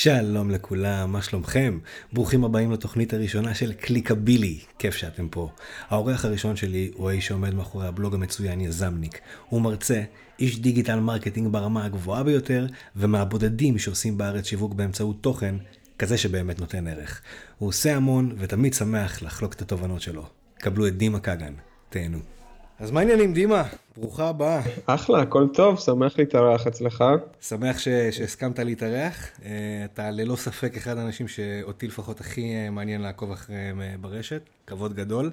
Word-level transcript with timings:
שלום 0.00 0.50
לכולם, 0.50 1.12
מה 1.12 1.22
שלומכם? 1.22 1.78
ברוכים 2.12 2.44
הבאים 2.44 2.72
לתוכנית 2.72 3.14
הראשונה 3.14 3.54
של 3.54 3.72
קליקבילי, 3.72 4.58
כיף 4.78 4.94
שאתם 4.94 5.28
פה. 5.28 5.50
האורח 5.88 6.24
הראשון 6.24 6.56
שלי 6.56 6.90
הוא 6.94 7.10
האיש 7.10 7.26
שעומד 7.26 7.54
מאחורי 7.54 7.86
הבלוג 7.86 8.14
המצוין 8.14 8.60
יזמניק. 8.60 9.20
הוא 9.48 9.62
מרצה, 9.62 10.02
איש 10.38 10.58
digital 10.58 11.00
marketing 11.00 11.52
ברמה 11.52 11.84
הגבוהה 11.84 12.22
ביותר, 12.22 12.66
ומהבודדים 12.96 13.78
שעושים 13.78 14.18
בארץ 14.18 14.46
שיווק 14.46 14.74
באמצעות 14.74 15.16
תוכן, 15.20 15.54
כזה 15.98 16.18
שבאמת 16.18 16.60
נותן 16.60 16.86
ערך. 16.86 17.20
הוא 17.58 17.68
עושה 17.68 17.96
המון 17.96 18.34
ותמיד 18.38 18.74
שמח 18.74 19.22
לחלוק 19.22 19.52
את 19.52 19.62
התובנות 19.62 20.00
שלו. 20.00 20.26
קבלו 20.58 20.86
את 20.86 20.96
דימה 20.96 21.20
קגן, 21.20 21.52
תהנו. 21.90 22.37
אז 22.80 22.90
מה 22.90 23.00
העניינים 23.00 23.32
דימה? 23.32 23.62
ברוך 23.96 24.28
הבא. 24.28 24.60
אחלה, 24.86 25.22
הכל 25.22 25.46
טוב, 25.54 25.78
שמח 25.78 26.18
להתארח 26.18 26.66
אצלך. 26.66 27.04
שמח 27.40 27.78
ש... 27.78 27.88
שהסכמת 27.88 28.58
להתארח. 28.58 29.30
אה, 29.44 29.50
אתה 29.84 30.10
ללא 30.10 30.36
ספק 30.36 30.76
אחד 30.76 30.98
האנשים 30.98 31.28
שאותי 31.28 31.86
לפחות 31.86 32.20
הכי 32.20 32.54
אה, 32.54 32.70
מעניין 32.70 33.00
לעקוב 33.00 33.32
אחריהם 33.32 33.80
אה, 33.80 33.94
ברשת, 34.00 34.42
כבוד 34.66 34.94
גדול. 34.94 35.30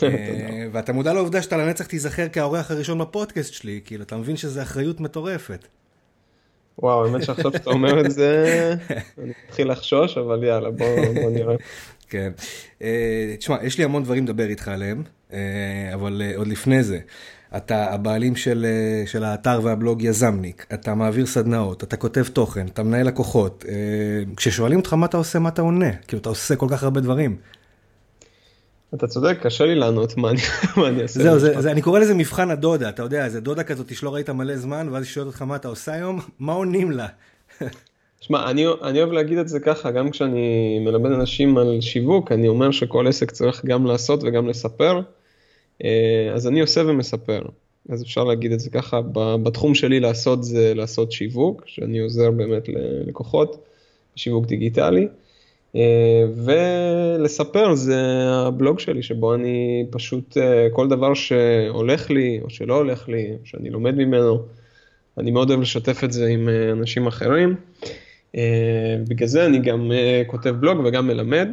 ואתה 0.72 0.92
מודע 0.92 1.12
לעובדה 1.12 1.42
שאתה 1.42 1.56
לנצח 1.56 1.86
תיזכר 1.86 2.28
כאורח 2.28 2.70
הראשון 2.70 2.98
בפודקאסט 2.98 3.52
שלי, 3.52 3.80
כאילו 3.84 4.02
אתה 4.02 4.16
מבין 4.16 4.36
שזה 4.36 4.62
אחריות 4.62 5.00
מטורפת. 5.00 5.66
וואו, 6.78 7.04
האמת 7.04 7.22
שעכשיו 7.22 7.52
שאתה 7.52 7.70
אומר 7.70 8.00
את 8.00 8.10
זה, 8.10 8.74
אני 9.22 9.32
מתחיל 9.46 9.70
לחשוש, 9.70 10.18
אבל 10.18 10.44
יאללה, 10.44 10.70
בוא, 10.70 10.86
בוא 11.22 11.30
נראה. 11.30 11.54
כן. 12.08 12.32
תשמע, 13.38 13.56
יש 13.62 13.78
לי 13.78 13.84
המון 13.84 14.04
דברים 14.04 14.24
לדבר 14.24 14.46
איתך 14.46 14.68
עליהם, 14.68 15.02
אבל 15.94 16.22
עוד 16.36 16.46
לפני 16.46 16.82
זה. 16.82 16.98
אתה 17.56 17.94
הבעלים 17.94 18.36
של, 18.36 18.66
אה, 18.68 19.06
של 19.06 19.24
האתר 19.24 19.60
והבלוג 19.62 20.02
יזמניק, 20.02 20.66
אתה 20.74 20.94
מעביר 20.94 21.26
סדנאות, 21.26 21.84
אתה 21.84 21.96
כותב 21.96 22.24
תוכן, 22.32 22.66
אתה 22.66 22.82
מנהל 22.82 23.06
לקוחות. 23.06 23.64
אה, 23.68 23.74
כששואלים 24.36 24.78
אותך 24.78 24.92
מה 24.92 25.06
אתה 25.06 25.16
עושה, 25.16 25.38
מה 25.38 25.48
אתה 25.48 25.62
עונה? 25.62 25.92
כאילו, 26.08 26.20
אתה 26.20 26.28
עושה 26.28 26.56
כל 26.56 26.66
כך 26.70 26.82
הרבה 26.82 27.00
דברים. 27.00 27.36
אתה 28.94 29.06
צודק, 29.06 29.38
קשה 29.42 29.64
לי 29.64 29.74
לענות 29.74 30.16
מה 30.16 30.30
אני, 30.30 30.40
מה 30.76 30.88
אני 30.88 31.02
אעשה. 31.02 31.22
זהו, 31.22 31.38
זה, 31.38 31.60
זה, 31.60 31.70
אני 31.70 31.82
קורא 31.82 31.98
לזה 31.98 32.14
מבחן 32.14 32.50
הדודה, 32.50 32.88
אתה 32.88 33.02
יודע, 33.02 33.28
זה 33.28 33.40
דודה 33.40 33.62
כזאת 33.62 33.96
שלא 33.96 34.14
ראית 34.14 34.30
מלא 34.30 34.56
זמן, 34.56 34.88
ואז 34.92 35.04
היא 35.04 35.10
שואלת 35.10 35.26
אותך 35.26 35.42
מה 35.42 35.56
אתה 35.56 35.68
עושה 35.68 35.92
היום, 35.92 36.20
מה 36.38 36.52
עונים 36.52 36.90
לה? 36.90 37.06
שמע, 38.26 38.50
אני, 38.50 38.66
אני 38.82 38.98
אוהב 38.98 39.12
להגיד 39.12 39.38
את 39.38 39.48
זה 39.48 39.60
ככה, 39.60 39.90
גם 39.90 40.10
כשאני 40.10 40.78
מלמד 40.78 41.12
אנשים 41.12 41.58
על 41.58 41.80
שיווק, 41.80 42.32
אני 42.32 42.48
אומר 42.48 42.70
שכל 42.70 43.06
עסק 43.06 43.30
צריך 43.30 43.64
גם 43.64 43.86
לעשות 43.86 44.20
וגם 44.22 44.48
לספר. 44.48 45.00
אה, 45.84 46.30
אז 46.34 46.46
אני 46.46 46.60
עושה 46.60 46.82
ומספר. 46.86 47.42
אז 47.88 48.02
אפשר 48.02 48.24
להגיד 48.24 48.52
את 48.52 48.60
זה 48.60 48.70
ככה, 48.70 49.00
בתחום 49.42 49.74
שלי 49.74 50.00
לעשות 50.00 50.44
זה 50.44 50.74
לעשות 50.74 51.12
שיווק, 51.12 51.62
שאני 51.66 51.98
עוזר 51.98 52.30
באמת 52.30 52.68
ללקוחות, 52.68 53.64
שיווק 54.16 54.46
דיגיטלי, 54.46 55.08
אה, 55.76 56.24
ולספר 56.44 57.74
זה 57.74 58.00
הבלוג 58.28 58.78
שלי, 58.78 59.02
שבו 59.02 59.34
אני 59.34 59.86
פשוט, 59.90 60.38
אה, 60.38 60.68
כל 60.72 60.88
דבר 60.88 61.14
שהולך 61.14 62.10
לי, 62.10 62.40
או 62.42 62.50
שלא 62.50 62.76
הולך 62.76 63.08
לי, 63.08 63.32
שאני 63.44 63.70
לומד 63.70 63.94
ממנו, 63.94 64.42
אני 65.18 65.30
מאוד 65.30 65.50
אוהב 65.50 65.60
לשתף 65.60 66.04
את 66.04 66.12
זה 66.12 66.26
עם 66.26 66.48
אנשים 66.72 67.06
אחרים. 67.06 67.54
בגלל 69.08 69.28
זה 69.28 69.46
אני 69.46 69.58
גם 69.58 69.92
כותב 70.26 70.50
בלוג 70.50 70.80
וגם 70.84 71.06
מלמד. 71.06 71.48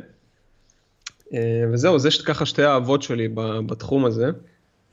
אה, 1.33 1.63
וזהו, 1.73 1.99
זה 1.99 2.09
ככה 2.25 2.45
שתי 2.45 2.63
האהבות 2.63 3.01
שלי 3.01 3.27
בתחום 3.65 4.05
הזה. 4.05 4.29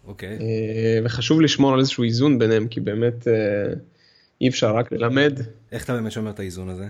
אוקיי. 0.07 0.39
Okay. 0.39 0.43
אה, 0.43 0.99
וחשוב 1.05 1.41
לשמור 1.41 1.73
על 1.73 1.81
איזשהו 1.81 2.05
איזון 2.05 2.39
ביניהם, 2.39 2.69
כי 2.69 2.81
באמת 2.81 3.29
אה, 3.29 3.73
אי 4.41 4.49
אפשר 4.49 4.77
רק 4.77 4.93
ללמד. 4.93 5.41
איך 5.73 5.85
אתה 5.85 5.93
באמת 5.93 6.13
שומר 6.13 6.31
את 6.31 6.41
האיזון 6.41 6.69
הזה? 6.69 6.87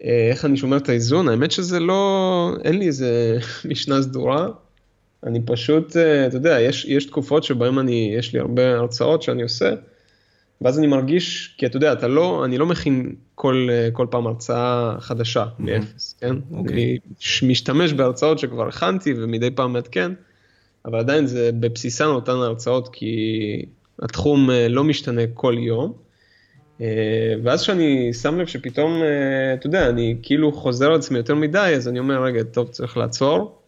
איך 0.00 0.44
אני 0.44 0.56
שומר 0.56 0.76
את 0.76 0.88
האיזון? 0.88 1.28
האמת 1.28 1.50
שזה 1.50 1.80
לא, 1.80 2.52
אין 2.64 2.78
לי 2.78 2.86
איזה 2.86 3.38
משנה 3.70 4.02
סדורה. 4.02 4.48
אני 5.26 5.40
פשוט, 5.46 5.96
אתה 5.96 6.36
יודע, 6.36 6.60
יש, 6.60 6.84
יש 6.84 7.04
תקופות 7.04 7.44
שבהן 7.44 7.78
אני, 7.78 8.14
יש 8.18 8.32
לי 8.32 8.40
הרבה 8.40 8.74
הרצאות 8.74 9.22
שאני 9.22 9.42
עושה. 9.42 9.70
ואז 10.60 10.78
אני 10.78 10.86
מרגיש, 10.86 11.54
כי 11.58 11.66
אתה 11.66 11.76
יודע, 11.76 11.92
אתה 11.92 12.08
לא, 12.08 12.44
אני 12.44 12.58
לא 12.58 12.66
מכין 12.66 13.14
כל, 13.34 13.68
כל 13.92 14.06
פעם 14.10 14.26
הרצאה 14.26 14.94
חדשה 15.00 15.44
mm-hmm. 15.44 15.62
מאפס, 15.62 16.16
כן? 16.20 16.34
Okay. 16.34 16.56
אוקיי. 16.56 16.76
אני 16.76 16.98
משתמש 17.42 17.92
בהרצאות 17.92 18.38
שכבר 18.38 18.68
הכנתי 18.68 19.14
ומדי 19.16 19.50
פעם 19.50 19.72
מעדכן, 19.72 20.12
אבל 20.84 20.98
עדיין 20.98 21.26
זה 21.26 21.50
בבסיסן 21.52 22.04
אותן 22.04 22.32
הרצאות, 22.32 22.88
כי 22.92 23.64
התחום 24.02 24.50
אה, 24.50 24.68
לא 24.68 24.84
משתנה 24.84 25.22
כל 25.34 25.56
יום. 25.58 25.92
אה, 26.80 26.86
ואז 27.42 27.62
כשאני 27.62 28.12
שם 28.12 28.38
לב 28.38 28.46
שפתאום, 28.46 29.02
אה, 29.02 29.54
אתה 29.54 29.66
יודע, 29.66 29.88
אני 29.88 30.16
כאילו 30.22 30.52
חוזר 30.52 30.86
על 30.86 30.94
עצמי 30.94 31.18
יותר 31.18 31.34
מדי, 31.34 31.72
אז 31.76 31.88
אני 31.88 31.98
אומר, 31.98 32.22
רגע, 32.22 32.42
טוב, 32.42 32.68
צריך 32.68 32.96
לעצור, 32.96 33.58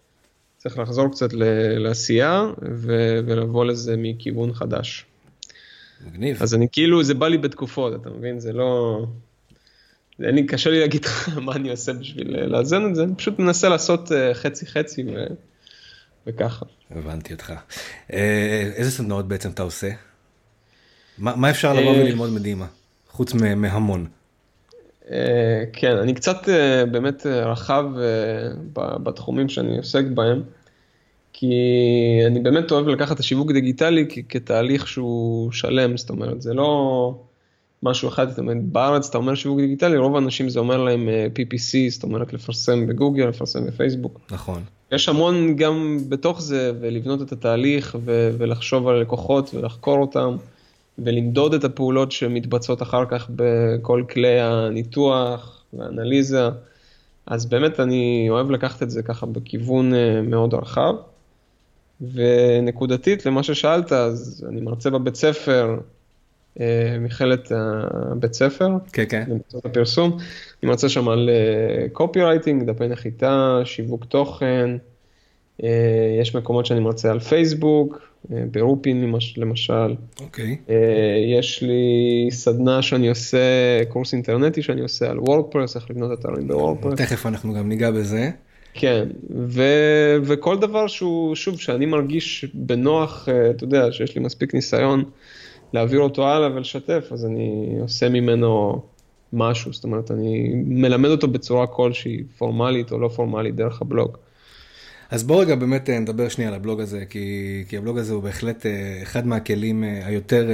צריך 0.56 0.78
לחזור 0.78 1.08
קצת 1.08 1.28
לעשייה 1.76 2.46
ולבוא 2.62 3.64
לזה 3.64 3.94
מכיוון 3.98 4.52
חדש. 4.52 5.06
מגניב. 6.06 6.42
אז 6.42 6.54
אני 6.54 6.66
כאילו, 6.72 7.02
זה 7.02 7.14
בא 7.14 7.28
לי 7.28 7.38
בתקופות, 7.38 8.00
אתה 8.00 8.10
מבין? 8.10 8.40
זה 8.40 8.52
לא... 8.52 9.04
אין 10.24 10.34
לי, 10.34 10.46
קשה 10.46 10.70
לי 10.70 10.80
להגיד 10.80 11.04
לך 11.04 11.28
מה 11.46 11.52
אני 11.52 11.70
עושה 11.70 11.92
בשביל 11.92 12.36
אה, 12.36 12.46
לאזן 12.46 12.86
את 12.86 12.94
זה, 12.94 13.02
אני 13.02 13.14
פשוט 13.14 13.38
מנסה 13.38 13.68
לעשות 13.68 14.12
אה, 14.12 14.34
חצי 14.34 14.66
חצי 14.66 15.02
ו... 15.02 15.26
וככה. 16.26 16.66
הבנתי 16.90 17.32
אותך. 17.32 17.52
אה, 18.12 18.70
איזה 18.74 18.90
סדנאות 18.90 19.28
בעצם 19.28 19.50
אתה 19.50 19.62
עושה? 19.62 19.90
מה, 21.18 21.36
מה 21.36 21.50
אפשר 21.50 21.72
לבוא 21.72 21.92
וללמוד 21.92 22.30
מדימה, 22.30 22.66
חוץ 23.08 23.34
מהמון? 23.34 24.06
כן, 25.72 25.96
אני 26.02 26.14
קצת 26.14 26.48
באמת 26.90 27.26
רחב 27.26 27.84
בתחומים 28.72 29.48
שאני 29.48 29.76
עוסק 29.76 30.04
בהם. 30.04 30.42
כי 31.40 31.54
אני 32.26 32.40
באמת 32.40 32.70
אוהב 32.70 32.88
לקחת 32.88 33.14
את 33.14 33.20
השיווק 33.20 33.52
דיגיטלי 33.52 34.06
כתהליך 34.28 34.88
שהוא 34.88 35.52
שלם, 35.52 35.96
זאת 35.96 36.10
אומרת, 36.10 36.42
זה 36.42 36.54
לא 36.54 37.14
משהו 37.82 38.08
אחד, 38.08 38.30
זאת 38.30 38.38
אומרת, 38.38 38.64
בארץ 38.64 39.08
אתה 39.08 39.18
אומר 39.18 39.34
שיווק 39.34 39.60
דיגיטלי, 39.60 39.96
רוב 39.96 40.14
האנשים 40.14 40.48
זה 40.48 40.60
אומר 40.60 40.82
להם 40.82 41.08
אה, 41.08 41.26
PPC, 41.34 41.90
זאת 41.90 42.02
אומרת, 42.02 42.32
לפרסם 42.32 42.86
בגוגל, 42.86 43.24
לפרסם 43.24 43.66
בפייסבוק. 43.66 44.20
נכון. 44.30 44.62
יש 44.92 45.08
המון 45.08 45.56
גם 45.56 45.98
בתוך 46.08 46.40
זה, 46.42 46.72
ולבנות 46.80 47.22
את 47.22 47.32
התהליך, 47.32 47.96
ו- 48.04 48.30
ולחשוב 48.38 48.88
על 48.88 49.00
לקוחות, 49.00 49.54
ולחקור 49.54 49.98
אותם, 49.98 50.36
ולמדוד 50.98 51.54
את 51.54 51.64
הפעולות 51.64 52.12
שמתבצעות 52.12 52.82
אחר 52.82 53.04
כך 53.10 53.30
בכל 53.36 54.04
כלי 54.10 54.40
הניתוח 54.40 55.62
והאנליזה. 55.72 56.48
אז 57.26 57.46
באמת 57.46 57.80
אני 57.80 58.26
אוהב 58.30 58.50
לקחת 58.50 58.82
את 58.82 58.90
זה 58.90 59.02
ככה 59.02 59.26
בכיוון 59.26 59.94
אה, 59.94 60.22
מאוד 60.22 60.54
רחב. 60.54 60.94
ונקודתית 62.00 63.26
למה 63.26 63.42
ששאלת, 63.42 63.92
אז 63.92 64.46
אני 64.48 64.60
מרצה 64.60 64.90
בבית 64.90 65.14
ספר, 65.14 65.78
אה, 66.60 66.96
מכללת 67.00 67.52
הבית 67.52 68.34
ספר, 68.34 68.68
כן, 68.92 69.04
כן. 69.08 69.24
למקצועות 69.28 69.66
הפרסום, 69.66 70.10
אני 70.62 70.70
מרצה 70.70 70.88
שם 70.88 71.08
על 71.08 71.30
copy 71.92 72.20
אה, 72.20 72.26
writing, 72.26 72.62
דפי 72.62 72.88
נחיתה, 72.88 73.60
שיווק 73.64 74.04
תוכן, 74.04 74.70
אה, 75.62 75.68
יש 76.20 76.36
מקומות 76.36 76.66
שאני 76.66 76.80
מרצה 76.80 77.10
על 77.10 77.20
פייסבוק, 77.20 78.10
ברופין 78.50 79.14
למשל. 79.36 79.94
אוקיי. 80.20 80.56
יש 81.38 81.62
לי 81.62 82.28
סדנה 82.30 82.82
שאני 82.82 83.08
עושה, 83.08 83.38
קורס 83.88 84.12
אינטרנטי 84.12 84.62
שאני 84.62 84.80
עושה 84.80 85.10
על 85.10 85.18
WordPress, 85.18 85.76
איך 85.76 85.90
לבנות 85.90 86.18
אתרים 86.18 86.48
ב 86.48 86.53
WordPress. 86.53 86.98
תכף 86.98 87.26
אנחנו 87.26 87.54
גם 87.54 87.68
ניגע 87.68 87.90
בזה. 87.90 88.30
כן, 88.74 89.08
ו, 89.48 89.62
וכל 90.22 90.58
דבר 90.58 90.86
שהוא, 90.86 91.34
שוב, 91.34 91.60
שאני 91.60 91.86
מרגיש 91.86 92.44
בנוח, 92.54 93.28
אה, 93.28 93.50
אתה 93.50 93.64
יודע, 93.64 93.92
שיש 93.92 94.14
לי 94.14 94.20
מספיק 94.20 94.54
ניסיון 94.54 95.04
להעביר 95.72 96.00
אותו 96.00 96.28
הלאה 96.28 96.54
ולשתף, 96.54 97.08
אז 97.12 97.26
אני 97.26 97.76
עושה 97.80 98.08
ממנו 98.08 98.82
משהו, 99.32 99.72
זאת 99.72 99.84
אומרת, 99.84 100.10
אני 100.10 100.52
מלמד 100.54 101.08
אותו 101.08 101.28
בצורה 101.28 101.66
כלשהי, 101.66 102.22
פורמלית 102.38 102.92
או 102.92 102.98
לא 102.98 103.08
פורמלית, 103.08 103.56
דרך 103.56 103.82
הבלוג. 103.82 104.16
אז 105.10 105.24
בוא 105.24 105.42
רגע 105.42 105.54
באמת 105.54 105.90
אה, 105.90 105.98
נדבר 105.98 106.28
שנייה 106.28 106.50
על 106.50 106.56
הבלוג 106.56 106.80
הזה, 106.80 107.04
כי, 107.10 107.64
כי 107.68 107.76
הבלוג 107.76 107.98
הזה 107.98 108.14
הוא 108.14 108.22
בהחלט 108.22 108.66
אה, 108.66 108.98
אחד 109.02 109.26
מהכלים 109.26 109.84
היותר 110.04 110.48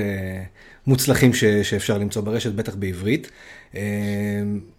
מוצלחים 0.87 1.35
ש, 1.35 1.45
שאפשר 1.45 1.99
למצוא 1.99 2.23
ברשת, 2.23 2.53
בטח 2.53 2.75
בעברית. 2.75 3.31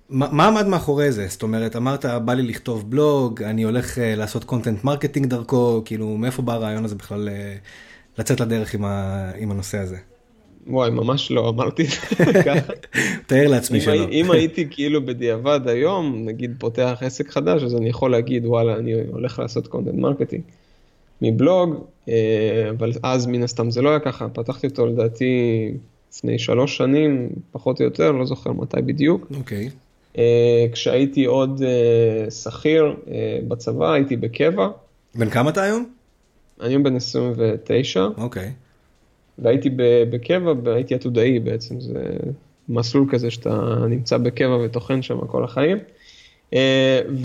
מה, 0.10 0.28
מה 0.32 0.48
עמד 0.48 0.68
מאחורי 0.68 1.12
זה? 1.12 1.28
זאת 1.28 1.44
אומרת, 1.44 1.76
אמרת, 1.76 2.06
בא 2.06 2.34
לי 2.34 2.44
לכתוב 2.44 2.92
בלוג, 2.92 3.44
אני 3.44 3.64
הולך 3.64 3.98
uh, 3.98 4.02
לעשות 4.02 4.44
content 4.44 4.84
marketing 4.84 5.26
דרכו, 5.26 5.82
כאילו, 5.86 6.18
מאיפה 6.18 6.42
בא 6.42 6.54
הרעיון 6.54 6.86
הזה 6.86 6.96
בכלל 6.96 7.28
uh, 7.28 8.20
לצאת 8.20 8.40
לדרך 8.40 8.74
עם, 8.74 8.86
ה, 8.86 9.32
עם 9.38 9.52
הנושא 9.52 9.78
הזה? 9.78 9.98
וואי, 10.68 10.92
ממש 10.92 11.32
לא 11.32 11.50
אמרתי 11.50 11.84
את 11.84 11.88
זה 11.88 12.34
ככה. 12.46 12.74
תאר 13.28 13.48
לעצמי 13.48 13.82
שלא. 13.82 14.10
אם 14.10 14.32
הייתי 14.32 14.68
כאילו 14.70 15.06
בדיעבד 15.06 15.68
היום, 15.68 16.26
נגיד 16.26 16.56
פותח 16.60 16.98
עסק 17.02 17.30
חדש, 17.30 17.64
אז 17.64 17.76
אני 17.76 17.90
יכול 17.90 18.12
להגיד, 18.12 18.46
וואלה, 18.46 18.76
אני 18.76 18.94
הולך 19.12 19.40
לעשות 19.40 19.68
content 19.68 19.96
marketing 19.96 20.44
מבלוג, 21.22 21.76
אה, 22.10 22.70
אבל 22.70 22.92
אז 23.04 23.26
מן 23.26 23.44
הסתם 23.44 23.72
זה 23.72 23.82
לא 23.82 23.90
היה 23.90 24.00
ככה, 24.00 24.30
פתחתי 24.30 24.68
אותו 24.68 24.88
לדעתי 24.88 25.26
לפני 26.14 26.40
שלוש 26.40 26.78
שנים, 26.78 27.30
פחות 27.52 27.80
או 27.80 27.86
יותר, 27.86 28.12
לא 28.12 28.26
זוכר 28.26 28.52
מתי 28.52 28.82
בדיוק. 28.82 29.28
אוקיי. 29.38 29.68
Okay. 29.68 29.87
כשהייתי 30.72 31.26
עוד 31.26 31.62
שכיר 32.44 32.96
בצבא, 33.48 33.94
הייתי 33.94 34.16
בקבע. 34.16 34.68
בן 35.16 35.30
כמה 35.30 35.50
אתה 35.50 35.64
היום? 35.64 35.90
אני 36.62 36.70
היום 36.70 36.84
בן 36.84 36.96
29. 36.96 38.08
אוקיי. 38.18 38.52
והייתי 39.40 39.70
בקבע, 40.10 40.54
והייתי 40.64 40.96
עתודאי 40.96 41.40
בעצם, 41.40 41.80
זה 41.82 42.04
מסלול 42.70 43.08
כזה 43.10 43.32
שאתה 43.32 43.76
נמצא 43.90 44.18
בקבע 44.18 44.58
וטוחן 44.64 45.02
שם 45.02 45.28
כל 45.28 45.44
החיים. 45.44 45.78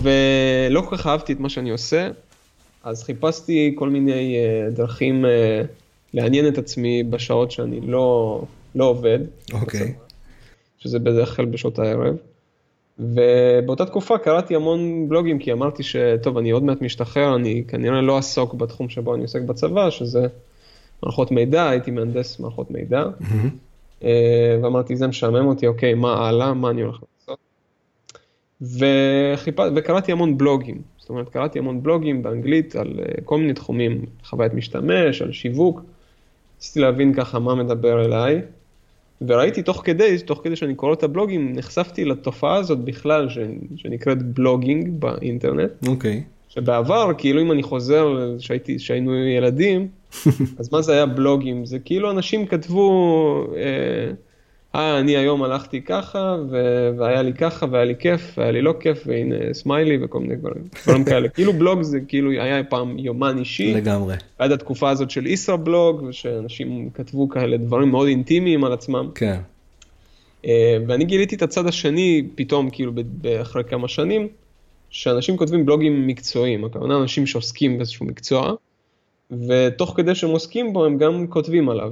ולא 0.03 0.81
כל 0.81 0.97
כך 0.97 1.07
אהבתי 1.07 1.33
את 1.33 1.39
מה 1.39 1.49
שאני 1.49 1.69
עושה, 1.69 2.09
אז 2.83 3.03
חיפשתי 3.03 3.75
כל 3.75 3.89
מיני 3.89 4.37
דרכים 4.71 5.25
לעניין 6.13 6.47
את 6.47 6.57
עצמי 6.57 7.03
בשעות 7.03 7.51
שאני 7.51 7.81
לא, 7.81 8.41
לא 8.75 8.85
עובד. 8.85 9.19
אוקיי. 9.53 9.81
Okay. 9.81 10.13
שזה 10.77 10.99
בדרך 10.99 11.35
כלל 11.35 11.45
בשעות 11.45 11.79
הערב. 11.79 12.15
ובאותה 12.99 13.85
תקופה 13.85 14.17
קראתי 14.17 14.55
המון 14.55 15.09
בלוגים, 15.09 15.39
כי 15.39 15.51
אמרתי 15.51 15.83
שטוב, 15.83 16.37
אני 16.37 16.51
עוד 16.51 16.63
מעט 16.63 16.81
משתחרר, 16.81 17.35
אני 17.35 17.63
כנראה 17.67 18.01
לא 18.01 18.17
אעסוק 18.17 18.53
בתחום 18.53 18.89
שבו 18.89 19.15
אני 19.15 19.21
עוסק 19.21 19.41
בצבא, 19.41 19.89
שזה 19.89 20.27
מערכות 21.03 21.31
מידע, 21.31 21.69
הייתי 21.69 21.91
מהנדס 21.91 22.39
מערכות 22.39 22.71
מידע. 22.71 23.03
Mm-hmm. 23.03 24.05
ואמרתי, 24.63 24.95
זה 24.95 25.07
משעמם 25.07 25.47
אותי, 25.47 25.67
אוקיי, 25.67 25.93
מה 25.93 26.27
הלאה, 26.27 26.53
מה 26.53 26.69
אני 26.69 26.81
הולך 26.81 26.99
לעשות? 27.19 27.39
וחיפ... 28.61 29.55
וקראתי 29.75 30.11
המון 30.11 30.37
בלוגים, 30.37 30.81
זאת 30.97 31.09
אומרת, 31.09 31.29
קראתי 31.29 31.59
המון 31.59 31.83
בלוגים 31.83 32.23
באנגלית 32.23 32.75
על 32.75 32.99
כל 33.25 33.37
מיני 33.37 33.53
תחומים, 33.53 34.05
חוויית 34.25 34.53
משתמש, 34.53 35.21
על 35.21 35.31
שיווק. 35.31 35.81
ניסיתי 36.57 36.79
להבין 36.79 37.13
ככה 37.13 37.39
מה 37.39 37.55
מדבר 37.55 38.05
אליי, 38.05 38.41
וראיתי 39.21 39.61
תוך 39.63 39.81
כדי, 39.85 40.17
תוך 40.25 40.41
כדי 40.43 40.55
שאני 40.55 40.75
קורא 40.75 40.93
את 40.93 41.03
הבלוגים, 41.03 41.53
נחשפתי 41.55 42.05
לתופעה 42.05 42.55
הזאת 42.55 42.79
בכלל, 42.79 43.29
ש, 43.29 43.37
שנקראת 43.75 44.23
בלוגינג 44.23 44.89
באינטרנט. 44.99 45.71
אוקיי. 45.87 46.23
Okay. 46.25 46.53
שבעבר, 46.53 47.11
כאילו 47.17 47.41
אם 47.41 47.51
אני 47.51 47.63
חוזר, 47.63 48.35
שהייתי, 48.39 48.79
שהיינו 48.79 49.27
ילדים, 49.27 49.87
אז 50.59 50.73
מה 50.73 50.81
זה 50.81 50.93
היה 50.93 51.05
בלוגים? 51.05 51.65
זה 51.65 51.79
כאילו 51.79 52.11
אנשים 52.11 52.45
כתבו, 52.45 53.47
אה, 53.55 54.11
אה, 54.75 54.99
אני 54.99 55.17
היום 55.17 55.43
הלכתי 55.43 55.81
ככה, 55.81 56.35
ו- 56.49 56.89
והיה 56.97 57.21
לי 57.21 57.33
ככה, 57.33 57.65
והיה 57.71 57.85
לי 57.85 57.95
כיף, 57.99 58.33
והיה 58.37 58.51
לי 58.51 58.61
לא 58.61 58.73
כיף, 58.79 59.03
והנה 59.05 59.53
סמיילי 59.53 59.97
וכל 60.03 60.19
מיני 60.19 60.35
דברים. 60.35 60.63
דברים 60.83 61.03
כאלה. 61.03 61.29
כאילו 61.29 61.53
בלוג 61.53 61.81
זה 61.81 61.99
כאילו 62.07 62.31
היה 62.31 62.63
פעם 62.63 62.99
יומן 62.99 63.37
אישי. 63.37 63.73
לגמרי. 63.73 64.15
עד 64.39 64.51
התקופה 64.51 64.89
הזאת 64.89 65.09
של 65.09 65.27
ישרא 65.27 65.55
בלוג, 65.55 66.03
ושאנשים 66.03 66.89
כתבו 66.93 67.29
כאלה 67.29 67.57
דברים 67.57 67.89
מאוד 67.89 68.07
אינטימיים 68.07 68.63
על 68.63 68.73
עצמם. 68.73 69.09
כן. 69.15 69.39
אה, 70.45 70.77
ואני 70.87 71.05
גיליתי 71.05 71.35
את 71.35 71.41
הצד 71.41 71.67
השני 71.67 72.27
פתאום, 72.35 72.69
כאילו 72.69 72.91
אחרי 73.41 73.63
כמה 73.63 73.87
שנים, 73.87 74.27
שאנשים 74.89 75.37
כותבים 75.37 75.65
בלוגים 75.65 76.07
מקצועיים, 76.07 76.65
הכוונה 76.65 76.97
אנשים 76.97 77.27
שעוסקים 77.27 77.77
באיזשהו 77.77 78.05
מקצוע, 78.05 78.53
ותוך 79.47 79.93
כדי 79.97 80.15
שהם 80.15 80.29
עוסקים 80.29 80.73
בו 80.73 80.85
הם 80.85 80.97
גם 80.97 81.27
כותבים 81.27 81.69
עליו. 81.69 81.91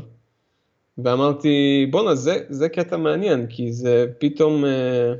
ואמרתי, 1.04 1.88
בואנה, 1.92 2.16
זה, 2.16 2.38
זה 2.50 2.70
קטע 2.70 2.98
מעניין, 2.98 3.48
כי 3.50 3.74
זה 3.74 4.06
פתאום, 4.20 4.66
אה, 4.66 5.14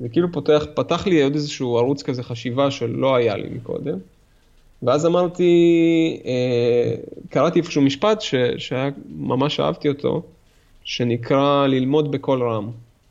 זה 0.00 0.08
כאילו 0.08 0.32
פותח, 0.32 0.66
פתח 0.74 1.06
לי 1.06 1.22
עוד 1.22 1.34
איזשהו 1.34 1.78
ערוץ 1.78 2.02
כזה 2.02 2.22
חשיבה 2.22 2.70
שלא 2.70 3.16
היה 3.16 3.36
לי 3.36 3.48
מקודם. 3.48 3.98
ואז 4.82 5.06
אמרתי, 5.06 5.52
אה, 6.24 6.94
קראתי 7.30 7.58
איפשהו 7.58 7.82
משפט 7.82 8.20
ש, 8.20 8.34
שהיה, 8.58 8.90
ממש 9.16 9.60
אהבתי 9.60 9.88
אותו, 9.88 10.22
שנקרא 10.84 11.66
ללמוד 11.66 12.12
בקול 12.12 12.42
רם, 12.42 12.70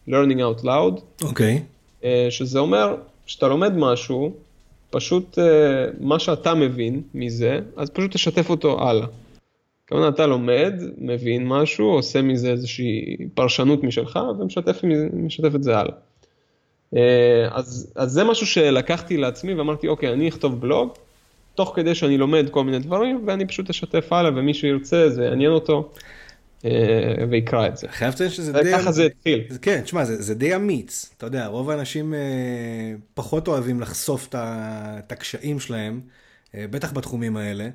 learning 0.10 0.40
out 0.40 0.64
loud. 0.64 1.24
אוקיי. 1.24 1.56
Okay. 1.56 2.06
אה, 2.06 2.28
שזה 2.30 2.60
אומר, 2.60 2.96
כשאתה 3.26 3.48
לומד 3.48 3.78
משהו, 3.78 4.34
פשוט 4.90 5.38
מה 6.00 6.20
שאתה 6.20 6.54
מבין 6.54 7.02
מזה, 7.14 7.60
אז 7.76 7.90
פשוט 7.90 8.12
תשתף 8.12 8.50
אותו 8.50 8.90
הלאה. 8.90 9.08
כמובן 9.88 10.10
אתה 10.10 10.26
לומד, 10.26 10.74
מבין 10.98 11.48
משהו, 11.48 11.86
עושה 11.86 12.22
מזה 12.22 12.50
איזושהי 12.50 13.18
פרשנות 13.34 13.84
משלך 13.84 14.20
ומשתף 15.14 15.56
את 15.56 15.64
זה 15.64 15.78
הלאה. 15.78 15.94
אה, 16.96 17.48
אז, 17.52 17.94
אז 17.96 18.12
זה 18.12 18.24
משהו 18.24 18.48
שלקחתי 18.48 19.18
לעצמי 19.18 19.54
ואמרתי, 19.54 19.88
אוקיי, 19.88 20.14
אני 20.14 20.30
אכתוב 20.30 20.62
בלוג, 20.62 20.90
תוך 21.56 21.72
כדי 21.76 21.96
שאני 21.96 22.18
לומד 22.18 22.50
כל 22.50 22.64
מיני 22.64 22.80
דברים, 22.80 23.24
ואני 23.28 23.48
פשוט 23.48 23.70
אשתף 23.70 24.14
הלאה, 24.14 24.32
ומי 24.36 24.54
שירצה, 24.54 25.10
זה 25.10 25.24
יעניין 25.24 25.52
אותו, 25.52 25.92
אה, 26.66 26.72
ויקרא 27.30 27.68
את 27.68 27.78
זה. 27.78 27.88
חייב 27.90 28.14
לציין 28.14 28.30
שזה 28.30 28.54
די... 28.54 28.72
ככה 28.74 28.92
זה 28.92 29.06
התחיל. 29.06 29.44
כן, 29.62 29.82
תשמע, 29.82 30.06
זה, 30.06 30.22
זה 30.22 30.36
די 30.36 30.56
אמיץ. 30.56 31.14
אתה 31.18 31.26
יודע, 31.26 31.48
רוב 31.48 31.70
האנשים 31.70 32.14
אה, 32.14 32.20
פחות 33.14 33.48
אוהבים 33.48 33.82
לחשוף 33.82 34.28
את 34.36 35.12
הקשיים 35.12 35.60
שלהם, 35.60 36.02
בטח 36.54 36.94
בתחומים 36.94 37.38
האלה. 37.38 37.70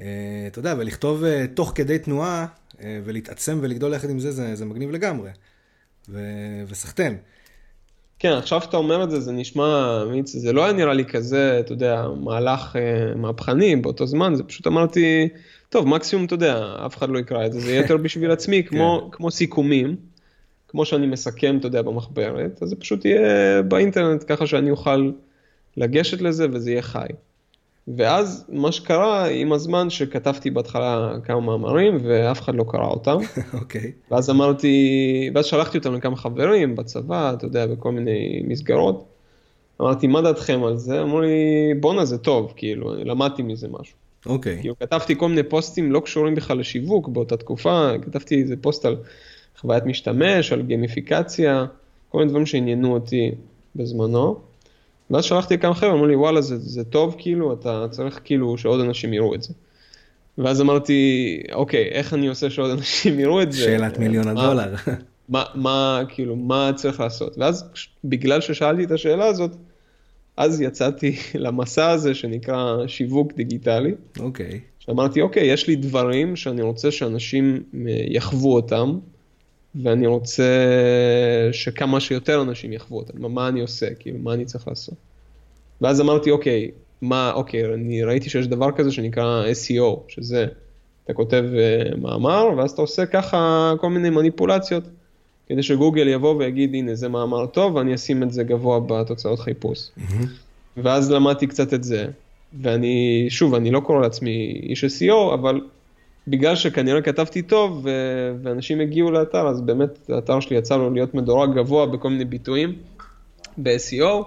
אה, 0.00 0.06
אתה 0.46 0.58
יודע, 0.58 0.74
ולכתוב 0.78 1.24
אה, 1.24 1.44
תוך 1.54 1.72
כדי 1.74 1.98
תנועה 1.98 2.46
אה, 2.82 3.00
ולהתעצם 3.04 3.58
ולגדול 3.62 3.94
יחד 3.94 4.10
עם 4.10 4.18
זה, 4.18 4.32
זה, 4.32 4.54
זה 4.54 4.64
מגניב 4.64 4.90
לגמרי. 4.90 5.30
וסחטיין. 6.68 7.16
כן, 8.18 8.32
עכשיו 8.32 8.60
שאתה 8.62 8.76
אומר 8.76 9.04
את 9.04 9.10
זה, 9.10 9.20
זה 9.20 9.32
נשמע 9.32 10.02
אמיץ, 10.02 10.36
זה 10.36 10.52
לא 10.52 10.64
היה 10.64 10.72
נראה 10.72 10.94
לי 10.94 11.04
כזה, 11.04 11.60
אתה 11.60 11.72
יודע, 11.72 12.06
מהלך 12.20 12.76
מהפכני 13.16 13.76
באותו 13.76 14.06
זמן, 14.06 14.34
זה 14.34 14.42
פשוט 14.42 14.66
אמרתי, 14.66 15.28
טוב, 15.68 15.88
מקסימום, 15.88 16.24
אתה 16.24 16.34
יודע, 16.34 16.76
אף 16.86 16.96
אחד 16.96 17.10
לא 17.10 17.18
יקרא 17.18 17.46
את 17.46 17.52
זה, 17.52 17.60
זה 17.60 17.70
יהיה 17.70 17.82
יותר 17.82 17.96
בשביל 17.96 18.30
עצמי, 18.30 18.62
כמו, 18.68 19.00
כן. 19.10 19.16
כמו 19.16 19.30
סיכומים, 19.30 19.96
כמו 20.68 20.84
שאני 20.84 21.06
מסכם, 21.06 21.56
אתה 21.58 21.66
יודע, 21.66 21.82
במחברת, 21.82 22.62
אז 22.62 22.68
זה 22.68 22.76
פשוט 22.76 23.04
יהיה 23.04 23.62
באינטרנט 23.62 24.24
ככה 24.26 24.46
שאני 24.46 24.70
אוכל 24.70 25.10
לגשת 25.76 26.20
לזה 26.20 26.46
וזה 26.52 26.70
יהיה 26.70 26.82
חי. 26.82 27.06
ואז 27.88 28.44
מה 28.48 28.72
שקרה 28.72 29.28
עם 29.28 29.52
הזמן 29.52 29.90
שכתבתי 29.90 30.50
בהתחלה 30.50 31.14
כמה 31.24 31.40
מאמרים 31.40 31.98
ואף 32.02 32.40
אחד 32.40 32.54
לא 32.54 32.64
קרא 32.68 32.86
אותם. 32.86 33.16
אוקיי. 33.60 33.80
Okay. 33.80 34.14
ואז 34.14 34.30
אמרתי, 34.30 35.30
ואז 35.34 35.46
שלחתי 35.46 35.78
אותם 35.78 35.94
לכמה 35.94 36.16
חברים 36.16 36.76
בצבא, 36.76 37.32
אתה 37.34 37.46
יודע, 37.46 37.66
בכל 37.66 37.92
מיני 37.92 38.42
מסגרות. 38.48 39.04
אמרתי, 39.80 40.06
מה 40.06 40.22
דעתכם 40.22 40.64
על 40.64 40.76
זה? 40.76 41.02
אמרו 41.02 41.20
לי, 41.20 41.74
בואנה 41.80 42.04
זה 42.04 42.18
טוב, 42.18 42.52
כאילו, 42.56 42.94
למדתי 43.04 43.42
מזה 43.42 43.68
משהו. 43.80 43.96
אוקיי. 44.26 44.56
Okay. 44.56 44.60
כאילו, 44.60 44.78
כתבתי 44.78 45.16
כל 45.18 45.28
מיני 45.28 45.42
פוסטים 45.42 45.92
לא 45.92 46.00
קשורים 46.00 46.34
בכלל 46.34 46.58
לשיווק 46.58 47.08
באותה 47.08 47.36
תקופה, 47.36 47.90
כתבתי 48.02 48.42
איזה 48.42 48.54
פוסט 48.60 48.84
על 48.84 48.96
חוויית 49.60 49.86
משתמש, 49.86 50.52
על 50.52 50.62
גמיפיקציה, 50.62 51.66
כל 52.08 52.18
מיני 52.18 52.30
דברים 52.30 52.46
שעניינו 52.46 52.92
אותי 52.92 53.30
בזמנו. 53.76 54.49
ואז 55.10 55.24
שלחתי 55.24 55.54
לכמה 55.54 55.74
חבר'ה, 55.74 55.92
אמרו 55.92 56.06
לי, 56.06 56.16
וואלה, 56.16 56.40
זה, 56.40 56.56
זה 56.58 56.84
טוב, 56.84 57.14
כאילו, 57.18 57.52
אתה 57.52 57.86
צריך 57.90 58.20
כאילו 58.24 58.58
שעוד 58.58 58.80
אנשים 58.80 59.12
יראו 59.12 59.34
את 59.34 59.42
זה. 59.42 59.54
ואז 60.38 60.60
אמרתי, 60.60 61.42
אוקיי, 61.52 61.88
איך 61.88 62.14
אני 62.14 62.28
עושה 62.28 62.50
שעוד 62.50 62.70
אנשים 62.70 63.20
יראו 63.20 63.42
את 63.42 63.52
זה? 63.52 63.58
שאלת 63.58 63.98
מיליון 63.98 64.28
הדולר. 64.28 64.74
מה, 65.28 65.44
מה, 65.54 66.02
כאילו, 66.08 66.36
מה 66.36 66.70
צריך 66.74 67.00
לעשות? 67.00 67.38
ואז 67.38 67.64
בגלל 68.04 68.40
ששאלתי 68.40 68.84
את 68.84 68.90
השאלה 68.90 69.26
הזאת, 69.26 69.50
אז 70.36 70.60
יצאתי 70.60 71.16
למסע 71.34 71.90
הזה 71.90 72.14
שנקרא 72.14 72.86
שיווק 72.86 73.32
דיגיטלי. 73.32 73.94
אוקיי. 74.20 74.60
שאמרתי, 74.78 75.20
אוקיי, 75.20 75.46
יש 75.46 75.68
לי 75.68 75.76
דברים 75.76 76.36
שאני 76.36 76.62
רוצה 76.62 76.90
שאנשים 76.90 77.62
יחוו 78.08 78.54
אותם, 78.54 78.98
ואני 79.74 80.06
רוצה 80.06 80.44
שכמה 81.52 82.00
שיותר 82.00 82.42
אנשים 82.42 82.72
יחוו 82.72 82.98
אותם, 82.98 83.32
מה 83.32 83.48
אני 83.48 83.60
עושה, 83.60 83.94
כאילו, 83.94 84.18
מה 84.18 84.34
אני 84.34 84.44
צריך 84.44 84.68
לעשות. 84.68 84.94
ואז 85.80 86.00
אמרתי, 86.00 86.30
אוקיי, 86.30 86.70
מה, 87.02 87.32
אוקיי, 87.34 87.74
אני 87.74 88.04
ראיתי 88.04 88.30
שיש 88.30 88.46
דבר 88.46 88.72
כזה 88.72 88.92
שנקרא 88.92 89.44
SEO, 89.44 89.98
שזה, 90.08 90.46
אתה 91.04 91.12
כותב 91.12 91.44
uh, 91.52 91.96
מאמר, 91.96 92.46
ואז 92.56 92.70
אתה 92.70 92.82
עושה 92.82 93.06
ככה 93.06 93.72
כל 93.80 93.90
מיני 93.90 94.10
מניפולציות, 94.10 94.84
כדי 95.48 95.62
שגוגל 95.62 96.08
יבוא 96.08 96.34
ויגיד, 96.34 96.74
הנה, 96.74 96.94
זה 96.94 97.08
מאמר 97.08 97.46
טוב, 97.46 97.74
ואני 97.74 97.94
אשים 97.94 98.22
את 98.22 98.32
זה 98.32 98.44
גבוה 98.44 98.80
בתוצאות 98.80 99.38
חיפוש. 99.38 99.78
Mm-hmm. 99.78 100.26
ואז 100.76 101.10
למדתי 101.10 101.46
קצת 101.46 101.74
את 101.74 101.84
זה, 101.84 102.06
ואני, 102.62 103.26
שוב, 103.28 103.54
אני 103.54 103.70
לא 103.70 103.80
קורא 103.80 104.00
לעצמי 104.00 104.60
איש 104.62 104.84
SEO, 104.84 105.34
אבל 105.34 105.60
בגלל 106.28 106.56
שכנראה 106.56 107.02
כתבתי 107.02 107.42
טוב 107.42 107.80
ו- 107.84 108.32
ואנשים 108.42 108.80
הגיעו 108.80 109.10
לאתר, 109.10 109.48
אז 109.48 109.60
באמת 109.60 110.10
האתר 110.10 110.40
שלי 110.40 110.56
יצא 110.56 110.76
לו 110.76 110.90
להיות 110.90 111.14
מדורג 111.14 111.54
גבוה 111.54 111.86
בכל 111.86 112.10
מיני 112.10 112.24
ביטויים 112.24 112.74
ב-SEO, 113.58 114.24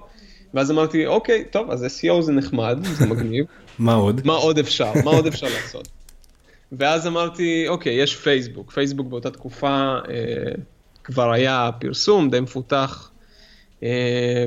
ואז 0.54 0.72
אמרתי, 0.72 1.08
אוקיי, 1.08 1.46
טוב, 1.52 1.72
אז 1.72 1.86
SEO 1.86 2.22
זה 2.22 2.32
נחמד, 2.32 2.78
זה 2.84 3.06
מגניב. 3.06 3.46
מה 3.80 3.94
עוד? 3.94 4.22
מה 4.26 4.34
עוד 4.34 4.60
אפשר? 4.60 4.92
מה 5.06 5.12
עוד 5.12 5.28
אפשר 5.28 5.48
לעשות? 5.48 5.88
ואז 6.72 7.08
אמרתי, 7.08 7.66
אוקיי, 7.68 7.94
יש 7.94 8.16
פייסבוק. 8.16 8.72
פייסבוק 8.72 9.08
באותה 9.08 9.32
תקופה 9.32 9.98
אה, 10.10 10.52
כבר 11.04 11.32
היה 11.32 11.70
פרסום 11.80 12.30
די 12.30 12.40
מפותח 12.40 13.12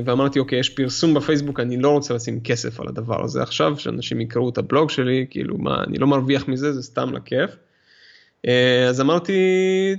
ואמרתי, 0.05 0.39
אוקיי, 0.39 0.59
יש 0.59 0.69
פרסום 0.69 1.13
בפייסבוק, 1.13 1.59
אני 1.59 1.77
לא 1.77 1.89
רוצה 1.89 2.13
לשים 2.13 2.39
כסף 2.39 2.79
על 2.79 2.87
הדבר 2.87 3.23
הזה 3.23 3.41
עכשיו, 3.41 3.79
שאנשים 3.79 4.21
יקראו 4.21 4.49
את 4.49 4.57
הבלוג 4.57 4.89
שלי, 4.89 5.25
כאילו, 5.29 5.57
מה, 5.57 5.83
אני 5.87 5.97
לא 5.97 6.07
מרוויח 6.07 6.47
מזה, 6.47 6.73
זה 6.73 6.83
סתם 6.83 7.13
לכיף. 7.13 7.51
אה, 8.47 8.87
אז 8.87 9.01
אמרתי, 9.01 9.33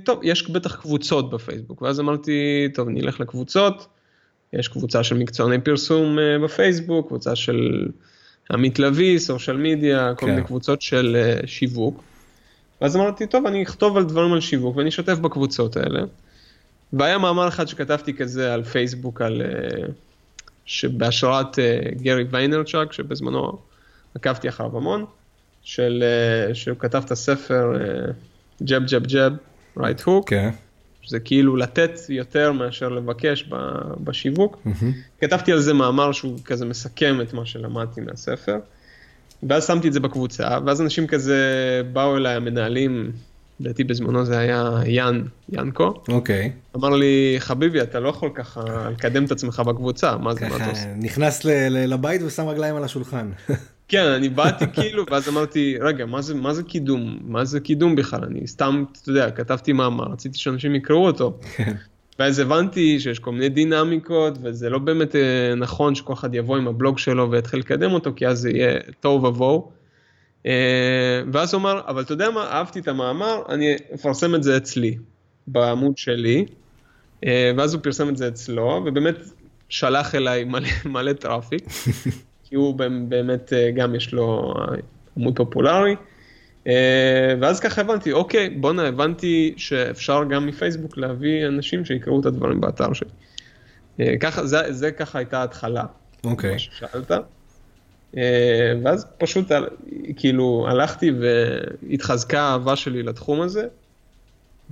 טוב, 0.05 0.19
יש 0.23 0.49
בטח 0.49 0.75
קבוצות 0.75 1.29
בפייסבוק, 1.29 1.81
ואז 1.81 1.99
אמרתי, 1.99 2.67
טוב, 2.73 2.89
נלך 2.89 3.19
לקבוצות, 3.19 3.87
יש 4.53 4.67
קבוצה 4.67 5.03
של 5.03 5.17
מקצועני 5.17 5.61
פרסום 5.61 6.17
בפייסבוק, 6.43 7.07
קבוצה 7.07 7.35
של 7.35 7.87
עמית 8.51 8.79
לביא, 8.79 9.19
סושיאל 9.19 9.57
מדיה, 9.57 10.13
כל 10.15 10.25
כן. 10.25 10.31
מיני 10.31 10.47
קבוצות 10.47 10.81
של 10.81 11.17
שיווק. 11.45 12.03
ואז 12.81 12.95
אמרתי, 12.95 13.27
טוב, 13.27 13.45
אני 13.45 13.63
אכתוב 13.63 13.97
על 13.97 14.03
דברים 14.03 14.33
על 14.33 14.41
שיווק 14.41 14.77
ואני 14.77 14.89
אשתף 14.89 15.17
בקבוצות 15.17 15.77
האלה. 15.77 16.01
והיה 16.93 17.17
מאמר 17.17 17.47
אחד 17.47 17.67
שכתבתי 17.67 18.13
כזה 18.13 18.53
על 18.53 18.63
פייסבוק, 18.63 19.21
על, 19.21 19.41
שבהשראת 20.65 21.59
גרי 22.01 22.23
ויינרצ'אק, 22.31 22.93
שבזמנו 22.93 23.57
עקבתי 24.15 24.49
אחריו 24.49 24.77
המון, 24.77 25.05
של, 25.61 26.03
שהוא 26.53 26.77
כתב 26.79 27.01
את 27.05 27.11
הספר 27.11 27.73
ג'ב 28.63 28.81
ג'ב 28.85 29.05
ג'ב, 29.05 29.31
רייט 29.77 30.01
הוק, 30.01 30.33
שזה 31.01 31.19
כאילו 31.19 31.55
לתת 31.55 31.91
יותר 32.09 32.51
מאשר 32.51 32.89
לבקש 32.89 33.49
בשיווק. 34.03 34.57
Mm-hmm. 34.65 34.85
כתבתי 35.21 35.51
על 35.51 35.59
זה 35.59 35.73
מאמר 35.73 36.11
שהוא 36.11 36.39
כזה 36.45 36.65
מסכם 36.65 37.21
את 37.21 37.33
מה 37.33 37.45
שלמדתי 37.45 38.01
מהספר. 38.01 38.57
ואז 39.43 39.67
שמתי 39.67 39.87
את 39.87 39.93
זה 39.93 39.99
בקבוצה, 39.99 40.57
ואז 40.65 40.81
אנשים 40.81 41.07
כזה 41.07 41.41
באו 41.93 42.17
אליי, 42.17 42.35
המנהלים, 42.35 43.11
לדעתי 43.59 43.83
בזמנו 43.83 44.25
זה 44.25 44.37
היה 44.37 44.71
יאן, 44.85 45.23
יאנקו. 45.49 45.93
אוקיי. 46.07 46.51
Okay. 46.55 46.77
אמר 46.77 46.89
לי, 46.89 47.35
חביבי, 47.39 47.81
אתה 47.81 47.99
לא 47.99 48.09
יכול 48.09 48.29
ככה 48.33 48.61
לקדם 48.91 49.25
את 49.25 49.31
עצמך 49.31 49.59
בקבוצה, 49.59 50.17
מה 50.17 50.33
זה, 50.33 50.49
מה 50.49 50.55
אתה 50.55 50.69
עושה? 50.69 50.93
נכנס 50.95 51.45
לבית 51.69 52.21
ושם 52.23 52.47
רגליים 52.47 52.75
על 52.75 52.83
השולחן. 52.83 53.29
כן, 53.91 54.05
אני 54.05 54.29
באתי 54.29 54.65
כאילו, 54.73 55.05
ואז 55.11 55.29
אמרתי, 55.29 55.77
רגע, 55.81 56.05
מה 56.05 56.21
זה, 56.21 56.35
מה 56.35 56.53
זה 56.53 56.63
קידום? 56.63 57.17
מה 57.21 57.45
זה 57.45 57.59
קידום 57.59 57.95
בכלל? 57.95 58.23
אני 58.23 58.47
סתם, 58.47 58.83
אתה 59.01 59.09
יודע, 59.09 59.31
כתבתי 59.31 59.73
מאמר, 59.73 60.03
רציתי 60.03 60.37
שאנשים 60.37 60.75
יקראו 60.75 61.05
אותו. 61.05 61.37
כן. 61.55 61.73
ואז 62.19 62.39
הבנתי 62.39 62.99
שיש 62.99 63.19
כל 63.19 63.31
מיני 63.31 63.49
דינמיקות, 63.49 64.37
וזה 64.41 64.69
לא 64.69 64.79
באמת 64.79 65.15
אה, 65.15 65.55
נכון 65.57 65.95
שכל 65.95 66.13
אחד 66.13 66.35
יבוא 66.35 66.57
עם 66.57 66.67
הבלוג 66.67 66.97
שלו 66.97 67.31
ויתחיל 67.31 67.59
לקדם 67.59 67.91
אותו, 67.91 68.11
כי 68.15 68.27
אז 68.27 68.39
זה 68.39 68.49
יהיה 68.49 68.79
תוהו 68.99 69.23
ובוהו. 69.23 69.71
אה, 70.45 71.21
ואז 71.33 71.53
הוא 71.53 71.61
אמר, 71.61 71.81
אבל 71.87 72.01
אתה 72.01 72.13
יודע 72.13 72.29
מה, 72.29 72.43
אהבתי 72.43 72.79
את 72.79 72.87
המאמר, 72.87 73.41
אני 73.49 73.75
אפרסם 73.95 74.35
את 74.35 74.43
זה 74.43 74.57
אצלי, 74.57 74.97
בעמוד 75.47 75.97
שלי. 75.97 76.45
אה, 77.25 77.51
ואז 77.57 77.73
הוא 77.73 77.83
פרסם 77.83 78.09
את 78.09 78.17
זה 78.17 78.27
אצלו, 78.27 78.83
ובאמת 78.85 79.15
שלח 79.69 80.15
אליי 80.15 80.43
מלא, 80.43 80.67
מלא 80.93 81.13
traffic, 81.13 81.67
כי 82.45 82.55
הוא 82.55 82.75
באמת 83.09 83.53
גם 83.75 83.95
יש 83.95 84.13
לו 84.13 84.53
עמוד 85.17 85.35
פופולרי. 85.35 85.95
ואז 87.41 87.59
ככה 87.59 87.81
הבנתי, 87.81 88.11
אוקיי, 88.11 88.49
בואנה, 88.49 88.87
הבנתי 88.87 89.53
שאפשר 89.57 90.23
גם 90.23 90.47
מפייסבוק 90.47 90.97
להביא 90.97 91.47
אנשים 91.47 91.85
שיקראו 91.85 92.19
את 92.19 92.25
הדברים 92.25 92.61
באתר 92.61 92.93
שלי. 92.93 93.09
ככה, 94.19 94.45
זה, 94.45 94.73
זה 94.73 94.91
ככה 94.91 95.17
הייתה 95.17 95.39
ההתחלה. 95.39 95.83
אוקיי. 96.23 96.59
ששאלת. 96.59 97.11
ואז 98.83 99.05
פשוט 99.17 99.51
כאילו 100.15 100.65
הלכתי 100.69 101.11
והתחזקה 101.19 102.41
האהבה 102.41 102.75
שלי 102.75 103.03
לתחום 103.03 103.41
הזה. 103.41 103.67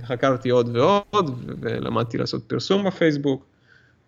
חקרתי 0.02 0.48
עוד 0.48 0.76
ועוד 0.76 1.40
ולמדתי 1.60 2.18
לעשות 2.18 2.42
פרסום 2.46 2.86
בפייסבוק 2.86 3.46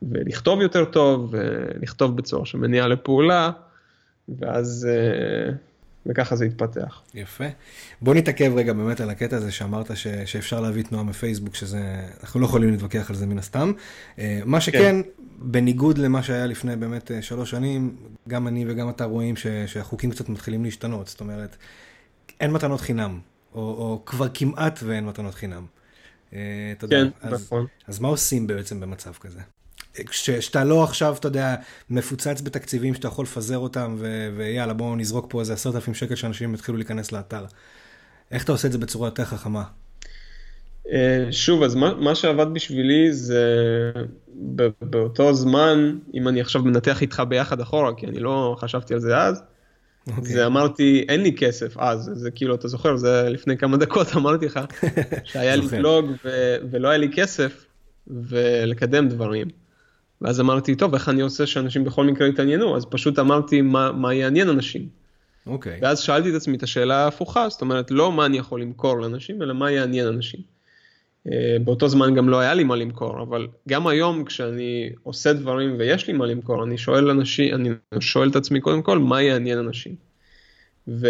ולכתוב 0.03 0.61
יותר 0.61 0.85
טוב 0.85 1.35
ולכתוב 1.35 2.17
בצורה 2.17 2.47
שמניעה 2.47 2.89
לפעולה 2.89 3.51
ואז 4.29 4.89
וככה 6.07 6.37
זה 6.37 6.45
התפתח. 6.45 7.03
יפה. 7.15 7.45
בוא 8.03 8.15
נתעכב 8.15 8.53
רגע 8.57 8.73
באמת 8.73 9.01
על 9.01 9.11
הקטע 9.11 9.37
הזה 9.37 9.53
שאמרת 9.53 9.97
ש, 9.97 10.07
שאפשר 10.07 10.61
להביא 10.61 10.83
תנועה 10.83 11.05
מפייסבוק, 11.05 11.55
שזה, 11.55 11.81
אנחנו 12.23 12.41
לא 12.41 12.47
יכולים 12.47 12.71
להתווכח 12.71 13.11
על 13.11 13.17
זה 13.17 13.27
מן 13.27 13.39
הסתם. 13.39 13.73
מה 14.45 14.61
שכן, 14.61 15.03
כן. 15.03 15.11
בניגוד 15.39 15.99
למה 15.99 16.23
שהיה 16.23 16.47
לפני 16.47 16.77
באמת 16.77 17.11
שלוש 17.21 17.51
שנים, 17.51 17.97
גם 18.29 18.49
אני 18.49 18.65
וגם 18.69 18.89
אתה 18.89 19.05
רואים 19.05 19.37
ש, 19.37 19.47
שהחוקים 19.67 20.11
קצת 20.11 20.29
מתחילים 20.29 20.65
להשתנות, 20.65 21.09
זאת 21.09 21.21
אומרת, 21.21 21.57
אין 22.41 22.51
מתנות 22.51 22.81
חינם, 22.81 23.19
או, 23.55 23.61
או 23.61 24.03
כבר 24.07 24.27
כמעט 24.35 24.81
ואין 24.83 25.07
מתנות 25.07 25.35
חינם. 25.35 25.67
אתה 26.29 26.37
יודע, 26.83 27.05
כן, 27.05 27.29
אז, 27.29 27.45
נכון. 27.47 27.67
אז 27.87 27.99
מה 27.99 28.09
עושים 28.09 28.47
בעצם 28.47 28.81
במצב 28.81 29.13
כזה? 29.13 29.41
שאתה 30.11 30.65
לא 30.65 30.85
עכשיו, 30.85 31.17
אתה 31.21 31.29
יודע, 31.29 31.55
מפוצץ 31.91 32.41
בתקציבים 32.41 32.95
שאתה 32.95 33.09
יכול 33.09 33.25
לפזר 33.25 33.59
אותם, 33.59 33.97
ו- 33.99 34.29
ויאללה, 34.37 34.73
בואו 34.73 34.97
נזרוק 34.97 35.27
פה 35.29 35.41
איזה 35.41 35.53
עשרת 35.53 35.75
אלפים 35.75 35.95
שקל 35.95 36.15
שאנשים 36.15 36.55
יתחילו 36.55 36.79
להיכנס 36.79 37.13
לאתר. 37.13 37.45
איך 38.31 38.45
אתה 38.45 38.53
עושה 38.53 38.69
את 38.69 38.73
זה 38.73 38.79
בצורה 38.79 39.09
יותר 39.09 39.25
חכמה? 39.25 39.65
שוב, 41.31 41.63
אז 41.63 41.75
מה, 41.75 41.95
מה 41.95 42.15
שעבד 42.15 42.47
בשבילי 42.55 43.13
זה 43.13 43.45
באותו 44.83 45.35
זמן, 45.35 45.99
אם 46.15 46.29
אני 46.29 46.41
עכשיו 46.41 46.63
מנתח 46.63 47.03
איתך 47.03 47.23
ביחד 47.29 47.61
אחורה, 47.61 47.95
כי 47.97 48.07
אני 48.07 48.21
לא 48.21 48.57
חשבתי 48.61 48.95
על 48.95 49.01
זה 49.01 49.19
אז, 49.19 49.39
okay. 49.39 50.11
אוקיי. 50.17 50.33
זה 50.33 50.47
אמרתי, 50.47 51.05
אין 51.09 51.23
לי 51.23 51.37
כסף 51.37 51.79
אז, 51.79 52.11
זה 52.15 52.31
כאילו, 52.31 52.55
אתה 52.55 52.69
זוכר, 52.69 52.97
זה 52.97 53.29
לפני 53.31 53.59
כמה 53.59 53.77
דקות 53.77 54.07
אמרתי 54.17 54.47
לך, 54.47 54.61
שהיה 55.25 55.57
לי 55.57 55.67
בלוג 55.67 56.11
ו- 56.25 56.57
ולא 56.71 56.89
היה 56.89 56.99
לי 56.99 57.11
כסף, 57.13 57.65
ולקדם 58.07 59.09
דברים. 59.09 59.49
ואז 60.23 60.41
אמרתי, 60.41 60.75
טוב, 60.75 60.95
איך 60.95 61.09
אני 61.09 61.21
עושה 61.21 61.47
שאנשים 61.47 61.85
בכל 61.85 62.05
מקרה 62.05 62.29
יתעניינו? 62.29 62.77
אז 62.77 62.87
פשוט 62.91 63.19
אמרתי, 63.19 63.61
מה, 63.61 63.93
מה 63.93 64.15
יעניין 64.15 64.49
אנשים? 64.49 64.89
אוקיי. 65.47 65.73
Okay. 65.73 65.79
ואז 65.83 66.01
שאלתי 66.01 66.31
את 66.31 66.35
עצמי 66.35 66.57
את 66.57 66.63
השאלה 66.63 66.97
ההפוכה, 66.97 67.49
זאת 67.49 67.61
אומרת, 67.61 67.91
לא 67.91 68.13
מה 68.13 68.27
אני 68.27 68.39
יכול 68.39 68.63
למכור 68.63 69.01
לאנשים, 69.01 69.43
אלא 69.43 69.55
מה 69.55 69.71
יעניין 69.71 70.07
אנשים. 70.07 70.41
באותו 71.65 71.89
זמן 71.89 72.15
גם 72.15 72.29
לא 72.29 72.41
היה 72.41 72.55
לי 72.55 72.65
מה 72.65 72.77
למכור, 72.77 73.23
אבל 73.23 73.47
גם 73.69 73.87
היום 73.87 74.25
כשאני 74.25 74.91
עושה 75.03 75.33
דברים 75.33 75.75
ויש 75.79 76.07
לי 76.07 76.13
מה 76.13 76.27
למכור, 76.27 76.65
אני 76.65 76.79
שואל 76.79 77.11
אנשים, 77.11 77.55
אני 77.55 77.71
שואל 78.01 78.31
את 78.31 78.37
עצמי 78.37 78.61
קודם 78.61 78.83
כל, 78.83 78.99
מה 78.99 79.23
יעניין 79.23 79.59
אנשים? 79.59 80.10
ו... 80.89 81.09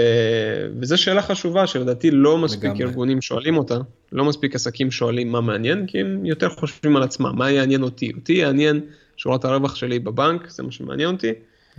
וזו 0.80 0.98
שאלה 0.98 1.22
חשובה 1.22 1.66
שלדעתי 1.66 2.10
לא 2.10 2.38
מספיק 2.38 2.64
לגמרי. 2.64 2.84
ארגונים 2.84 3.22
שואלים 3.22 3.58
אותה, 3.58 3.78
לא 4.12 4.24
מספיק 4.24 4.54
עסקים 4.54 4.90
שואלים 4.90 5.32
מה 5.32 5.40
מעניין, 5.40 5.86
כי 5.86 6.00
הם 6.00 6.26
יותר 6.26 6.48
חושבים 6.48 6.96
על 6.96 7.02
עצמם, 7.02 7.32
מה 7.34 7.50
יעניין 7.50 7.82
אותי? 7.82 8.12
אותי 8.16 8.32
יעניין 8.32 8.80
שורת 9.16 9.44
הרווח 9.44 9.74
שלי 9.74 9.98
בבנק, 9.98 10.50
זה 10.50 10.62
מה 10.62 10.72
שמעניין 10.72 11.10
אותי. 11.10 11.32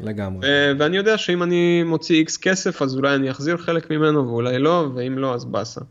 לגמרי. 0.03 0.47
ו... 0.47 0.71
ואני 0.79 0.97
יודע 0.97 1.17
שאם 1.17 1.43
אני 1.43 1.83
מוציא 1.83 2.15
איקס 2.15 2.37
כסף, 2.37 2.81
אז 2.81 2.95
אולי 2.95 3.15
אני 3.15 3.31
אחזיר 3.31 3.57
חלק 3.57 3.91
ממנו 3.91 4.27
ואולי 4.27 4.59
לא, 4.59 4.89
ואם 4.95 5.17
לא, 5.17 5.33
אז 5.33 5.45
באסה. 5.45 5.81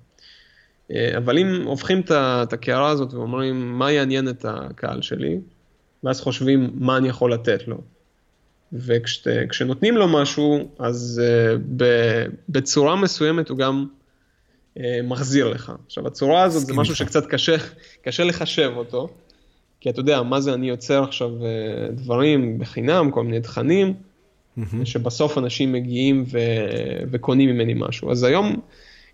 אבל 1.16 1.38
אם 1.38 1.62
הופכים 1.64 2.00
את 2.11 2.52
הקערה 2.52 2.88
הזאת 2.88 3.14
ואומרים 3.14 3.78
מה 3.78 3.92
יעניין 3.92 4.28
את 4.28 4.45
הקהל 4.49 5.02
שלי, 5.02 5.38
ואז 6.04 6.21
חושבים 6.21 6.71
מה 6.75 6.97
אני 6.97 7.09
יכול 7.09 7.33
לתת 7.33 7.69
לו. 7.69 7.80
וכשנותנים 8.73 9.97
לו 9.97 10.09
משהו, 10.09 10.69
אז 10.79 11.23
uh, 11.25 11.83
בצורה 12.49 12.97
מסוימת 12.97 13.49
הוא 13.49 13.59
גם 13.59 13.87
uh, 14.79 14.81
מחזיר 15.05 15.49
לך. 15.49 15.73
עכשיו, 15.87 16.07
הצורה 16.07 16.43
הזאת 16.43 16.67
זה 16.67 16.75
משהו 16.75 16.97
שקצת 16.97 17.27
קשה, 17.27 17.57
קשה 18.03 18.25
לחשב 18.25 18.73
אותו, 18.77 19.09
כי 19.81 19.91
אתה 19.91 20.00
יודע, 20.00 20.23
מה 20.23 20.41
זה 20.41 20.55
אני 20.55 20.69
יוצר 20.69 21.03
עכשיו 21.03 21.31
uh, 21.39 21.93
דברים 21.93 22.59
בחינם, 22.59 23.11
כל 23.11 23.25
מיני 23.25 23.41
תכנים, 23.41 23.95
mm-hmm. 23.95 24.62
שבסוף 24.85 25.39
אנשים 25.39 25.73
מגיעים 25.73 26.25
ו, 26.31 26.39
וקונים 27.11 27.49
ממני 27.49 27.75
משהו. 27.77 28.11
אז 28.11 28.23
היום, 28.23 28.57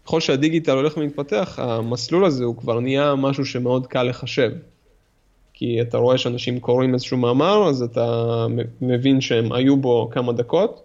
ככל 0.05 0.21
שהדיגיטל 0.21 0.73
הולך 0.73 0.97
ומתפתח, 0.97 1.59
המסלול 1.63 2.25
הזה 2.25 2.45
הוא 2.45 2.57
כבר 2.57 2.81
נהיה 2.81 3.15
משהו 3.15 3.47
שמאוד 3.47 3.87
קל 3.87 4.03
לחשב. 4.03 4.51
כי 5.59 5.81
אתה 5.81 5.99
רואה 5.99 6.19
שאנשים 6.19 6.61
קוראים 6.61 6.95
איזשהו 6.95 7.17
מאמר, 7.17 7.69
אז 7.69 7.83
אתה 7.83 8.47
מבין 8.81 9.21
שהם 9.21 9.53
היו 9.53 9.77
בו 9.77 10.09
כמה 10.13 10.33
דקות. 10.33 10.83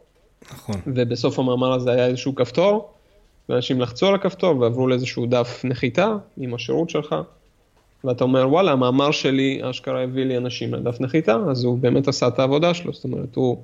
נכון. 0.53 0.75
ובסוף 0.87 1.39
המאמר 1.39 1.73
הזה 1.73 1.91
היה 1.91 2.05
איזשהו 2.05 2.35
כפתור, 2.35 2.89
ואנשים 3.49 3.81
לחצו 3.81 4.07
על 4.07 4.15
הכפתור 4.15 4.59
ועברו 4.59 4.87
לאיזשהו 4.87 5.25
דף 5.25 5.61
נחיתה 5.63 6.15
עם 6.37 6.53
השירות 6.53 6.89
שלך. 6.89 7.15
ואתה 8.03 8.23
אומר, 8.23 8.47
וואלה, 8.49 8.71
המאמר 8.71 9.11
שלי 9.11 9.59
אשכרה 9.63 10.03
הביא 10.03 10.25
לי 10.25 10.37
אנשים 10.37 10.73
לדף 10.73 11.01
נחיתה, 11.01 11.37
אז 11.49 11.63
הוא 11.63 11.77
באמת 11.77 12.07
עשה 12.07 12.27
את 12.27 12.39
העבודה 12.39 12.73
שלו, 12.73 12.93
זאת 12.93 13.03
אומרת, 13.03 13.35
הוא 13.35 13.57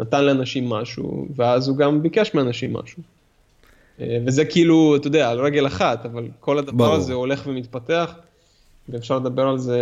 נתן 0.00 0.24
לאנשים 0.24 0.68
משהו, 0.68 1.26
ואז 1.36 1.68
הוא 1.68 1.76
גם 1.76 2.02
ביקש 2.02 2.34
מאנשים 2.34 2.72
משהו. 2.72 3.02
וזה 4.26 4.44
כאילו, 4.44 4.96
אתה 4.96 5.06
יודע, 5.06 5.30
על 5.30 5.40
רגל 5.40 5.66
אחת, 5.66 6.06
אבל 6.06 6.28
כל 6.40 6.58
הדבר 6.58 6.72
ברור. 6.72 6.94
הזה 6.94 7.14
הולך 7.14 7.42
ומתפתח. 7.46 8.14
ואפשר 8.88 9.18
לדבר 9.18 9.48
על 9.48 9.58
זה 9.58 9.80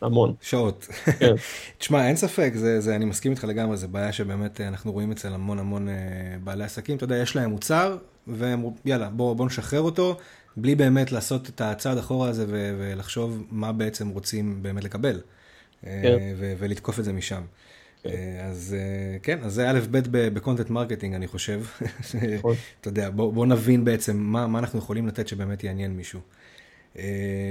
המון. 0.00 0.34
שעות. 0.40 0.88
כן. 1.18 1.34
תשמע, 1.78 2.08
אין 2.08 2.16
ספק, 2.16 2.52
זה, 2.54 2.80
זה, 2.80 2.96
אני 2.96 3.04
מסכים 3.04 3.32
איתך 3.32 3.44
לגמרי, 3.44 3.76
זה 3.76 3.88
בעיה 3.88 4.12
שבאמת 4.12 4.60
אנחנו 4.60 4.92
רואים 4.92 5.12
אצל 5.12 5.32
המון 5.32 5.58
המון 5.58 5.88
בעלי 6.44 6.64
עסקים, 6.64 6.96
אתה 6.96 7.04
יודע, 7.04 7.16
יש 7.16 7.36
להם 7.36 7.50
מוצר, 7.50 7.96
והם, 8.26 8.64
יאללה, 8.84 9.08
בוא, 9.08 9.36
בוא 9.36 9.46
נשחרר 9.46 9.80
אותו, 9.80 10.16
בלי 10.56 10.74
באמת 10.74 11.12
לעשות 11.12 11.48
את 11.48 11.60
הצעד 11.60 11.98
אחורה 11.98 12.28
הזה 12.28 12.44
ו- 12.48 12.76
ולחשוב 12.78 13.46
מה 13.50 13.72
בעצם 13.72 14.08
רוצים 14.08 14.62
באמת 14.62 14.84
לקבל, 14.84 15.20
כן. 15.82 15.88
ו- 16.36 16.54
ולתקוף 16.58 16.98
את 16.98 17.04
זה 17.04 17.12
משם. 17.12 17.42
כן. 18.02 18.10
אז 18.50 18.76
כן, 19.22 19.38
אז 19.42 19.54
זה 19.54 19.70
א' 19.70 19.80
ב' 19.90 19.98
ב 20.34 20.39
content 20.39 20.70
marketing, 20.70 21.14
אני 21.14 21.26
חושב. 21.26 21.62
נכון. 22.36 22.54
אתה 22.80 22.88
יודע, 22.88 23.10
בוא, 23.10 23.32
בוא 23.32 23.46
נבין 23.46 23.84
בעצם 23.84 24.16
מה, 24.16 24.46
מה 24.46 24.58
אנחנו 24.58 24.78
יכולים 24.78 25.06
לתת 25.06 25.28
שבאמת 25.28 25.64
יעניין 25.64 25.96
מישהו. 25.96 26.20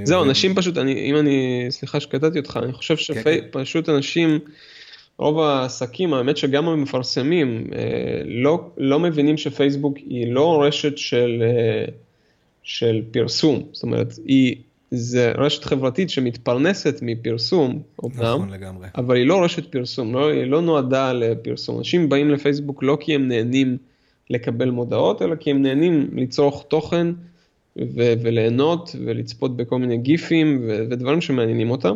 זהו, 0.04 0.24
אנשים 0.24 0.56
פשוט, 0.56 0.78
אני, 0.78 1.12
אם 1.12 1.16
אני, 1.16 1.66
סליחה 1.70 2.00
שקטעתי 2.00 2.40
אותך, 2.40 2.60
אני 2.64 2.74
חושב 2.74 2.98
שפשוט 2.98 3.86
כן, 3.86 3.92
כן. 3.92 3.96
אנשים, 3.96 4.40
רוב 5.18 5.40
העסקים, 5.40 6.14
האמת 6.14 6.38
שגם 6.38 6.70
המפרסמים, 6.70 7.68
לא, 8.26 8.70
לא 8.78 9.00
מבינים 9.00 9.38
שפייסבוק 9.38 9.98
היא 9.98 10.34
לא 10.34 10.64
רשת 10.64 10.98
של, 10.98 11.44
של 12.64 13.02
פרסום, 13.12 13.64
זאת 13.72 13.84
אומרת, 13.84 14.14
היא 14.26 14.56
זה 14.92 15.32
רשת 15.38 15.64
חברתית 15.64 16.10
שמתפרנסת 16.10 17.00
מפרסום, 17.02 17.82
נכון 18.04 18.50
לגמרי. 18.50 18.88
אבל 18.96 19.16
היא 19.16 19.26
לא 19.26 19.44
רשת 19.44 19.72
פרסום, 19.72 20.14
לא, 20.14 20.32
היא 20.32 20.44
לא 20.44 20.62
נועדה 20.62 21.14
לפרסום. 21.14 21.78
אנשים 21.78 22.10
באים 22.10 22.30
לפייסבוק 22.30 22.84
לא 22.84 22.98
כי 23.00 23.16
הם 23.16 23.28
נהנים 23.28 23.78
לקבל 24.30 24.70
מודעות, 24.70 25.22
אלא 25.22 25.36
כי 25.36 25.52
הם 25.52 25.62
נהנים 25.62 26.10
לצרוך 26.16 26.66
תוכן 26.68 27.08
ו- 27.96 28.14
וליהנות 28.22 28.96
ולצפות 29.06 29.58
בכל 29.58 29.80
מיני 29.80 29.98
גיפים 29.98 30.62
ו- 30.68 30.84
ודברים 30.90 31.22
שמעניינים 31.22 31.72
אותם. 31.72 31.96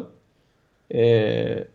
Uh, 0.91 0.95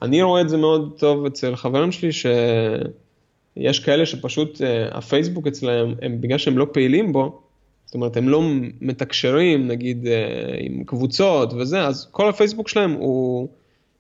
אני 0.03 0.23
רואה 0.23 0.41
את 0.41 0.49
זה 0.49 0.57
מאוד 0.57 0.95
טוב 0.99 1.27
אצל 1.27 1.57
חברים 1.57 1.93
שלי, 1.93 2.13
שיש 2.13 3.81
כאלה 3.81 4.07
שפשוט 4.07 4.57
uh, 4.57 4.97
הפייסבוק 4.97 5.47
אצלם, 5.47 5.95
הם, 6.03 6.21
בגלל 6.21 6.39
שהם 6.39 6.59
לא 6.59 6.67
פעילים 6.73 7.13
בו, 7.13 7.41
זאת 7.89 7.95
אומרת, 7.95 8.17
הם 8.17 8.29
לא 8.29 8.43
מתקשרים, 8.81 9.69
נגיד, 9.69 10.07
אה, 10.07 10.55
עם 10.59 10.85
קבוצות 10.85 11.53
וזה, 11.53 11.83
אז 11.83 12.09
כל 12.11 12.29
הפייסבוק 12.29 12.69
שלהם 12.69 12.93
הוא 12.93 13.49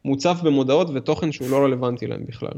מוצף 0.04 0.40
במודעות 0.42 0.90
ותוכן 0.94 1.32
שהוא 1.32 1.50
לא 1.50 1.56
רלוונטי 1.56 2.06
להם 2.06 2.24
בכלל. 2.26 2.52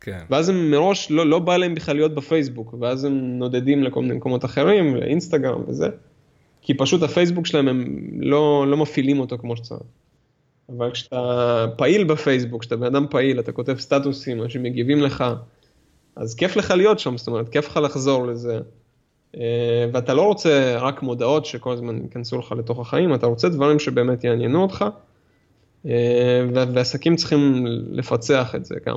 כן. 0.00 0.18
ואז 0.30 0.48
הם 0.48 0.70
מראש, 0.70 1.10
לא, 1.10 1.26
לא 1.26 1.38
בא 1.38 1.56
להם 1.56 1.74
בכלל 1.74 1.96
להיות 1.96 2.14
בפייסבוק, 2.14 2.74
ואז 2.80 3.04
הם 3.04 3.38
נודדים 3.38 3.82
לכל 3.84 4.02
מיני 4.02 4.14
מקומות 4.14 4.44
אחרים, 4.44 4.96
לאינסטגרם 4.96 5.62
וזה, 5.68 5.88
כי 6.62 6.74
פשוט 6.74 7.02
הפייסבוק 7.02 7.46
שלהם, 7.46 7.68
הם 7.68 8.08
לא, 8.20 8.64
לא 8.68 8.76
מפעילים 8.76 9.20
אותו 9.20 9.38
כמו 9.38 9.56
שצריך. 9.56 9.82
אבל 10.76 10.90
כשאתה 10.90 11.64
פעיל 11.76 12.04
בפייסבוק, 12.04 12.60
כשאתה 12.60 12.76
בן 12.76 12.86
אדם 12.86 13.06
פעיל, 13.10 13.40
אתה 13.40 13.52
כותב 13.52 13.78
סטטוסים, 13.78 14.42
אנשים 14.42 14.62
מגיבים 14.62 15.00
לך, 15.00 15.24
אז 16.16 16.34
כיף 16.34 16.56
לך 16.56 16.70
להיות 16.70 16.98
שם, 16.98 17.16
זאת 17.16 17.28
אומרת, 17.28 17.48
כיף 17.48 17.66
לך 17.66 17.76
לחזור 17.76 18.26
לזה. 18.26 18.58
אה, 19.36 19.86
ואתה 19.92 20.14
לא 20.14 20.22
רוצה 20.22 20.78
רק 20.78 21.02
מודעות 21.02 21.46
שכל 21.46 21.72
הזמן 21.72 22.02
ייכנסו 22.02 22.38
לך 22.38 22.52
לתוך 22.52 22.80
החיים, 22.80 23.14
אתה 23.14 23.26
רוצה 23.26 23.48
דברים 23.48 23.78
שבאמת 23.78 24.24
יעניינו 24.24 24.62
אותך, 24.62 24.84
אה, 25.86 26.44
ועסקים 26.74 27.16
צריכים 27.16 27.66
לפצח 27.90 28.54
את 28.54 28.64
זה 28.64 28.74
גם. 28.86 28.96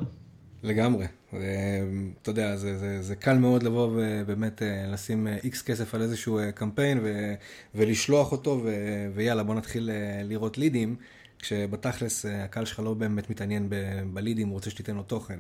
לגמרי, 0.64 1.06
אתה 1.30 2.32
יודע, 2.32 2.56
זה, 2.56 2.78
זה, 2.78 3.02
זה 3.02 3.16
קל 3.16 3.38
מאוד 3.38 3.64
לבוא 3.64 3.90
ובאמת 3.96 4.62
אה, 4.62 4.86
לשים 4.92 5.28
איקס 5.44 5.62
כסף 5.62 5.96
על 5.96 6.02
איזשהו 6.02 6.40
קמפיין 6.56 7.00
ו, 7.04 7.34
ולשלוח 7.76 8.32
אותו 8.32 8.62
ו, 8.64 8.72
ויאללה 9.14 9.44
בוא 9.44 9.56
נתחיל 9.56 9.90
לראות 10.24 10.58
לידים, 10.58 10.96
כשבתכלס 11.40 12.26
הקהל 12.30 12.66
שלך 12.66 12.80
לא 12.80 12.94
באמת 12.94 13.30
מתעניין 13.30 13.70
בלידים, 14.14 14.48
הוא 14.48 14.54
רוצה 14.54 14.70
שתיתן 14.70 14.96
לו 14.96 15.04
תוכן. 15.04 15.40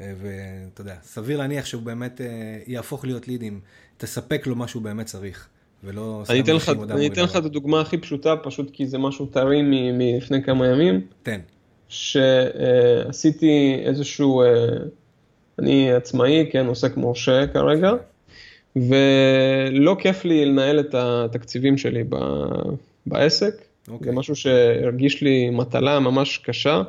ואתה 0.00 0.80
יודע, 0.80 0.96
סביר 1.02 1.38
להניח 1.38 1.64
שהוא 1.64 1.82
באמת 1.82 2.20
יהפוך 2.66 3.04
להיות 3.04 3.28
לידים 3.28 3.60
תספק 3.96 4.46
לו 4.46 4.56
מה 4.56 4.68
שהוא 4.68 4.82
באמת 4.82 5.06
צריך. 5.06 5.48
ולא 5.84 6.22
סתם 6.24 6.32
אני 6.90 7.08
אתן 7.08 7.22
לך 7.22 7.36
את 7.36 7.44
הדוגמה 7.44 7.80
הכי 7.80 7.98
פשוטה, 7.98 8.36
פשוט 8.36 8.70
כי 8.72 8.86
זה 8.86 8.98
משהו 8.98 9.26
טרי 9.26 9.62
מלפני 9.92 10.42
כמה 10.42 10.66
ימים. 10.66 11.00
תן. 11.22 11.40
שעשיתי 11.94 13.76
איזשהו, 13.84 14.42
אה, 14.42 14.46
אני 15.58 15.92
עצמאי, 15.92 16.48
כן, 16.52 16.66
עוסק 16.66 16.96
מורשה 16.96 17.46
כרגע, 17.46 17.92
ולא 18.76 19.96
כיף 19.98 20.24
לי 20.24 20.44
לנהל 20.44 20.80
את 20.80 20.94
התקציבים 20.94 21.78
שלי 21.78 22.04
בעסק. 23.06 23.54
Okay. 23.54 23.86
זה 23.86 23.92
אוקיי. 23.92 24.12
משהו 24.14 24.36
שהרגיש 24.36 25.22
לי 25.22 25.50
מטלה 25.50 26.00
ממש 26.00 26.38
קשה. 26.38 26.82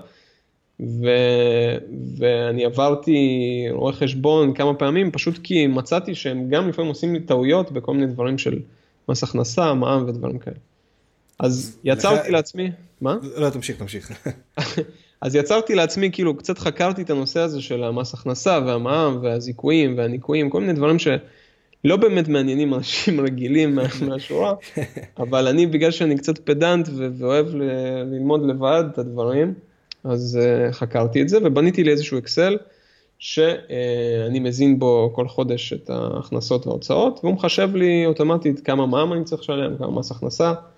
ו... 0.79 1.07
ואני 2.17 2.65
עברתי 2.65 3.19
רואה 3.71 3.93
חשבון 3.93 4.53
כמה 4.53 4.73
פעמים, 4.73 5.11
פשוט 5.11 5.39
כי 5.43 5.67
מצאתי 5.67 6.15
שהם 6.15 6.49
גם 6.49 6.69
לפעמים 6.69 6.89
עושים 6.89 7.13
לי 7.13 7.19
טעויות 7.19 7.71
בכל 7.71 7.93
מיני 7.93 8.07
דברים 8.07 8.37
של 8.37 8.59
מס 9.09 9.23
הכנסה, 9.23 9.73
מע"מ 9.73 10.05
ודברים 10.07 10.39
כאלה. 10.39 10.55
אז 11.39 11.77
יצרתי 11.83 12.27
לך... 12.27 12.33
לעצמי, 12.33 12.71
מה? 13.01 13.17
לא, 13.37 13.49
תמשיך, 13.49 13.77
תמשיך. 13.77 14.11
אז 15.21 15.35
יצרתי 15.35 15.75
לעצמי, 15.75 16.09
כאילו, 16.11 16.37
קצת 16.37 16.57
חקרתי 16.57 17.01
את 17.01 17.09
הנושא 17.09 17.39
הזה 17.39 17.61
של 17.61 17.83
המס 17.83 18.13
הכנסה 18.13 18.59
והמע"מ 18.65 19.19
והזיכויים 19.21 19.97
והניקויים, 19.97 20.49
כל 20.49 20.61
מיני 20.61 20.73
דברים 20.73 20.99
שלא 20.99 21.95
באמת 21.97 22.27
מעניינים 22.27 22.73
אנשים 22.73 23.19
רגילים 23.25 23.79
מהשורה, 24.07 24.53
אבל 25.17 25.47
אני, 25.47 25.67
בגלל 25.67 25.91
שאני 25.91 26.17
קצת 26.17 26.37
פדנט 26.37 26.89
ואוהב 27.17 27.55
ללמוד 28.11 28.45
לבד 28.45 28.83
את 28.93 28.97
הדברים, 28.97 29.53
אז 30.03 30.39
uh, 30.41 30.73
חקרתי 30.73 31.21
את 31.21 31.29
זה 31.29 31.37
ובניתי 31.43 31.83
לי 31.83 31.91
איזשהו 31.91 32.17
אקסל 32.17 32.57
שאני 33.19 34.39
מזין 34.39 34.79
בו 34.79 35.11
כל 35.15 35.27
חודש 35.27 35.73
את 35.73 35.89
ההכנסות 35.89 36.67
וההוצאות 36.67 37.19
והוא 37.23 37.33
מחשב 37.33 37.75
לי 37.75 38.05
אוטומטית 38.05 38.59
כמה 38.59 38.85
מע"מ 38.85 39.13
אני 39.13 39.23
צריך 39.23 39.41
לשלם, 39.41 39.77
כמה 39.77 39.91
מס 39.91 40.11
הכנסה, 40.11 40.53
uh, 40.53 40.74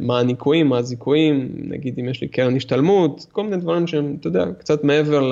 מה 0.00 0.20
הניקויים, 0.20 0.66
מה 0.66 0.78
הזיכויים, 0.78 1.48
נגיד 1.54 1.98
אם 1.98 2.08
יש 2.08 2.20
לי 2.20 2.28
קרן 2.28 2.56
השתלמות, 2.56 3.26
כל 3.32 3.44
מיני 3.44 3.56
דברים 3.56 3.86
שהם, 3.86 4.16
אתה 4.20 4.28
יודע, 4.28 4.44
קצת 4.58 4.84
מעבר 4.84 5.30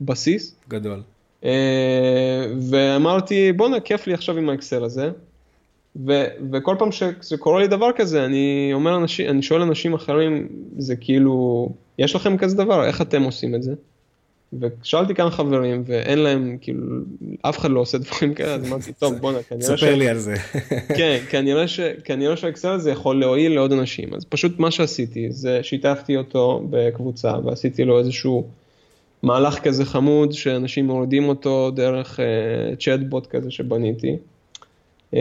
לבסיס. 0.00 0.54
גדול. 0.68 1.02
Uh, 1.42 1.44
ואמרתי 2.70 3.52
בואנה 3.52 3.80
כיף 3.80 4.06
לי 4.06 4.14
עכשיו 4.14 4.38
עם 4.38 4.48
האקסל 4.48 4.84
הזה. 4.84 5.10
ו, 6.06 6.24
וכל 6.52 6.76
פעם 6.78 6.88
שקורה 7.22 7.60
לי 7.60 7.68
דבר 7.68 7.90
כזה, 7.96 8.24
אני 8.24 8.70
אומר 8.72 8.96
אנשים, 8.96 9.30
אני 9.30 9.42
שואל 9.42 9.62
אנשים 9.62 9.94
אחרים, 9.94 10.48
זה 10.78 10.96
כאילו, 10.96 11.68
יש 11.98 12.16
לכם 12.16 12.36
כזה 12.36 12.56
דבר, 12.56 12.84
איך 12.84 13.02
אתם 13.02 13.22
עושים 13.22 13.54
את 13.54 13.62
זה? 13.62 13.74
ושאלתי 14.60 15.14
כמה 15.14 15.30
חברים 15.30 15.82
ואין 15.86 16.18
להם, 16.18 16.56
כאילו, 16.60 16.80
אף 17.42 17.58
אחד 17.58 17.70
לא 17.70 17.80
עושה 17.80 17.98
דברים 17.98 18.34
כאלה, 18.34 18.54
אז 18.54 18.68
אמרתי, 18.68 18.92
טוב 19.00 19.14
בואנה, 19.14 19.42
כנראה. 19.42 19.76
ספר 19.76 19.94
לי 19.94 20.08
על 20.08 20.18
זה. 20.18 20.34
כן, 20.98 21.18
כנראה, 21.30 21.68
ש... 21.68 21.80
כנראה 22.04 22.36
שהאקסל 22.36 22.68
הזה 22.68 22.90
יכול 22.90 23.20
להועיל 23.20 23.54
לעוד 23.54 23.72
אנשים, 23.72 24.14
אז 24.14 24.24
פשוט 24.24 24.58
מה 24.58 24.70
שעשיתי 24.70 25.26
זה 25.30 25.62
שיתפתי 25.62 26.16
אותו 26.16 26.62
בקבוצה 26.70 27.34
ועשיתי 27.44 27.84
לו 27.84 27.98
איזשהו 27.98 28.46
מהלך 29.22 29.58
כזה 29.58 29.84
חמוד 29.84 30.32
שאנשים 30.32 30.86
מורידים 30.86 31.28
אותו 31.28 31.70
דרך 31.70 32.20
uh, 32.20 33.30
כזה 33.30 33.50
שבניתי. 33.50 34.16
Uh, 35.10 35.16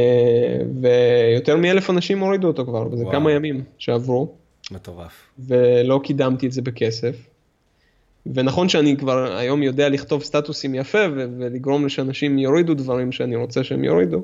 ויותר 0.81 1.57
מאלף 1.57 1.89
אנשים 1.89 2.19
הורידו 2.19 2.47
אותו 2.47 2.65
כבר, 2.65 2.87
וזה 2.91 3.03
וואו. 3.03 3.11
כמה 3.11 3.31
ימים 3.31 3.63
שעברו. 3.77 4.27
מטורף. 4.71 5.13
ולא 5.39 5.99
קידמתי 6.03 6.47
את 6.47 6.51
זה 6.51 6.61
בכסף. 6.61 7.30
ונכון 8.25 8.69
שאני 8.69 8.97
כבר 8.97 9.37
היום 9.37 9.63
יודע 9.63 9.89
לכתוב 9.89 10.23
סטטוסים 10.23 10.75
יפה 10.75 11.05
ולגרום 11.15 11.89
שאנשים 11.89 12.37
יורידו 12.37 12.73
דברים 12.73 13.11
שאני 13.11 13.35
רוצה 13.35 13.63
שהם 13.63 13.83
יורידו. 13.83 14.23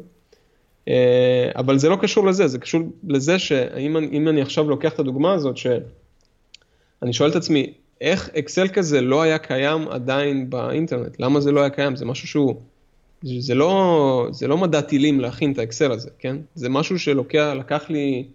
אה, 0.88 1.52
אבל 1.56 1.78
זה 1.78 1.90
לא 1.90 1.98
קשור 2.02 2.26
לזה, 2.26 2.48
זה 2.48 2.60
קשור 2.60 2.82
לזה 3.08 3.40
שאם 3.40 4.28
אני 4.28 4.42
עכשיו 4.42 4.70
לוקח 4.70 4.94
את 4.94 5.00
הדוגמה 5.00 5.34
הזאת, 5.34 5.58
שאני 5.58 7.14
שואל 7.14 7.30
את 7.30 7.36
עצמי, 7.36 7.74
איך 8.02 8.30
אקסל 8.40 8.68
כזה 8.68 9.02
לא 9.02 9.22
היה 9.22 9.38
קיים 9.38 9.88
עדיין 9.88 10.50
באינטרנט? 10.50 11.20
למה 11.20 11.40
זה 11.40 11.52
לא 11.52 11.60
היה 11.60 11.70
קיים? 11.70 11.96
זה 11.96 12.06
משהו 12.06 12.28
שהוא, 12.28 12.56
זה 13.24 13.56
לא, 13.56 14.28
זה 14.32 14.48
לא 14.48 14.58
מדע 14.58 14.82
טילים 14.82 15.20
להכין 15.20 15.52
את 15.52 15.60
האקסל 15.60 15.92
הזה, 15.92 16.10
כן? 16.20 16.38
זה 16.56 16.70
משהו 16.70 17.00
שלוקח, 17.00 17.54
לקח 17.60 17.90
לי 17.90 18.26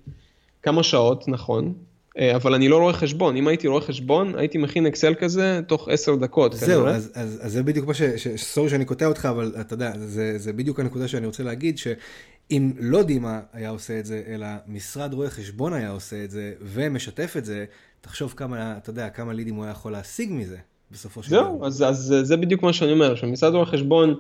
כמה 0.63 0.83
שעות, 0.83 1.29
נכון, 1.29 1.75
אבל 2.19 2.55
אני 2.55 2.69
לא 2.69 2.79
רואה 2.79 2.93
חשבון, 2.93 3.37
אם 3.37 3.49
הייתי 3.49 3.69
רואה 3.69 3.81
חשבון, 3.81 4.35
הייתי 4.39 4.59
מכין 4.59 4.87
אקסל 4.87 5.15
כזה 5.15 5.61
תוך 5.67 5.89
עשר 5.89 6.15
דקות. 6.15 6.53
זהו, 6.53 6.87
אז, 6.87 7.13
אז, 7.15 7.39
אז 7.43 7.53
זה 7.53 7.63
בדיוק 7.63 7.87
מה 7.87 7.95
ש... 7.95 8.03
סורי 8.37 8.71
שאני 8.71 8.85
קוטע 8.85 9.07
אותך, 9.07 9.27
אבל 9.27 9.53
אתה 9.61 9.75
יודע, 9.75 9.93
זה, 9.99 10.39
זה 10.39 10.53
בדיוק 10.53 10.81
הנקודה 10.81 11.09
שאני 11.09 11.27
רוצה 11.27 11.43
להגיד, 11.43 11.79
שאם 11.79 12.73
לא 12.79 13.03
דימה 13.03 13.41
היה 13.53 13.71
עושה 13.71 13.99
את 13.99 14.07
זה, 14.07 14.23
אלא 14.27 14.47
משרד 14.67 15.15
רואה 15.15 15.31
חשבון 15.31 15.73
היה 15.73 15.91
עושה 15.91 16.25
את 16.25 16.31
זה, 16.31 16.53
ומשתף 16.61 17.35
את 17.39 17.45
זה, 17.45 17.65
תחשוב 18.01 18.35
כמה, 18.37 18.77
אתה 18.77 18.91
יודע, 18.91 19.09
כמה 19.09 19.33
לידים 19.33 19.55
הוא 19.55 19.65
היה 19.65 19.71
יכול 19.71 19.93
להשיג 19.93 20.33
מזה, 20.33 20.57
בסופו 20.91 21.23
של 21.23 21.31
דבר. 21.31 21.43
זהו, 21.43 21.67
אז, 21.67 21.83
אז 21.83 22.15
זה 22.23 22.37
בדיוק 22.37 22.63
מה 22.63 22.73
שאני 22.73 22.93
אומר, 22.93 23.15
שמשרד 23.15 23.55
רואה 23.55 23.67
חשבון... 23.67 24.15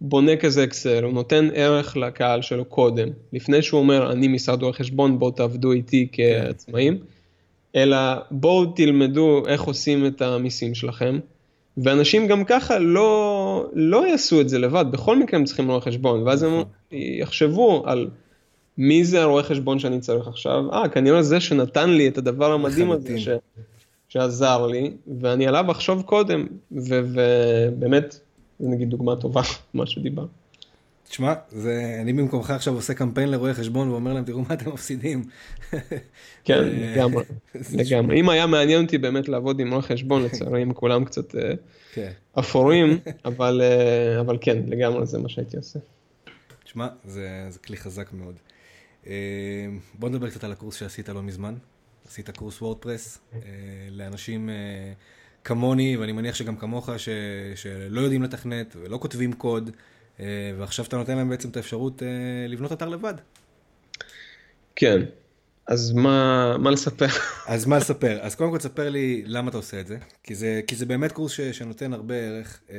בונה 0.00 0.36
כזה 0.36 0.64
אקסל, 0.64 1.04
הוא 1.04 1.12
נותן 1.12 1.48
ערך 1.54 1.96
לקהל 1.96 2.42
שלו 2.42 2.64
קודם, 2.64 3.08
לפני 3.32 3.62
שהוא 3.62 3.80
אומר 3.80 4.12
אני 4.12 4.28
משרד 4.28 4.62
רואי 4.62 4.72
חשבון 4.72 5.18
בואו 5.18 5.30
תעבדו 5.30 5.72
איתי 5.72 6.08
כעצמאים, 6.12 6.98
אלא 7.76 7.96
בואו 8.30 8.66
תלמדו 8.66 9.42
איך 9.46 9.62
עושים 9.62 10.06
את 10.06 10.22
המיסים 10.22 10.74
שלכם, 10.74 11.18
ואנשים 11.76 12.26
גם 12.26 12.44
ככה 12.44 12.78
לא, 12.78 13.66
לא 13.72 14.08
יעשו 14.08 14.40
את 14.40 14.48
זה 14.48 14.58
לבד, 14.58 14.84
בכל 14.90 15.18
מקרה 15.18 15.40
הם 15.40 15.44
צריכים 15.44 15.70
רואה 15.70 15.80
חשבון, 15.80 16.22
ואז 16.22 16.42
הם. 16.42 16.62
יחשבו 16.92 17.82
על 17.86 18.08
מי 18.78 19.04
זה 19.04 19.22
הרואה 19.22 19.42
חשבון 19.42 19.78
שאני 19.78 20.00
צריך 20.00 20.28
עכשיו, 20.28 20.72
אה 20.72 20.88
כנראה 20.88 21.22
זה 21.22 21.40
שנתן 21.40 21.90
לי 21.90 22.08
את 22.08 22.18
הדבר 22.18 22.52
המדהים 22.52 22.90
הזה 22.90 23.18
ש, 23.18 23.28
שעזר 24.08 24.66
לי, 24.66 24.90
ואני 25.20 25.46
עליו 25.46 25.70
אחשוב 25.70 26.02
קודם, 26.02 26.46
ובאמת 26.72 28.20
זה 28.60 28.68
נגיד 28.68 28.90
דוגמה 28.90 29.16
טובה, 29.16 29.42
מה 29.74 29.86
שדיבר. 29.86 30.26
תשמע, 31.08 31.34
זה, 31.48 31.98
אני 32.02 32.12
במקומך 32.12 32.50
עכשיו 32.50 32.74
עושה 32.74 32.94
קמפיין 32.94 33.30
לרואי 33.30 33.54
חשבון 33.54 33.88
ואומר 33.90 34.12
להם, 34.12 34.24
תראו 34.24 34.42
מה 34.42 34.54
אתם 34.54 34.72
מפסידים. 34.72 35.24
כן, 36.44 36.64
לגמרי, 36.64 37.24
לגמרי. 37.78 38.20
אם 38.20 38.28
היה 38.28 38.46
מעניין 38.46 38.84
אותי 38.84 38.98
באמת 38.98 39.28
לעבוד 39.28 39.60
עם 39.60 39.70
רואי 39.70 39.82
חשבון, 39.82 40.22
לצערי 40.22 40.62
הם 40.62 40.72
כולם 40.72 41.04
קצת 41.04 41.34
כן. 41.92 42.10
אפורים, 42.38 42.98
אבל, 43.24 43.62
אבל 44.20 44.38
כן, 44.40 44.58
לגמרי 44.66 45.06
זה 45.06 45.18
מה 45.18 45.28
שהייתי 45.28 45.56
עושה. 45.56 45.78
תשמע, 46.64 46.88
זה, 47.04 47.46
זה 47.50 47.58
כלי 47.58 47.76
חזק 47.76 48.10
מאוד. 48.12 48.34
בוא 49.98 50.08
נדבר 50.08 50.30
קצת 50.30 50.44
על 50.44 50.52
הקורס 50.52 50.76
שעשית 50.76 51.08
לא 51.08 51.22
מזמן. 51.22 51.54
עשית 52.06 52.30
קורס 52.30 52.62
וורדפרס 52.62 53.18
לאנשים 53.90 54.50
כמוני, 55.48 55.96
ואני 55.96 56.12
מניח 56.12 56.34
שגם 56.34 56.56
כמוך, 56.56 56.90
ש, 56.96 57.08
שלא 57.54 58.00
יודעים 58.00 58.22
לתכנת 58.22 58.76
ולא 58.80 58.98
כותבים 58.98 59.32
קוד, 59.32 59.70
אה, 60.20 60.52
ועכשיו 60.58 60.84
אתה 60.84 60.96
נותן 60.96 61.16
להם 61.16 61.28
בעצם 61.28 61.48
את 61.48 61.56
האפשרות 61.56 62.02
אה, 62.02 62.08
לבנות 62.48 62.72
אתר 62.72 62.88
לבד. 62.88 63.14
כן, 64.76 65.00
אז 65.66 65.92
מה, 65.92 66.56
מה 66.58 66.70
לספר? 66.70 67.06
אז 67.54 67.66
מה 67.66 67.76
לספר? 67.78 68.18
אז 68.20 68.34
קודם 68.34 68.50
כל 68.50 68.58
תספר 68.58 68.90
לי 68.90 69.22
למה 69.26 69.48
אתה 69.48 69.56
עושה 69.56 69.80
את 69.80 69.86
זה, 69.86 69.98
כי 70.22 70.34
זה, 70.34 70.60
כי 70.66 70.76
זה 70.76 70.86
באמת 70.86 71.12
קורס 71.12 71.32
ש, 71.32 71.40
שנותן 71.40 71.92
הרבה 71.92 72.14
ערך, 72.14 72.60
אה, 72.70 72.76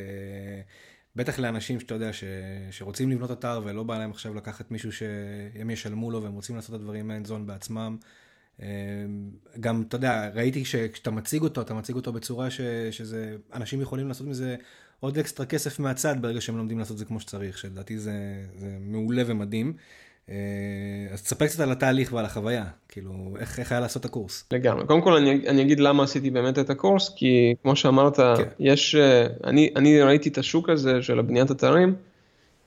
בטח 1.16 1.40
לאנשים 1.40 1.80
שאתה 1.80 1.94
יודע 1.94 2.14
ש, 2.14 2.24
שרוצים 2.72 3.10
לבנות 3.10 3.32
אתר 3.32 3.62
ולא 3.64 3.84
בא 3.84 3.98
להם 3.98 4.12
עכשיו 4.12 4.34
לקחת 4.34 4.72
מישהו 4.72 4.92
שהם 4.92 5.70
ישלמו 5.70 6.12
לו 6.12 6.24
והם 6.24 6.34
רוצים 6.34 6.56
לעשות 6.56 6.76
את 6.76 6.80
הדברים 6.80 7.08
מהאנד 7.08 7.28
זון 7.28 7.48
בעצמם. 7.48 7.98
אמ, 8.62 8.66
גם, 9.60 9.84
אתה 9.88 9.96
יודע, 9.96 10.30
ראיתי 10.34 10.66
שכשאתה 10.66 11.12
מציג 11.12 11.42
אותו, 11.42 11.62
אתה 11.62 11.74
מציג 11.74 11.96
אותו 11.96 12.14
בצורה 12.14 12.50
ש, 12.50 12.62
שזה, 12.92 13.36
אנשים 13.54 13.82
יכולים 13.82 14.08
לעשות 14.08 14.28
מזה 14.28 14.56
עוד 15.00 15.18
אקסטרה 15.18 15.46
כסף 15.46 15.80
מהצד 15.80 16.16
ברגע 16.22 16.42
שהם 16.42 16.58
לומדים 16.58 16.80
לעשות 16.80 16.94
את 16.94 16.98
זה 16.98 17.06
כמו 17.06 17.20
שצריך, 17.20 17.58
שלדעתי 17.58 18.00
זה, 18.00 18.14
זה 18.56 18.78
מעולה 18.80 19.24
ומדהים. 19.26 19.74
אה, 20.30 20.36
אז 21.14 21.24
תספר 21.24 21.48
קצת 21.48 21.60
על 21.60 21.72
התהליך 21.72 22.14
ועל 22.14 22.26
החוויה, 22.26 22.66
כאילו, 22.90 23.12
איך, 23.40 23.60
איך 23.60 23.72
היה 23.72 23.82
לעשות 23.82 24.00
את 24.00 24.06
הקורס? 24.06 24.46
לגמרי. 24.52 24.86
קודם 24.88 25.02
כל 25.02 25.14
אני, 25.14 25.48
אני 25.48 25.62
אגיד 25.62 25.80
למה 25.80 26.04
עשיתי 26.04 26.30
באמת 26.30 26.60
את 26.60 26.70
הקורס, 26.70 27.10
כי 27.16 27.56
כמו 27.64 27.76
שאמרת, 27.76 28.18
כן. 28.18 28.44
יש, 28.60 28.96
אה, 28.96 29.28
אני, 29.44 29.70
אני 29.76 30.02
ראיתי 30.02 30.30
את 30.30 30.38
השוק 30.38 30.70
הזה 30.70 31.02
של 31.02 31.20
הבניית 31.20 31.52
אתרים, 31.52 31.96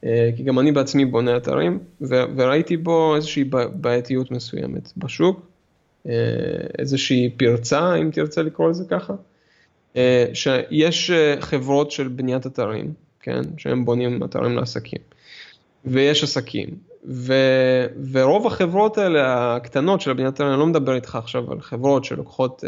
אה, 0.05 0.31
כי 0.37 0.42
גם 0.42 0.59
אני 0.59 0.72
בעצמי 0.72 1.05
בונה 1.05 1.37
אתרים, 1.37 1.78
וראיתי 2.37 2.76
בו 2.76 3.16
איזושהי 3.16 3.44
בעייתיות 3.74 4.31
מסוימת 4.31 4.92
בשוק. 4.96 5.52
אה, 6.09 6.12
איזושהי 6.79 7.31
פרצה, 7.37 7.95
אם 7.95 8.11
תרצה 8.11 8.43
לקרוא 8.43 8.71
לזה 8.71 8.85
ככה, 8.85 9.15
אה, 9.97 10.27
שיש 10.35 11.11
אה, 11.11 11.35
חברות 11.41 11.91
של 11.91 12.09
בניית 12.09 12.47
אתרים, 12.47 12.93
כן, 13.21 13.43
שהם 13.59 13.85
בונים 13.85 14.25
אתרים 14.25 14.57
לעסקים, 14.57 14.99
ויש 15.85 16.25
עסקים, 16.25 16.69
ו, 17.09 17.35
ורוב 18.12 18.47
החברות 18.47 18.99
האלה, 18.99 19.57
הקטנות 19.57 20.01
של 20.01 20.12
בניית 20.12 20.35
אתרים, 20.35 20.51
אני 20.51 20.59
לא 20.59 20.67
מדבר 20.67 20.95
איתך 20.95 21.17
עכשיו 21.17 21.53
על 21.53 21.61
חברות 21.61 22.05
שלוקחות 22.05 22.65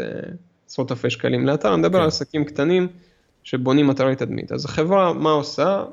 עשרות 0.69 0.91
אלפי 0.91 1.09
שקלים 1.09 1.45
לאתר, 1.45 1.73
אני 1.73 1.77
מדבר 1.77 1.97
כן. 1.97 2.01
על 2.01 2.07
עסקים 2.07 2.45
קטנים 2.45 2.87
שבונים 3.43 3.91
אתרי 3.91 4.15
תדמית. 4.15 4.51
אז 4.51 4.65
החברה, 4.65 5.13
מה 5.13 5.31
עושה? 5.31 5.83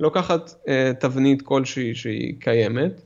לוקחת 0.00 0.54
תבנית 1.00 1.42
כלשהי 1.42 1.94
שהיא 1.94 2.34
קיימת, 2.38 3.00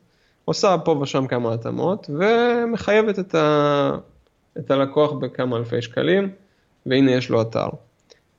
עושה 0.48 0.76
פה 0.84 0.98
ושם 1.02 1.26
כמה 1.26 1.54
התאמות 1.54 2.10
ומחייבת 2.18 3.18
את, 3.18 3.34
ה... 3.34 3.90
את 4.58 4.70
הלקוח 4.70 5.12
בכמה 5.12 5.56
אלפי 5.56 5.82
שקלים, 5.82 6.30
והנה 6.86 7.12
יש 7.12 7.30
לו 7.30 7.42
אתר. 7.42 7.68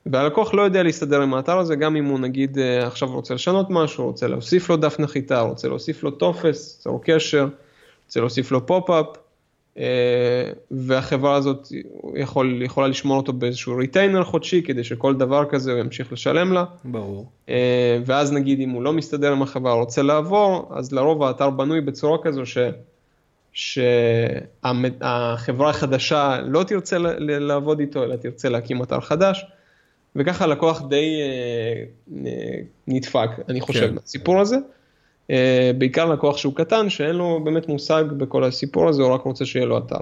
והלקוח 0.06 0.54
לא 0.54 0.62
יודע 0.62 0.84
להסתדר 0.84 1.22
עם 1.22 1.34
האתר 1.34 1.58
הזה, 1.58 1.76
גם 1.76 1.96
אם 1.96 2.06
הוא 2.06 2.20
נגיד 2.20 2.58
אה, 2.58 2.88
עכשיו 2.88 3.12
רוצה 3.12 3.34
לשנות 3.34 3.68
משהו, 3.70 4.06
רוצה 4.06 4.28
להוסיף 4.28 4.70
לו 4.70 4.78
דף 4.78 5.00
נחיתה, 5.00 5.40
רוצה 5.40 5.68
להוסיף 5.68 6.04
לו 6.04 6.12
טופס, 6.12 6.80
צור 6.80 7.02
קשר, 7.04 7.48
רוצה 8.06 8.20
להוסיף 8.20 8.52
לו 8.52 8.66
פופ-אפ, 8.66 9.06
והחברה 10.72 11.36
הזאת 11.36 11.68
יכול, 12.16 12.62
יכולה 12.62 12.88
לשמור 12.88 13.18
אותו 13.18 13.34
באיזשהו 13.34 13.78
ריטיינר 13.78 14.24
חודשי, 14.24 14.64
כדי 14.64 14.84
שכל 14.84 15.16
דבר 15.16 15.46
כזה 15.50 15.72
הוא 15.72 15.80
ימשיך 15.80 16.14
לשלם 16.14 16.54
לה. 16.54 16.66
ברור. 16.86 17.30
אה, 17.50 18.00
ואז 18.06 18.34
נגיד 18.34 18.60
אם 18.60 18.70
הוא 18.70 18.84
לא 18.84 18.94
מסתדר 18.94 19.32
עם 19.32 19.42
החברה, 19.42 19.74
רוצה 19.74 20.02
לעבור, 20.02 20.72
אז 20.76 20.94
לרוב 20.94 21.24
האתר 21.24 21.50
בנוי 21.50 21.82
בצורה 21.82 22.18
כזו 22.24 22.46
ש... 22.46 22.58
שהחברה 23.54 25.70
החדשה 25.70 26.38
לא 26.46 26.64
תרצה 26.64 26.98
לעבוד 27.20 27.80
איתו, 27.80 28.04
אלא 28.04 28.16
תרצה 28.16 28.50
להקים 28.50 28.84
אתר 28.84 29.00
חדש, 29.00 29.46
וככה 30.16 30.44
הלקוח 30.44 30.82
די 30.90 31.22
אה, 31.22 31.84
נדפק, 32.88 33.30
אני 33.50 33.62
חושב, 33.62 33.88
כן. 33.88 33.96
מהסיפור 33.96 34.40
הזה. 34.40 34.58
אה, 35.30 35.72
בעיקר 35.78 36.06
לקוח 36.06 36.38
שהוא 36.38 36.54
קטן, 36.56 36.90
שאין 36.90 37.16
לו 37.16 37.42
באמת 37.44 37.68
מושג 37.68 38.04
בכל 38.18 38.44
הסיפור 38.44 38.90
הזה, 38.90 39.04
הוא 39.04 39.14
רק 39.14 39.22
רוצה 39.22 39.46
שיהיה 39.46 39.66
לו 39.66 39.78
אתר. 39.78 40.00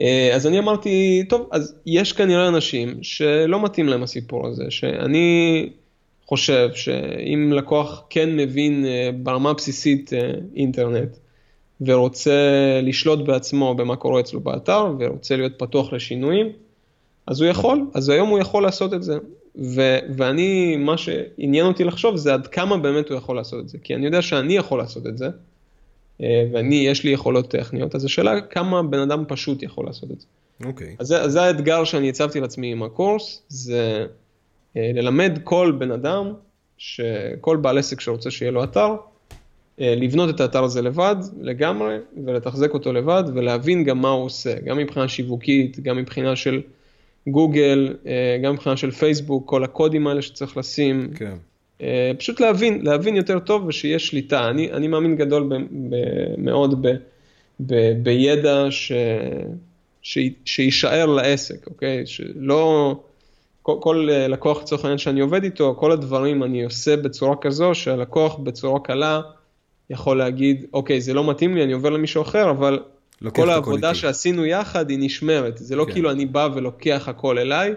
אה, 0.00 0.30
אז 0.34 0.46
אני 0.46 0.58
אמרתי, 0.58 1.24
טוב, 1.28 1.48
אז 1.52 1.74
יש 1.86 2.12
כנראה 2.12 2.48
אנשים 2.48 3.02
שלא 3.02 3.64
מתאים 3.64 3.88
להם 3.88 4.02
הסיפור 4.02 4.46
הזה, 4.46 4.64
שאני 4.70 5.68
חושב 6.26 6.68
שאם 6.74 7.52
לקוח 7.52 8.02
כן 8.10 8.36
מבין 8.36 8.86
אה, 8.86 9.10
ברמה 9.22 9.50
הבסיסית 9.50 10.10
אינטרנט, 10.56 11.16
ורוצה 11.80 12.32
לשלוט 12.82 13.18
בעצמו 13.26 13.74
במה 13.74 13.96
קורה 13.96 14.20
אצלו 14.20 14.40
באתר, 14.40 14.86
ורוצה 14.98 15.36
להיות 15.36 15.52
פתוח 15.58 15.92
לשינויים, 15.92 16.46
אז 17.26 17.40
הוא 17.40 17.50
יכול, 17.50 17.86
אז 17.94 18.08
היום 18.08 18.28
הוא 18.28 18.38
יכול 18.38 18.62
לעשות 18.62 18.94
את 18.94 19.02
זה. 19.02 19.18
ו- 19.56 19.98
ואני, 20.16 20.76
מה 20.76 20.98
שעניין 20.98 21.66
אותי 21.66 21.84
לחשוב 21.84 22.16
זה 22.16 22.34
עד 22.34 22.46
כמה 22.46 22.76
באמת 22.76 23.08
הוא 23.08 23.16
יכול 23.18 23.36
לעשות 23.36 23.60
את 23.60 23.68
זה. 23.68 23.78
כי 23.82 23.94
אני 23.94 24.06
יודע 24.06 24.22
שאני 24.22 24.56
יכול 24.56 24.78
לעשות 24.78 25.06
את 25.06 25.18
זה, 25.18 25.28
אה, 26.22 26.44
ואני, 26.52 26.74
יש 26.74 27.04
לי 27.04 27.10
יכולות 27.10 27.50
טכניות, 27.50 27.94
אז 27.94 28.04
השאלה 28.04 28.40
כמה 28.40 28.82
בן 28.82 28.98
אדם 28.98 29.24
פשוט 29.28 29.62
יכול 29.62 29.86
לעשות 29.86 30.10
את 30.10 30.20
זה. 30.20 30.26
אוקיי. 30.64 30.86
Okay. 30.88 30.96
אז, 30.98 31.12
אז 31.12 31.32
זה 31.32 31.42
האתגר 31.42 31.84
שאני 31.84 32.08
הצבתי 32.08 32.40
לעצמי 32.40 32.72
עם 32.72 32.82
הקורס, 32.82 33.42
זה 33.48 34.06
אה, 34.76 34.90
ללמד 34.94 35.38
כל 35.44 35.72
בן 35.78 35.90
אדם, 35.90 36.32
כל 37.40 37.56
בעל 37.56 37.78
עסק 37.78 38.00
שרוצה 38.00 38.30
שיהיה 38.30 38.50
לו 38.50 38.64
אתר, 38.64 38.94
אה, 39.80 39.94
לבנות 39.96 40.34
את 40.34 40.40
האתר 40.40 40.64
הזה 40.64 40.82
לבד, 40.82 41.16
לגמרי, 41.40 41.96
ולתחזק 42.24 42.74
אותו 42.74 42.92
לבד, 42.92 43.24
ולהבין 43.34 43.84
גם 43.84 43.98
מה 43.98 44.08
הוא 44.08 44.24
עושה, 44.24 44.60
גם 44.60 44.78
מבחינה 44.78 45.08
שיווקית, 45.08 45.80
גם 45.80 45.96
מבחינה 45.96 46.36
של... 46.36 46.62
גוגל, 47.30 47.96
אה, 48.06 48.38
גם 48.42 48.52
מבחינה 48.52 48.76
של 48.76 48.90
פייסבוק, 48.90 49.48
כל 49.48 49.64
הקודים 49.64 50.06
האלה 50.06 50.22
שצריך 50.22 50.56
לשים. 50.56 51.10
כן. 51.14 51.34
אה, 51.82 52.12
פשוט 52.18 52.40
להבין, 52.40 52.80
להבין 52.84 53.16
יותר 53.16 53.38
טוב 53.38 53.66
ושיש 53.66 54.06
שליטה. 54.08 54.48
אני, 54.48 54.72
אני 54.72 54.88
מאמין 54.88 55.16
גדול 55.16 55.42
ב, 55.42 55.54
ב, 55.90 55.96
מאוד 56.38 56.86
ב, 56.86 56.88
ב, 57.60 57.92
בידע 58.02 58.66
ש, 58.70 58.92
ש, 60.02 60.18
שיישאר 60.44 61.06
לעסק, 61.06 61.66
אוקיי? 61.66 62.06
שלא, 62.06 62.94
כל, 63.62 63.76
כל 63.80 64.08
אה, 64.10 64.28
לקוח 64.28 64.62
לצורך 64.62 64.84
העניין 64.84 64.98
שאני 64.98 65.20
עובד 65.20 65.44
איתו, 65.44 65.74
כל 65.78 65.92
הדברים 65.92 66.42
אני 66.42 66.64
עושה 66.64 66.96
בצורה 66.96 67.36
כזו 67.36 67.74
שהלקוח 67.74 68.34
בצורה 68.34 68.80
קלה 68.80 69.20
יכול 69.90 70.18
להגיד, 70.18 70.66
אוקיי, 70.72 71.00
זה 71.00 71.14
לא 71.14 71.30
מתאים 71.30 71.54
לי, 71.54 71.64
אני 71.64 71.72
עובר 71.72 71.90
למישהו 71.90 72.22
אחר, 72.22 72.50
אבל 72.50 72.78
כל 73.32 73.50
העבודה 73.50 73.94
שעשינו 73.94 74.46
יחד 74.46 74.90
היא 74.90 74.98
נשמרת, 75.00 75.58
זה 75.58 75.76
לא 75.76 75.84
כן. 75.84 75.92
כאילו 75.92 76.10
אני 76.10 76.26
בא 76.26 76.48
ולוקח 76.54 77.08
הכל 77.08 77.38
אליי, 77.38 77.74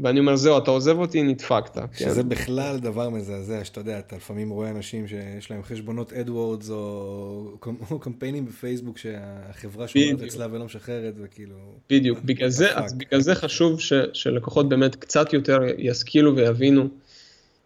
ואני 0.00 0.20
אומר 0.20 0.36
זהו, 0.36 0.58
אתה 0.58 0.70
עוזב 0.70 0.98
אותי, 0.98 1.22
נדפקת. 1.22 1.74
כן. 1.74 1.86
שזה 1.92 2.22
כן. 2.22 2.28
בכלל 2.28 2.78
דבר 2.78 3.08
מזעזע, 3.08 3.64
שאתה 3.64 3.80
יודע, 3.80 3.98
אתה 3.98 4.16
לפעמים 4.16 4.50
רואה 4.50 4.70
אנשים 4.70 5.08
שיש 5.08 5.50
להם 5.50 5.62
חשבונות 5.62 6.12
AdWords 6.12 6.70
או, 6.70 7.58
או 7.90 7.98
קמפיינים 7.98 8.46
בפייסבוק 8.46 8.98
שהחברה 8.98 9.88
שומרת 9.88 10.22
אצלה 10.22 10.46
ולא 10.50 10.64
משחררת, 10.64 11.14
וכאילו... 11.22 11.56
בדיוק, 11.90 12.18
בגלל 12.24 12.48
זה, 12.48 12.78
אז 12.78 12.94
בגלל 12.94 13.20
זה 13.20 13.34
חשוב 13.34 13.80
ש, 13.80 13.92
שלקוחות 14.12 14.68
באמת 14.68 14.94
קצת 14.94 15.32
יותר 15.32 15.58
ישכילו 15.78 16.36
ויבינו. 16.36 16.88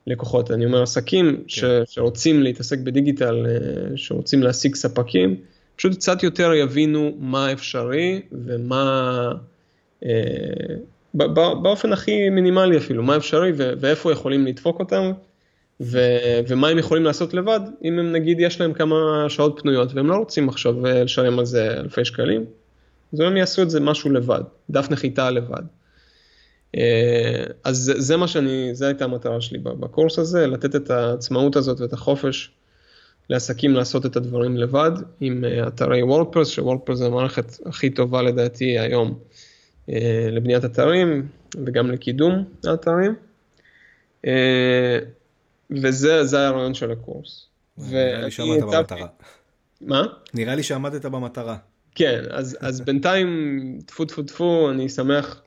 לקוחות, 0.07 0.51
אני 0.51 0.65
אומר 0.65 0.83
עסקים 0.83 1.37
כן. 1.37 1.43
ש, 1.49 1.65
שרוצים 1.87 2.43
להתעסק 2.43 2.79
בדיגיטל, 2.79 3.47
אה, 3.47 3.97
שרוצים 3.97 4.43
להשיג 4.43 4.75
ספקים, 4.75 5.37
פשוט 5.77 5.95
קצת 5.95 6.23
יותר 6.23 6.55
יבינו 6.55 7.17
מה 7.19 7.53
אפשרי 7.53 8.23
ומה, 8.33 9.33
אה, 10.05 10.11
באופן 11.63 11.93
הכי 11.93 12.31
מינימלי 12.31 12.77
אפילו, 12.77 13.03
מה 13.03 13.17
אפשרי 13.17 13.53
ואיפה 13.57 14.13
יכולים 14.13 14.47
לדפוק 14.47 14.81
אותם 14.81 15.13
ומה 16.49 16.69
הם 16.69 16.79
יכולים 16.79 17.05
לעשות 17.05 17.35
לבד, 17.35 17.61
אם 17.85 17.99
הם 17.99 18.13
נגיד 18.13 18.41
יש 18.41 18.61
להם 18.61 18.73
כמה 18.73 19.27
שעות 19.29 19.61
פנויות 19.63 19.95
והם 19.95 20.07
לא 20.07 20.17
רוצים 20.17 20.49
עכשיו 20.49 20.87
אה, 20.87 21.05
לשלם 21.05 21.39
על 21.39 21.45
זה 21.45 21.81
אלפי 21.81 22.05
שקלים, 22.05 22.45
אז 23.13 23.21
הם 23.21 23.37
יעשו 23.37 23.63
את 23.63 23.71
זה 23.71 23.81
משהו 23.81 24.11
לבד, 24.11 24.43
דף 24.71 24.91
נחיתה 24.91 25.31
לבד. 25.31 25.63
אה, 26.77 27.45
אז 27.65 27.77
זה, 27.77 28.01
זה 28.01 28.17
מה 28.17 28.29
שאני, 28.29 28.75
זו 28.75 28.85
הייתה 28.87 29.05
המטרה 29.05 29.41
שלי 29.41 29.59
בקורס 29.59 30.19
הזה, 30.19 30.47
לתת 30.47 30.77
את 30.77 30.91
העצמאות 30.91 31.57
הזאת 31.57 31.81
ואת 31.81 31.93
החופש 31.93 32.51
לעסקים 33.31 33.75
לעשות 33.75 34.07
את 34.07 34.17
הדברים 34.17 34.57
לבד 34.57 34.91
עם 35.21 35.45
אה, 35.45 35.69
אתרי 35.69 36.03
וורדפרס, 36.03 36.49
שוורדפרס 36.49 36.99
זה 36.99 37.07
המערכת 37.07 37.67
הכי 37.67 37.91
טובה 37.91 38.23
לדעתי 38.23 38.79
היום 38.79 39.19
אה, 39.89 40.29
לבניית 40.31 40.65
אתרים 40.65 41.29
וגם 41.67 41.91
לקידום 41.91 42.45
האתרים. 42.65 43.15
אה, 44.27 44.99
וזה 45.71 46.25
זה 46.25 46.49
הרעיון 46.49 46.75
של 46.75 46.91
הקורס. 46.91 47.47
נראה 47.79 48.25
לי 48.25 48.31
שעמדת 48.31 48.63
במטרה. 48.63 49.07
מה? 49.81 50.03
נראה 50.35 50.55
לי 50.55 50.63
שעמדת 50.63 51.07
במטרה. 51.07 51.57
כן, 51.95 52.23
אז, 52.31 52.57
אז 52.61 52.81
בינתיים, 52.81 53.79
טפו 53.87 54.05
טפו 54.05 54.23
טפו, 54.23 54.71
אני 54.71 54.89
שמח 54.89 55.43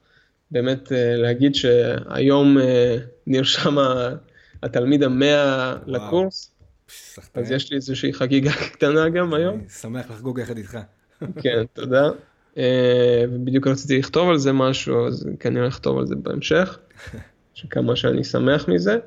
באמת 0.51 0.91
להגיד 0.91 1.55
שהיום 1.55 2.57
נרשם 3.27 3.75
התלמיד 4.63 5.03
המאה 5.03 5.75
לקורס. 5.85 6.56
אז 7.33 7.51
יש 7.51 7.71
לי 7.71 7.75
איזושהי 7.75 8.13
חגיגה 8.13 8.51
קטנה 8.73 9.09
גם 9.09 9.33
היום. 9.33 9.59
אני 9.59 9.69
שמח 9.69 10.11
לחגוג 10.11 10.39
יחד 10.39 10.57
איתך. 10.57 10.77
כן, 11.43 11.63
תודה. 11.73 12.09
ובדיוק 13.31 13.67
רציתי 13.67 13.99
לכתוב 13.99 14.29
על 14.29 14.37
זה 14.37 14.53
משהו, 14.53 15.07
אז 15.07 15.27
כנראה 15.39 15.67
לכתוב 15.67 15.97
על 15.97 16.07
זה 16.07 16.15
בהמשך, 16.15 16.79
שכמה 17.53 17.95
שאני 17.95 18.23
שמח 18.23 18.67
מזה. 18.69 18.97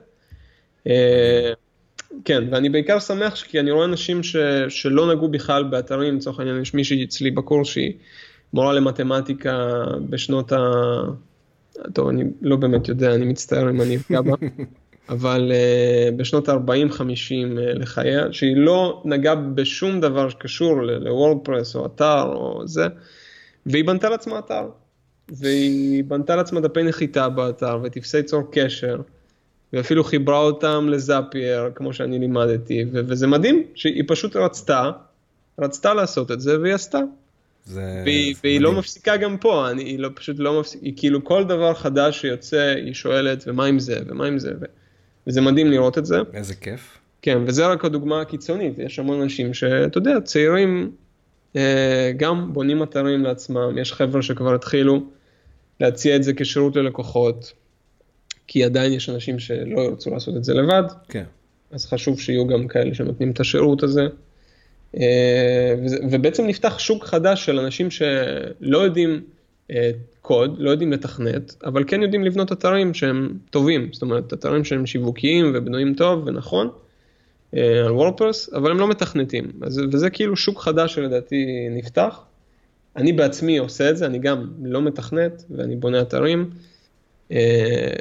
כן, 2.25 2.45
ואני 2.51 2.69
בעיקר 2.69 2.99
שמח 2.99 3.43
כי 3.43 3.61
אני 3.61 3.71
רואה 3.71 3.85
אנשים 3.85 4.23
ש, 4.23 4.37
שלא 4.69 5.15
נגעו 5.15 5.29
בכלל 5.29 5.65
באתרים, 5.65 6.17
לצורך 6.17 6.39
העניין 6.39 6.63
יש 6.63 6.75
מישהי 6.75 7.05
אצלי 7.05 7.31
בקורס 7.31 7.69
שהיא 7.69 7.93
מורה 8.53 8.73
למתמטיקה 8.73 9.85
בשנות 10.11 10.53
ה... 10.53 10.59
טוב, 11.93 12.09
אני 12.09 12.25
לא 12.43 12.57
באמת 12.57 12.89
יודע, 12.89 13.15
אני 13.15 13.27
מצטער 13.27 13.71
אם 13.71 13.81
אני 13.81 13.97
אפגע 13.97 14.21
בה, 14.21 14.35
אבל 15.11 15.53
uh, 15.53 16.15
בשנות 16.15 16.49
ה-40-50 16.49 16.99
uh, 16.99 17.01
לחייה, 17.75 18.33
שהיא 18.33 18.57
לא 18.57 19.03
נגעה 19.05 19.35
בשום 19.35 20.01
דבר 20.01 20.29
שקשור 20.29 20.83
לוורדפרס 20.83 21.77
או 21.77 21.87
אתר 21.87 22.23
או 22.23 22.63
זה, 22.67 22.87
והיא 23.67 23.85
בנתה 23.85 24.09
לעצמה 24.09 24.39
אתר, 24.39 24.69
והיא 25.29 26.05
בנתה 26.05 26.37
לעצמה 26.37 26.61
דפי 26.61 26.83
נחיתה 26.83 27.29
באתר 27.29 27.79
וטפסי 27.83 28.23
צור 28.23 28.43
קשר. 28.53 29.01
ואפילו 29.73 30.05
חיברה 30.05 30.39
אותם 30.39 30.87
לזאפייר, 30.89 31.71
כמו 31.75 31.93
שאני 31.93 32.19
לימדתי, 32.19 32.85
ו- 32.93 33.01
וזה 33.07 33.27
מדהים 33.27 33.65
שהיא 33.75 34.05
פשוט 34.07 34.37
רצתה, 34.37 34.91
רצתה 35.59 35.95
לעשות 35.95 36.31
את 36.31 36.41
זה 36.41 36.61
והיא 36.61 36.75
עשתה. 36.75 36.99
זה... 37.65 38.03
והיא, 38.05 38.35
והיא 38.45 38.61
לא. 38.61 38.73
מפסיקה 38.73 39.17
גם 39.17 39.37
פה, 39.37 39.71
אני, 39.71 39.83
היא 39.83 39.99
לא, 39.99 40.09
פשוט 40.15 40.37
לא 40.39 40.61
מפסיקה, 40.61 40.85
היא 40.85 40.93
כאילו 40.97 41.25
כל 41.25 41.45
דבר 41.45 41.75
חדש 41.75 42.21
שיוצא, 42.21 42.75
היא 42.77 42.95
שואלת, 42.95 43.45
ומה 43.47 43.67
עם 43.67 43.79
זה, 43.79 44.01
ומה 44.07 44.27
עם 44.27 44.39
זה, 44.39 44.53
ו- 44.61 44.80
וזה 45.27 45.41
מדהים 45.41 45.67
לראות 45.67 45.99
את 45.99 46.07
זה. 46.07 46.19
איזה 46.35 46.55
כיף. 46.55 46.99
כן, 47.23 47.39
וזה 47.47 47.67
רק 47.67 47.85
הדוגמה 47.85 48.21
הקיצונית, 48.21 48.79
יש 48.79 48.99
המון 48.99 49.23
אנשים 49.23 49.55
שאתה 49.55 49.99
יודע, 49.99 50.21
צעירים 50.25 50.93
אה, 51.57 52.13
גם 52.17 52.53
בונים 52.53 52.83
אתרים 52.83 53.23
לעצמם, 53.23 53.79
יש 53.79 53.93
חבר'ה 53.93 54.23
שכבר 54.23 54.55
התחילו 54.55 55.03
להציע 55.81 56.17
את 56.17 56.23
זה 56.23 56.33
כשירות 56.33 56.77
ללקוחות, 56.77 57.53
כי 58.47 58.65
עדיין 58.65 58.93
יש 58.93 59.09
אנשים 59.09 59.39
שלא 59.39 59.81
ירצו 59.81 60.11
לעשות 60.11 60.37
את 60.37 60.45
זה 60.45 60.55
לבד, 60.55 60.83
כן. 61.09 61.25
אז 61.71 61.87
חשוב 61.87 62.21
שיהיו 62.21 62.47
גם 62.47 62.69
כאלה 62.69 62.95
שנותנים 62.95 63.31
את 63.31 63.41
השירות 63.41 63.83
הזה. 63.83 64.07
אה, 64.97 65.75
ובעצם 66.11 66.47
נפתח 66.47 66.79
שוק 66.79 67.05
חדש 67.05 67.45
של 67.45 67.59
אנשים 67.59 67.91
שלא 67.91 68.79
יודעים 68.79 69.23
קוד, 70.21 70.57
לא 70.59 70.71
יודעים 70.71 70.93
לתכנת, 70.93 71.55
אבל 71.65 71.85
כן 71.87 72.03
יודעים 72.03 72.25
לבנות 72.25 72.53
אתרים 72.53 72.95
שהם 72.95 73.39
טובים, 73.51 73.89
זאת 73.93 74.03
אומרת, 74.03 74.33
אתרים 74.33 74.65
שהם 74.65 74.87
שיווקיים 74.87 75.53
ובנויים 75.55 75.95
טוב 75.95 76.23
ונכון, 76.27 76.71
אה, 77.57 77.87
על 77.87 77.93
וורדפרס, 77.93 78.53
אבל 78.53 78.71
הם 78.71 78.79
לא 78.79 78.89
מתכנתים. 78.89 79.51
אז, 79.63 79.81
וזה 79.93 80.11
כאילו 80.11 80.37
שוק 80.37 80.61
חדש 80.61 80.95
שלדעתי 80.95 81.47
נפתח. 81.71 82.21
אני 82.97 83.13
בעצמי 83.13 83.59
עושה 83.59 83.91
את 83.91 83.97
זה, 83.97 84.07
אני 84.07 84.19
גם 84.19 84.47
לא 84.63 84.83
מתכנת 84.83 85.45
ואני 85.51 85.77
בונה 85.77 86.01
אתרים. 86.01 86.51
אה, 87.33 87.93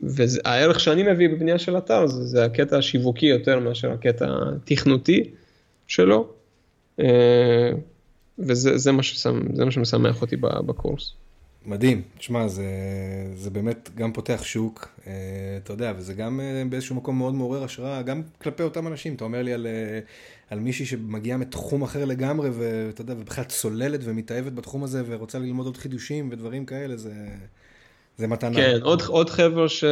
והערך 0.00 0.80
שאני 0.80 1.02
מביא 1.12 1.28
בבנייה 1.28 1.58
של 1.58 1.78
אתר 1.78 2.06
זה, 2.06 2.24
זה 2.24 2.44
הקטע 2.44 2.78
השיווקי 2.78 3.26
יותר 3.26 3.58
מאשר 3.58 3.92
הקטע 3.92 4.26
התכנותי 4.56 5.30
שלו. 5.86 6.32
וזה 8.38 8.78
זה 8.78 8.92
מה, 8.92 9.02
ששם, 9.02 9.40
זה 9.54 9.64
מה 9.64 9.70
שמשמח 9.70 10.22
אותי 10.22 10.36
בקורס. 10.36 11.12
מדהים, 11.66 12.02
תשמע, 12.18 12.48
זה, 12.48 12.64
זה 13.34 13.50
באמת 13.50 13.90
גם 13.94 14.12
פותח 14.12 14.40
שוק, 14.44 14.88
אה, 15.06 15.12
אתה 15.64 15.72
יודע, 15.72 15.92
וזה 15.96 16.14
גם 16.14 16.40
אה, 16.40 16.62
באיזשהו 16.70 16.96
מקום 16.96 17.18
מאוד 17.18 17.34
מעורר 17.34 17.64
השראה, 17.64 18.02
גם 18.02 18.22
כלפי 18.42 18.62
אותם 18.62 18.86
אנשים. 18.86 19.14
אתה 19.14 19.24
אומר 19.24 19.42
לי 19.42 19.52
על, 19.52 19.66
אה, 19.66 19.98
על 20.50 20.60
מישהי 20.60 20.86
שמגיעה 20.86 21.38
מתחום 21.38 21.82
אחר 21.82 22.04
לגמרי, 22.04 22.50
ואתה 22.50 23.00
יודע, 23.00 23.14
ובכלל 23.18 23.44
צוללת 23.44 24.00
ומתאהבת 24.04 24.52
בתחום 24.52 24.84
הזה, 24.84 25.02
ורוצה 25.06 25.38
ללמוד 25.38 25.66
עוד 25.66 25.76
חידושים 25.76 26.28
ודברים 26.32 26.66
כאלה, 26.66 26.96
זה, 26.96 27.12
זה 28.18 28.26
מתנה. 28.26 28.56
כן, 28.56 28.78
עוד, 28.82 29.02
עוד 29.06 29.30
חבר'ה 29.30 29.68
ש, 29.68 29.84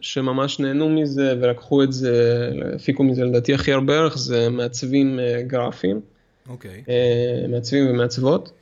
שממש 0.00 0.60
נהנו 0.60 0.88
מזה 0.88 1.34
ולקחו 1.40 1.82
את 1.82 1.92
זה, 1.92 2.50
הפיקו 2.74 3.04
מזה 3.04 3.24
לדעתי 3.24 3.54
הכי 3.54 3.72
הרבה 3.72 3.94
ערך, 3.94 4.18
זה 4.18 4.48
מעצבים 4.50 5.18
גרפיים, 5.46 6.00
אוקיי, 6.48 6.84
אה, 6.88 7.46
מעצבים 7.48 7.90
ומעצבות, 7.90 8.52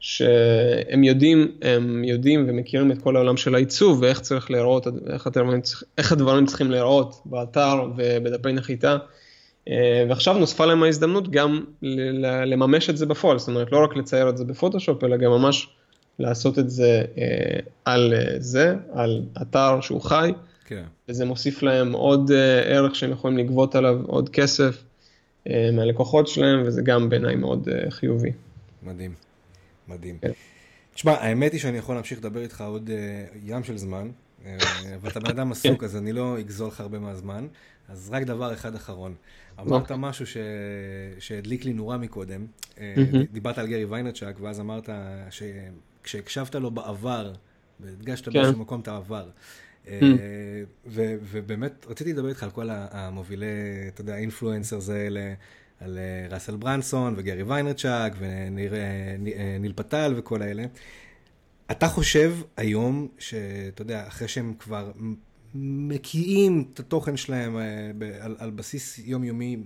שהם 0.00 1.04
יודעים, 1.04 1.52
הם 1.62 2.04
יודעים 2.04 2.46
ומכירים 2.48 2.92
את 2.92 3.02
כל 3.02 3.16
העולם 3.16 3.36
של 3.36 3.54
העיצוב 3.54 4.02
ואיך 4.02 4.20
צריך 4.20 4.50
להיראות, 4.50 4.86
איך, 5.12 5.26
הדברים, 5.26 5.60
איך 5.98 6.12
הדברים 6.12 6.46
צריכים 6.46 6.70
להיראות 6.70 7.22
באתר 7.24 7.82
ובדפי 7.96 8.52
נחיתה. 8.52 8.96
אה, 9.68 10.04
ועכשיו 10.08 10.38
נוספה 10.38 10.66
להם 10.66 10.82
ההזדמנות 10.82 11.30
גם 11.30 11.64
לממש 12.46 12.90
את 12.90 12.96
זה 12.96 13.06
בפועל, 13.06 13.38
זאת 13.38 13.48
אומרת 13.48 13.72
לא 13.72 13.84
רק 13.84 13.96
לצייר 13.96 14.28
את 14.28 14.36
זה 14.36 14.44
בפוטושופ, 14.44 15.04
אלא 15.04 15.16
גם 15.16 15.30
ממש 15.30 15.68
לעשות 16.18 16.58
את 16.58 16.70
זה 16.70 17.04
אה, 17.18 17.60
על 17.84 18.14
זה, 18.38 18.74
על 18.92 19.22
אתר 19.42 19.80
שהוא 19.80 20.00
חי, 20.00 20.32
כן. 20.64 20.82
וזה 21.08 21.24
מוסיף 21.24 21.62
להם 21.62 21.92
עוד 21.92 22.30
ערך 22.64 22.94
שהם 22.94 23.10
יכולים 23.10 23.38
לגבות 23.38 23.74
עליו 23.74 23.98
עוד 24.06 24.28
כסף 24.28 24.82
מהלקוחות 25.48 26.28
שלהם, 26.28 26.62
וזה 26.66 26.82
גם 26.82 27.08
בעיניי 27.08 27.36
מאוד 27.36 27.68
אה, 27.68 27.90
חיובי. 27.90 28.32
מדהים, 28.82 29.14
מדהים. 29.88 30.18
כן. 30.18 30.30
תשמע, 30.94 31.12
האמת 31.12 31.52
היא 31.52 31.60
שאני 31.60 31.78
יכול 31.78 31.94
להמשיך 31.94 32.18
לדבר 32.18 32.42
איתך 32.42 32.60
עוד 32.60 32.90
אה, 32.90 33.24
ים 33.44 33.64
של 33.64 33.76
זמן, 33.76 34.10
אה, 34.46 34.56
ואתה 35.00 35.20
בן 35.20 35.30
אדם 35.30 35.50
עסוק, 35.52 35.84
אז 35.84 35.96
אני 35.96 36.12
לא 36.12 36.40
אגזול 36.40 36.68
לך 36.68 36.80
הרבה 36.80 36.98
מהזמן. 36.98 37.46
אז 37.88 38.10
רק 38.12 38.22
דבר 38.22 38.52
אחד 38.52 38.74
אחרון. 38.74 39.14
אמרת. 39.60 39.92
משהו 39.92 40.26
ש... 40.26 40.36
שהדליק 41.18 41.64
לי 41.64 41.72
נורה 41.72 41.98
מקודם. 41.98 42.46
אה. 42.80 42.94
דיברת 43.32 43.58
על 43.58 43.66
גרי 43.66 43.84
ויינרצ'אק, 43.84 44.40
ואז 44.40 44.60
אמרת 44.60 44.88
שכשהקשבת 45.30 46.54
לו 46.54 46.70
בעבר, 46.70 47.32
והדגשת 47.80 48.24
כן. 48.24 48.32
באיזשהו 48.32 48.60
מקום 48.60 48.80
את 48.80 48.88
העבר. 48.88 49.28
אה, 49.88 49.98
Mm. 50.00 50.04
ו- 50.86 51.14
ובאמת 51.22 51.86
רציתי 51.88 52.12
לדבר 52.12 52.28
איתך 52.28 52.42
על 52.42 52.50
כל 52.50 52.68
המובילי, 52.70 53.46
אתה 53.88 54.00
יודע, 54.00 54.14
ה 54.14 54.20
influencers 54.20 54.88
האלה, 54.88 55.34
על 55.80 55.98
אה, 55.98 56.34
ראסל 56.34 56.56
ברנסון 56.56 57.14
וגרי 57.16 57.42
ויינרצ'אק 57.42 58.12
וניל 58.18 58.74
אה, 59.70 59.74
פטל 59.74 60.14
וכל 60.16 60.42
האלה. 60.42 60.64
אתה 61.70 61.88
חושב 61.88 62.36
היום 62.56 63.08
שאתה 63.18 63.82
יודע, 63.82 64.06
אחרי 64.08 64.28
שהם 64.28 64.54
כבר 64.58 64.92
מקיאים 65.54 66.64
את 66.74 66.80
התוכן 66.80 67.16
שלהם 67.16 67.56
על, 68.20 68.36
על 68.38 68.50
בסיס 68.50 68.98
יומיומי 68.98 69.56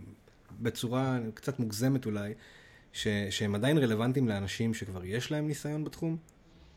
בצורה 0.60 1.18
קצת 1.34 1.58
מוגזמת 1.60 2.06
אולי, 2.06 2.32
ש, 2.92 3.08
שהם 3.30 3.54
עדיין 3.54 3.78
רלוונטיים 3.78 4.28
לאנשים 4.28 4.74
שכבר 4.74 5.04
יש 5.04 5.30
להם 5.30 5.46
ניסיון 5.46 5.84
בתחום? 5.84 6.16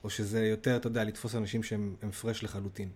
או 0.04 0.10
שזה 0.10 0.46
יותר, 0.46 0.76
אתה 0.78 0.88
יודע, 0.88 1.04
לתפוס 1.04 1.36
אנשים 1.36 1.64
שהם 1.64 1.96
הם 2.02 2.12
פרש 2.12 2.44
לחלוטין? 2.44 2.90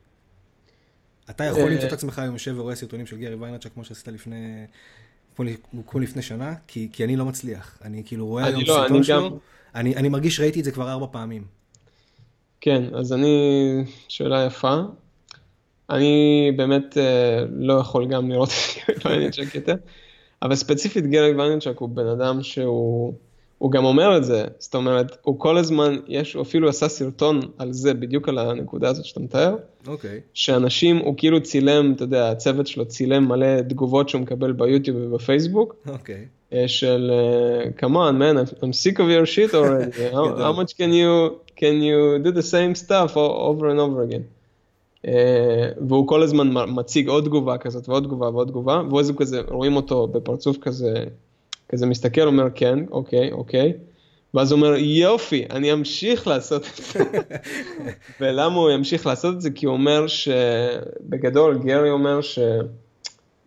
אתה 1.32 1.44
יכול 1.44 1.62
אה, 1.62 1.70
למצוא 1.70 1.88
את 1.88 1.94
עצמך 1.94 2.20
היום 2.20 2.34
יושב 2.34 2.54
ורואה 2.58 2.76
סרטונים 2.76 3.06
של 3.06 3.18
גרי 3.18 3.36
ויינרצ'ה 3.36 3.70
כמו 3.70 3.86
שעשית 3.86 4.08
לפני, 4.08 4.66
כמו, 5.88 6.00
לפני 6.00 6.22
שנה, 6.22 6.54
כי, 6.68 6.90
כי 6.94 7.04
אני 7.04 7.16
לא 7.16 7.26
מצליח. 7.26 7.78
אני 7.84 8.04
כאילו 8.06 8.28
רואה 8.28 8.46
היום 8.46 8.62
לא, 8.62 8.74
סרטון 8.74 9.04
שלו, 9.04 9.30
גם- 9.30 9.38
אני, 9.76 9.96
אני 9.96 10.10
מרגיש 10.10 10.36
שראיתי 10.36 10.60
את 10.60 10.66
זה 10.66 10.72
כבר 10.72 10.92
ארבע 10.92 11.06
פעמים. 11.12 11.44
כן, 12.62 12.84
אז 12.96 13.14
אני, 13.14 13.84
שאלה 14.08 14.46
יפה. 14.46 14.82
אני 15.90 16.52
באמת 16.56 16.98
אה, 16.98 17.46
לא 17.52 17.74
יכול 17.74 18.08
גם 18.08 18.30
לראות 18.30 18.50
את 18.50 19.00
גרי 19.04 19.18
ויינצ'ק 19.18 19.56
יותר, 19.56 19.76
אבל 20.42 20.56
ספציפית 20.56 21.06
גרי 21.08 21.34
ויינצ'ק 21.34 21.78
הוא 21.78 21.90
בן 21.90 22.08
אדם 22.08 22.44
שהוא, 22.44 23.14
הוא 23.62 23.72
גם 23.72 23.86
אומר 23.86 24.18
את 24.18 24.24
זה, 24.24 24.46
זאת 24.60 24.76
אומרת, 24.76 25.18
הוא 25.22 25.40
כל 25.40 25.58
הזמן, 25.58 25.96
יש, 26.08 26.34
הוא 26.34 26.42
אפילו 26.42 26.70
עשה 26.70 26.88
סרטון 26.88 27.40
על 27.58 27.74
זה, 27.74 27.94
בדיוק 27.94 28.30
על 28.30 28.38
הנקודה 28.38 28.90
הזאת 28.90 29.06
שאתה 29.06 29.20
מתאר, 29.20 29.56
אוקיי. 29.88 30.20
שאנשים, 30.34 30.98
הוא 30.98 31.14
כאילו 31.18 31.44
צילם, 31.44 31.94
אתה 31.94 32.04
יודע, 32.04 32.32
הצוות 32.32 32.68
שלו 32.68 32.86
צילם 32.86 33.28
מלא 33.28 33.62
תגובות 33.62 34.10
שהוא 34.10 34.22
מקבל 34.22 34.52
ביוטיוב 34.52 34.98
ובפייסבוק, 34.98 35.76
אוקיי. 35.88 36.26
אה, 36.54 36.68
של 36.68 37.12
uh, 37.12 37.82
come 37.82 37.94
on 37.94 38.18
man 38.22 38.64
I'm, 38.64 38.74
sick 38.74 38.96
of 39.00 39.08
your 39.10 39.26
shit 39.26 39.54
already 39.54 39.92
how, 40.12 40.36
how 40.46 40.54
much 40.60 40.76
can 40.78 40.92
you 40.92 41.40
can 41.56 41.76
you 41.82 42.20
do 42.26 42.32
the 42.32 42.48
same 42.56 42.76
stuff 42.76 43.16
over 43.18 43.70
and 43.70 43.80
over 43.80 44.02
again. 44.08 44.24
Uh, 45.06 45.10
והוא 45.88 46.08
כל 46.08 46.24
הזמן 46.24 46.48
מציג 46.68 47.08
עוד 47.08 47.26
תגובה 47.26 47.58
כזאת 47.58 47.90
ועוד 47.90 48.04
תגובה 48.04 48.30
ועוד 48.30 48.48
תגובה 48.48 48.82
ואז 48.92 49.10
הוא 49.10 49.18
כזה 49.18 49.42
רואים 49.48 49.76
אותו 49.76 50.08
בפרצוף 50.08 50.58
כזה 50.58 50.94
כזה 51.72 51.86
מסתכל 51.86 52.22
אומר 52.22 52.48
כן 52.56 52.80
אוקיי 52.92 53.32
אוקיי 53.32 53.74
ואז 54.34 54.52
הוא 54.52 54.58
אומר 54.58 54.76
יופי 54.76 55.46
אני 55.50 55.74
אמשיך 55.74 56.28
לעשות 56.28 56.62
את 56.62 56.84
זה 56.84 57.04
ולמה 58.22 58.56
הוא 58.56 58.72
ימשיך 58.72 59.06
לעשות 59.06 59.36
את 59.36 59.42
זה 59.42 59.52
כי 59.52 59.66
הוא 59.66 59.74
אומר 59.74 60.08
שבגדול 60.08 61.58
גרי 61.64 61.90
אומר 61.90 62.22
ש... 62.22 62.40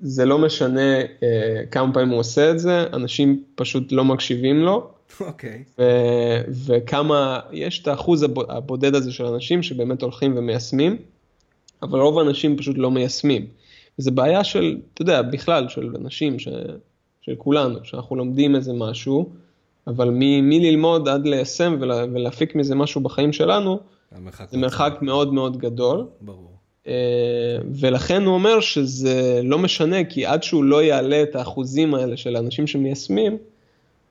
זה 0.00 0.24
לא 0.24 0.38
משנה 0.38 1.00
uh, 1.02 1.24
כמה 1.70 1.92
פעמים 1.92 2.08
הוא 2.08 2.18
עושה 2.18 2.50
את 2.50 2.58
זה, 2.58 2.84
אנשים 2.92 3.42
פשוט 3.54 3.92
לא 3.92 4.04
מקשיבים 4.04 4.62
לו. 4.62 4.90
אוקיי. 5.20 5.64
Okay. 5.78 5.82
וכמה, 6.66 7.40
יש 7.52 7.82
את 7.82 7.88
האחוז 7.88 8.26
הבודד 8.48 8.94
הזה 8.94 9.12
של 9.12 9.24
אנשים 9.24 9.62
שבאמת 9.62 10.02
הולכים 10.02 10.34
ומיישמים, 10.36 10.96
אבל 11.82 12.00
רוב 12.00 12.18
האנשים 12.18 12.56
פשוט 12.56 12.78
לא 12.78 12.90
מיישמים. 12.90 13.46
זה 13.98 14.10
בעיה 14.10 14.44
של, 14.44 14.78
אתה 14.94 15.02
יודע, 15.02 15.22
בכלל, 15.22 15.68
של 15.68 15.94
אנשים, 16.00 16.38
ש, 16.38 16.48
של 17.26 17.34
כולנו, 17.38 17.78
שאנחנו 17.82 18.16
לומדים 18.16 18.56
איזה 18.56 18.72
משהו, 18.72 19.28
אבל 19.86 20.10
מי 20.10 20.60
ללמוד 20.70 21.08
עד 21.08 21.26
ליישם 21.26 21.76
ולה, 21.80 22.04
ולהפיק 22.12 22.54
מזה 22.54 22.74
משהו 22.74 23.00
בחיים 23.00 23.32
שלנו, 23.32 23.78
זה 24.50 24.58
מרחק 24.58 24.98
מאוד 25.02 25.32
מאוד 25.32 25.56
גדול. 25.56 26.06
ברור. 26.20 26.50
Uh, 26.84 26.88
ולכן 27.80 28.22
הוא 28.22 28.34
אומר 28.34 28.60
שזה 28.60 29.40
לא 29.44 29.58
משנה, 29.58 30.04
כי 30.04 30.26
עד 30.26 30.42
שהוא 30.42 30.64
לא 30.64 30.82
יעלה 30.82 31.22
את 31.22 31.36
האחוזים 31.36 31.94
האלה 31.94 32.16
של 32.16 32.36
האנשים 32.36 32.66
שמיישמים, 32.66 33.38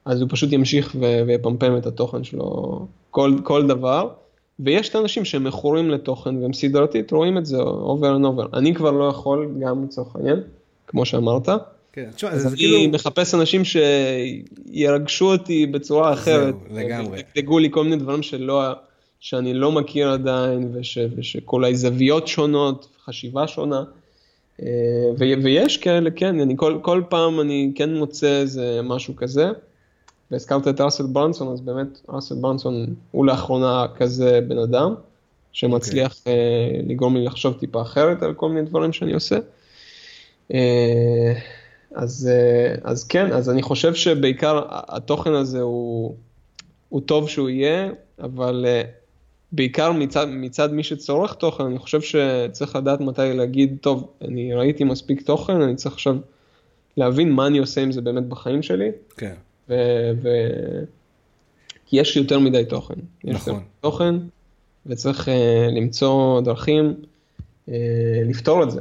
אז 0.04 0.20
הוא 0.20 0.28
פשוט 0.32 0.52
ימשיך 0.52 0.96
ויפמפם 1.26 1.76
את 1.76 1.86
התוכן 1.86 2.24
שלו 2.24 2.86
כל, 3.10 3.34
כל 3.42 3.66
דבר. 3.66 4.08
ויש 4.60 4.88
את 4.88 4.94
האנשים 4.94 5.24
שהם 5.24 5.44
מכורים 5.44 5.90
לתוכן 5.90 6.42
והם 6.42 6.52
סדרתית 6.52 7.12
רואים 7.12 7.38
את 7.38 7.46
זה 7.46 7.62
over 7.62 8.18
and 8.18 8.24
over. 8.24 8.56
אני 8.56 8.74
כבר 8.74 8.90
לא 8.90 9.04
יכול 9.04 9.54
גם 9.60 9.84
לצורך 9.84 10.16
העניין, 10.16 10.40
כמו 10.86 11.04
שאמרת. 11.04 11.48
כן, 11.94 12.10
תשמע, 12.14 12.30
אז 12.30 12.46
אני 12.46 12.56
כאילו... 12.56 12.90
מחפש 12.90 13.34
אנשים 13.34 13.62
שירגשו 13.64 15.32
אותי 15.32 15.66
בצורה 15.66 16.12
אחרת. 16.12 16.54
זהו, 16.68 16.78
לגמרי. 16.78 17.20
יקדגו 17.20 17.58
לי 17.58 17.68
כל 17.70 17.84
מיני 17.84 17.96
דברים 17.96 18.22
שלא, 18.22 18.72
שאני 19.20 19.54
לא 19.54 19.72
מכיר 19.72 20.10
עדיין, 20.10 20.70
וש, 20.74 20.98
ושכל 21.16 21.74
זוויות 21.74 22.28
שונות, 22.28 22.88
חשיבה 23.04 23.46
שונה. 23.46 23.84
אה, 24.62 24.66
ויש 25.18 25.76
כאלה, 25.76 26.10
כן, 26.10 26.40
אני 26.40 26.54
כל, 26.56 26.78
כל 26.82 27.02
פעם 27.08 27.40
אני 27.40 27.72
כן 27.74 27.94
מוצא 27.94 28.40
איזה 28.40 28.80
משהו 28.82 29.16
כזה. 29.16 29.46
והזכרת 30.30 30.68
את 30.68 30.80
ארסל 30.80 31.06
ברנסון, 31.06 31.52
אז 31.52 31.60
באמת 31.60 32.00
ארסל 32.14 32.34
ברנסון 32.34 32.86
הוא 33.10 33.26
לאחרונה 33.26 33.86
כזה 33.96 34.40
בן 34.48 34.58
אדם, 34.58 34.94
שמצליח 35.52 36.12
okay. 36.12 36.16
אוקיי. 36.18 36.80
uh, 36.80 36.90
לגרום 36.90 37.16
לי 37.16 37.24
לחשוב 37.24 37.54
טיפה 37.54 37.82
אחרת 37.82 38.22
על 38.22 38.34
כל 38.34 38.48
מיני 38.48 38.66
דברים 38.66 38.92
שאני 38.92 39.12
עושה. 39.12 39.38
אז, 41.94 42.30
uh, 42.30 42.80
אז 42.84 43.04
כן, 43.04 43.32
אז 43.32 43.50
אני 43.50 43.62
חושב 43.62 43.94
שבעיקר 43.94 44.62
התוכן 44.70 45.32
הזה 45.32 45.60
הוא, 45.60 46.14
הוא 46.88 47.00
טוב 47.00 47.28
שהוא 47.28 47.48
יהיה, 47.48 47.90
אבל 48.20 48.66
uh, 48.66 48.86
בעיקר 49.52 49.92
מצד, 49.92 50.26
מצד 50.28 50.72
מי 50.72 50.82
שצורך 50.82 51.34
תוכן, 51.34 51.64
אני 51.64 51.78
חושב 51.78 52.00
שצריך 52.00 52.76
לדעת 52.76 53.00
מתי 53.00 53.32
להגיד, 53.34 53.76
טוב, 53.80 54.08
אני 54.22 54.54
ראיתי 54.54 54.84
מספיק 54.84 55.22
תוכן, 55.22 55.60
אני 55.60 55.76
צריך 55.76 55.94
עכשיו 55.94 56.16
להבין 56.96 57.32
מה 57.32 57.46
אני 57.46 57.58
עושה 57.58 57.80
עם 57.80 57.92
זה 57.92 58.00
באמת 58.00 58.28
בחיים 58.28 58.62
שלי. 58.62 58.90
כן. 59.16 59.34
ו... 59.68 59.74
ו... 60.22 60.28
כי 61.86 61.96
יש 61.96 62.16
יותר 62.16 62.38
מדי 62.38 62.64
תוכן. 62.64 62.94
יש 63.24 63.34
נכון. 63.34 63.54
יותר 63.54 63.66
תוכן, 63.80 64.14
וצריך 64.86 65.28
uh, 65.28 65.30
למצוא 65.76 66.40
דרכים 66.40 66.94
uh, 67.68 67.72
לפתור 68.28 68.62
את 68.62 68.70
זה. 68.70 68.80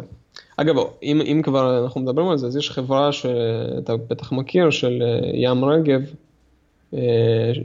אגב, 0.58 0.76
אם, 1.04 1.22
אם 1.22 1.42
כבר 1.44 1.84
אנחנו 1.84 2.02
מדברים 2.02 2.28
על 2.28 2.38
זה, 2.38 2.48
אז 2.48 2.58
יש 2.58 2.72
חברה 2.72 3.12
שאתה 3.12 3.98
בטח 3.98 4.32
מכיר, 4.32 4.70
של 4.70 5.02
uh, 5.02 5.26
ים 5.34 5.66
רגב, 5.66 6.02
uh, 6.92 6.98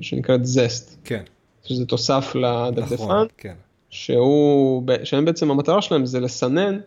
שנקראת 0.00 0.44
זסט. 0.44 0.96
כן. 1.04 1.22
שזה 1.64 1.86
תוסף 1.86 2.34
לדפדפן. 2.34 2.94
נכון, 2.94 3.26
כן. 3.38 3.54
שהוא, 3.90 4.82
שהם 5.04 5.24
בעצם 5.24 5.50
המטרה 5.50 5.82
שלהם 5.82 6.06
זה 6.06 6.20
לסנן 6.20 6.78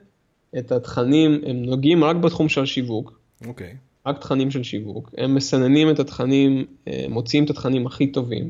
את 0.57 0.71
התכנים, 0.71 1.41
הם 1.45 1.65
נוגעים 1.65 2.03
רק 2.03 2.15
בתחום 2.15 2.49
של 2.49 2.61
השיווק. 2.61 3.19
אוקיי. 3.47 3.75
רק 4.05 4.17
תכנים 4.17 4.51
של 4.51 4.63
שיווק, 4.63 5.11
הם 5.17 5.35
מסננים 5.35 5.89
את 5.89 5.99
התכנים, 5.99 6.65
אה, 6.87 7.05
מוציאים 7.09 7.43
את 7.43 7.49
התכנים 7.49 7.87
הכי 7.87 8.07
טובים, 8.07 8.43
אה, 8.43 8.49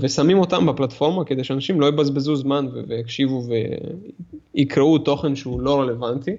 ושמים 0.00 0.38
אותם 0.38 0.66
בפלטפורמה 0.66 1.24
כדי 1.24 1.44
שאנשים 1.44 1.80
לא 1.80 1.86
יבזבזו 1.86 2.36
זמן 2.36 2.66
ויקשיבו 2.88 3.42
ויקראו 4.54 4.98
תוכן 4.98 5.36
שהוא 5.36 5.60
לא 5.60 5.80
רלוונטי. 5.80 6.36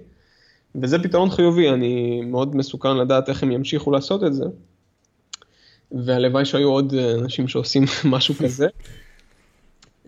וזה 0.75 1.03
פתרון 1.03 1.29
חיובי, 1.29 1.69
אני 1.69 2.21
מאוד 2.21 2.55
מסוכן 2.55 2.97
לדעת 2.97 3.29
איך 3.29 3.43
הם 3.43 3.51
ימשיכו 3.51 3.91
לעשות 3.91 4.23
את 4.23 4.33
זה. 4.33 4.45
והלוואי 5.91 6.45
שהיו 6.45 6.69
עוד 6.69 6.93
אנשים 6.93 7.47
שעושים 7.47 7.83
משהו 8.05 8.35
כזה. 8.35 8.67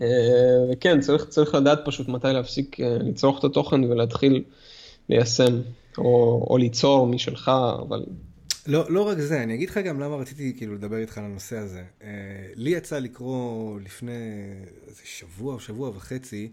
אה, 0.02 0.08
וכן, 0.72 1.00
צריך, 1.00 1.26
צריך 1.26 1.56
לדעת 1.56 1.80
פשוט 1.86 2.08
מתי 2.08 2.28
להפסיק 2.28 2.80
לצרוך 2.80 3.39
את 3.39 3.44
התוכן 3.44 3.84
ולהתחיל 3.84 4.44
ליישם. 5.10 5.62
או, 5.98 6.46
או 6.50 6.58
ליצור 6.58 7.08
משלך, 7.08 7.52
אבל... 7.88 8.04
לא, 8.67 8.91
לא 8.91 9.08
רק 9.08 9.17
זה, 9.17 9.43
אני 9.43 9.54
אגיד 9.56 9.69
לך 9.69 9.78
גם 9.78 9.99
למה 9.99 10.15
רציתי 10.15 10.54
כאילו 10.58 10.75
לדבר 10.75 10.97
איתך 10.97 11.17
על 11.17 11.23
הנושא 11.25 11.58
הזה. 11.58 11.84
Uh, 11.99 12.04
לי 12.56 12.69
יצא 12.69 12.99
לקרוא 12.99 13.80
לפני 13.80 14.12
איזה 14.88 15.01
שבוע 15.04 15.54
או 15.54 15.60
שבוע 15.60 15.89
וחצי, 15.89 16.51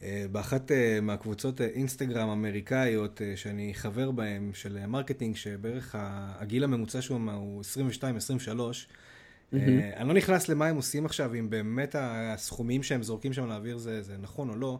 uh, 0.00 0.04
באחת 0.32 0.70
uh, 0.70 0.74
מהקבוצות 1.02 1.60
אינסטגרם 1.60 2.28
אמריקאיות 2.28 3.20
uh, 3.20 3.36
שאני 3.36 3.74
חבר 3.74 4.10
בהן, 4.10 4.50
של 4.54 4.86
מרקטינג, 4.86 5.36
שבערך 5.36 5.94
הגיל 6.38 6.64
הממוצע 6.64 7.00
שם 7.00 7.28
הוא 7.28 7.62
22-23. 8.00 8.04
Mm-hmm. 8.44 9.56
Uh, 9.56 9.56
אני 9.96 10.08
לא 10.08 10.14
נכנס 10.14 10.48
למה 10.48 10.66
הם 10.66 10.76
עושים 10.76 11.06
עכשיו, 11.06 11.34
אם 11.34 11.50
באמת 11.50 11.96
הסכומים 11.98 12.82
שהם 12.82 13.02
זורקים 13.02 13.32
שם 13.32 13.46
לאוויר 13.46 13.78
זה, 13.78 14.02
זה 14.02 14.16
נכון 14.20 14.50
או 14.50 14.56
לא. 14.56 14.78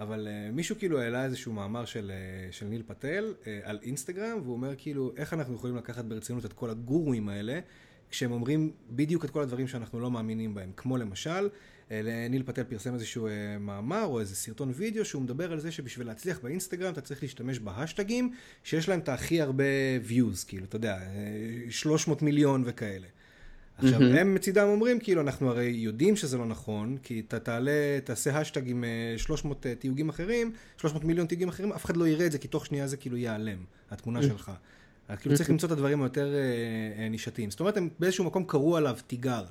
אבל 0.00 0.28
uh, 0.28 0.52
מישהו 0.52 0.76
כאילו 0.78 1.00
העלה 1.00 1.24
איזשהו 1.24 1.52
מאמר 1.52 1.84
של, 1.84 2.12
uh, 2.50 2.52
של 2.52 2.66
ניל 2.66 2.82
פטל 2.86 3.34
uh, 3.42 3.46
על 3.62 3.78
אינסטגרם, 3.82 4.38
והוא 4.42 4.52
אומר 4.52 4.74
כאילו, 4.76 5.12
איך 5.16 5.32
אנחנו 5.32 5.54
יכולים 5.54 5.76
לקחת 5.76 6.04
ברצינות 6.04 6.44
את 6.44 6.52
כל 6.52 6.70
הגורואים 6.70 7.28
האלה, 7.28 7.60
כשהם 8.10 8.32
אומרים 8.32 8.72
בדיוק 8.90 9.24
את 9.24 9.30
כל 9.30 9.42
הדברים 9.42 9.68
שאנחנו 9.68 10.00
לא 10.00 10.10
מאמינים 10.10 10.54
בהם. 10.54 10.72
כמו 10.76 10.96
למשל, 10.96 11.48
ניל 12.30 12.42
פטל 12.42 12.64
פרסם 12.64 12.94
איזשהו 12.94 13.28
מאמר 13.60 14.04
או 14.04 14.20
איזה 14.20 14.36
סרטון 14.36 14.72
וידאו 14.74 15.04
שהוא 15.04 15.22
מדבר 15.22 15.52
על 15.52 15.60
זה 15.60 15.72
שבשביל 15.72 16.06
להצליח 16.06 16.40
באינסטגרם 16.42 16.92
אתה 16.92 17.00
צריך 17.00 17.22
להשתמש 17.22 17.58
בהשטגים 17.58 18.32
שיש 18.64 18.88
להם 18.88 18.98
את 19.00 19.08
הכי 19.08 19.40
הרבה 19.40 19.64
views, 20.08 20.46
כאילו, 20.48 20.64
אתה 20.64 20.76
יודע, 20.76 20.98
300 21.70 22.22
מיליון 22.22 22.62
וכאלה. 22.66 23.06
עכשיו, 23.78 24.00
mm-hmm. 24.00 24.18
הם 24.18 24.34
מצידם 24.34 24.66
אומרים, 24.68 25.00
כאילו, 25.00 25.20
אנחנו 25.20 25.50
הרי 25.50 25.64
יודעים 25.64 26.16
שזה 26.16 26.38
לא 26.38 26.46
נכון, 26.46 26.96
כי 27.02 27.22
אתה 27.28 27.38
תעלה, 27.38 27.98
תעשה 28.04 28.38
השטג 28.38 28.68
עם 28.68 28.84
300 29.16 29.66
אה, 29.66 29.74
תיוגים 29.74 30.08
אחרים, 30.08 30.52
300 30.76 31.04
מיליון 31.04 31.26
תיוגים 31.26 31.48
אחרים, 31.48 31.72
אף 31.72 31.84
אחד 31.84 31.96
לא 31.96 32.08
יראה 32.08 32.26
את 32.26 32.32
זה, 32.32 32.38
כי 32.38 32.48
תוך 32.48 32.66
שנייה 32.66 32.86
זה 32.86 32.96
כאילו 32.96 33.16
ייעלם, 33.16 33.58
התמונה 33.90 34.20
mm-hmm. 34.20 34.22
שלך. 34.22 34.52
אז 35.08 35.18
כאילו 35.18 35.36
צריך 35.36 35.50
למצוא 35.50 35.66
את 35.66 35.72
הדברים 35.72 36.02
היותר 36.02 36.34
אה, 36.34 37.02
אה, 37.02 37.08
נישתיים. 37.08 37.50
זאת 37.50 37.60
אומרת, 37.60 37.76
הם 37.76 37.88
באיזשהו 37.98 38.24
מקום 38.24 38.44
קראו 38.44 38.76
עליו 38.76 38.96
תיגר. 39.06 39.44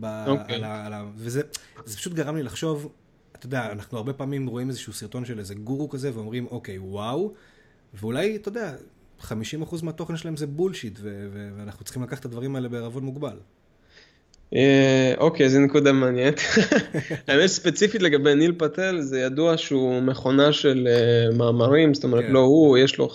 ב- 0.00 0.04
okay. 0.26 0.28
אוקיי. 0.28 0.54
על 0.54 0.64
ה- 0.64 0.86
על 0.86 0.92
ה- 0.92 1.04
וזה 1.16 1.42
פשוט 1.84 2.12
גרם 2.12 2.36
לי 2.36 2.42
לחשוב, 2.42 2.92
אתה 3.32 3.46
יודע, 3.46 3.72
אנחנו 3.72 3.98
הרבה 3.98 4.12
פעמים 4.12 4.46
רואים 4.46 4.68
איזשהו 4.68 4.92
סרטון 4.92 5.24
של 5.24 5.38
איזה 5.38 5.54
גורו 5.54 5.88
כזה, 5.88 6.14
ואומרים, 6.14 6.46
אוקיי, 6.46 6.78
וואו, 6.78 7.34
ואולי, 7.94 8.36
אתה 8.36 8.48
יודע, 8.48 8.74
50% 9.20 9.82
מהתוכן 9.82 10.16
שלהם 10.16 10.36
זה 10.36 10.46
בולשיט, 10.46 10.98
ו- 11.02 11.28
ו- 11.32 11.50
ואנחנו 11.56 11.84
צריכים 11.84 12.02
לקחת 12.02 12.20
את 12.20 12.24
הדברים 12.24 12.56
האלה 12.56 12.68
בערבון 12.68 13.04
מוגבל. 13.04 13.38
אה, 14.54 15.14
אוקיי, 15.18 15.48
זו 15.48 15.60
נקודה 15.60 15.92
מעניינת. 15.92 16.40
האמת 17.28 17.46
ספציפית 17.46 18.02
לגבי 18.02 18.34
ניל 18.34 18.52
פטל, 18.58 19.00
זה 19.00 19.20
ידוע 19.20 19.56
שהוא 19.56 20.02
מכונה 20.02 20.52
של 20.52 20.88
אה, 20.90 21.36
מאמרים, 21.36 21.94
זאת 21.94 22.04
אומרת, 22.04 22.24
כן. 22.24 22.32
לא 22.32 22.38
הוא, 22.38 22.78
יש 22.78 22.98
לו 22.98 23.08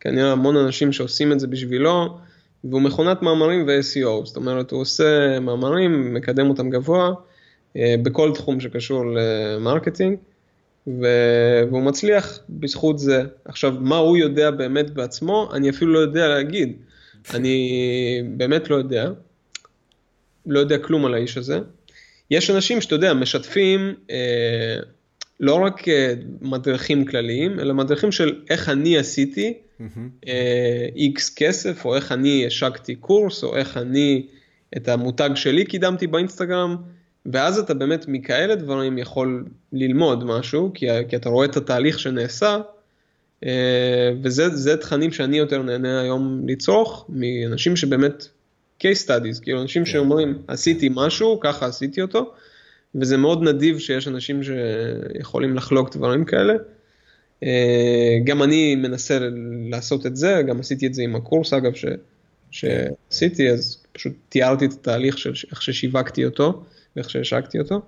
כנראה 0.00 0.32
המון 0.32 0.56
אנשים 0.56 0.92
שעושים 0.92 1.32
את 1.32 1.40
זה 1.40 1.46
בשבילו, 1.46 2.18
והוא 2.64 2.82
מכונת 2.82 3.22
מאמרים 3.22 3.66
ו-SEO, 3.66 4.26
זאת 4.26 4.36
אומרת, 4.36 4.70
הוא 4.70 4.80
עושה 4.80 5.40
מאמרים, 5.40 6.14
מקדם 6.14 6.48
אותם 6.48 6.70
גבוה, 6.70 7.12
אה, 7.76 7.94
בכל 8.02 8.32
תחום 8.34 8.60
שקשור 8.60 9.04
למרקטינג, 9.14 10.16
והוא 10.86 11.82
מצליח 11.82 12.40
בזכות 12.48 12.98
זה. 12.98 13.22
עכשיו, 13.44 13.74
מה 13.80 13.96
הוא 13.96 14.16
יודע 14.16 14.50
באמת 14.50 14.90
בעצמו, 14.90 15.50
אני 15.52 15.70
אפילו 15.70 15.92
לא 15.92 15.98
יודע 15.98 16.28
להגיד. 16.28 16.72
אני 17.34 18.22
באמת 18.36 18.70
לא 18.70 18.76
יודע. 18.76 19.10
לא 20.46 20.58
יודע 20.58 20.78
כלום 20.78 21.06
על 21.06 21.14
האיש 21.14 21.36
הזה. 21.36 21.58
יש 22.30 22.50
אנשים 22.50 22.80
שאתה 22.80 22.94
יודע, 22.94 23.14
משתפים 23.14 23.94
אה, 24.10 24.76
לא 25.40 25.54
רק 25.54 25.88
אה, 25.88 26.14
מדריכים 26.40 27.04
כלליים, 27.04 27.60
אלא 27.60 27.74
מדריכים 27.74 28.12
של 28.12 28.40
איך 28.50 28.68
אני 28.68 28.98
עשיתי 28.98 29.54
איקס 30.96 31.30
אה, 31.30 31.36
כסף, 31.36 31.84
או 31.84 31.96
איך 31.96 32.12
אני 32.12 32.46
השקתי 32.46 32.94
קורס, 32.94 33.44
או 33.44 33.56
איך 33.56 33.76
אני 33.76 34.26
את 34.76 34.88
המותג 34.88 35.30
שלי 35.34 35.64
קידמתי 35.64 36.06
באינסטגרם, 36.06 36.76
ואז 37.26 37.58
אתה 37.58 37.74
באמת 37.74 38.04
מכאלה 38.08 38.54
דברים 38.54 38.98
יכול 38.98 39.44
ללמוד 39.72 40.24
משהו, 40.24 40.70
כי, 40.74 40.86
כי 41.08 41.16
אתה 41.16 41.28
רואה 41.28 41.46
את 41.46 41.56
התהליך 41.56 41.98
שנעשה, 41.98 42.58
אה, 43.44 44.12
וזה 44.22 44.76
תכנים 44.76 45.12
שאני 45.12 45.38
יותר 45.38 45.62
נהנה 45.62 46.00
היום 46.00 46.42
לצרוך, 46.48 47.06
מאנשים 47.08 47.76
שבאמת 47.76 48.28
case 48.82 49.06
studies, 49.06 49.42
כאילו 49.42 49.62
אנשים 49.62 49.84
כן. 49.84 49.90
שאומרים, 49.90 50.38
עשיתי 50.48 50.88
משהו, 50.94 51.40
ככה 51.40 51.66
עשיתי 51.66 52.02
אותו, 52.02 52.32
וזה 52.94 53.16
מאוד 53.16 53.42
נדיב 53.42 53.78
שיש 53.78 54.08
אנשים 54.08 54.40
שיכולים 54.42 55.56
לחלוק 55.56 55.96
דברים 55.96 56.24
כאלה. 56.24 56.54
גם 58.24 58.42
אני 58.42 58.76
מנסה 58.76 59.18
לעשות 59.70 60.06
את 60.06 60.16
זה, 60.16 60.42
גם 60.48 60.60
עשיתי 60.60 60.86
את 60.86 60.94
זה 60.94 61.02
עם 61.02 61.16
הקורס 61.16 61.52
אגב 61.52 61.74
ש, 61.74 61.84
שעשיתי, 62.50 63.50
אז 63.50 63.78
פשוט 63.92 64.12
תיארתי 64.28 64.64
את 64.64 64.72
התהליך 64.72 65.18
של 65.18 65.32
איך 65.50 65.62
ששיווקתי 65.62 66.24
אותו 66.24 66.64
ואיך 66.96 67.10
שהשקתי 67.10 67.58
אותו. 67.58 67.80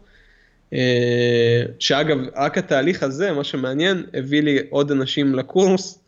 שאגב, 1.79 2.19
רק 2.37 2.59
התהליך 2.59 3.03
הזה, 3.03 3.33
מה 3.33 3.45
שמעניין, 3.45 4.07
הביא 4.15 4.43
לי 4.43 4.59
עוד 4.71 4.91
אנשים 4.91 5.35
לקורס, 5.35 5.99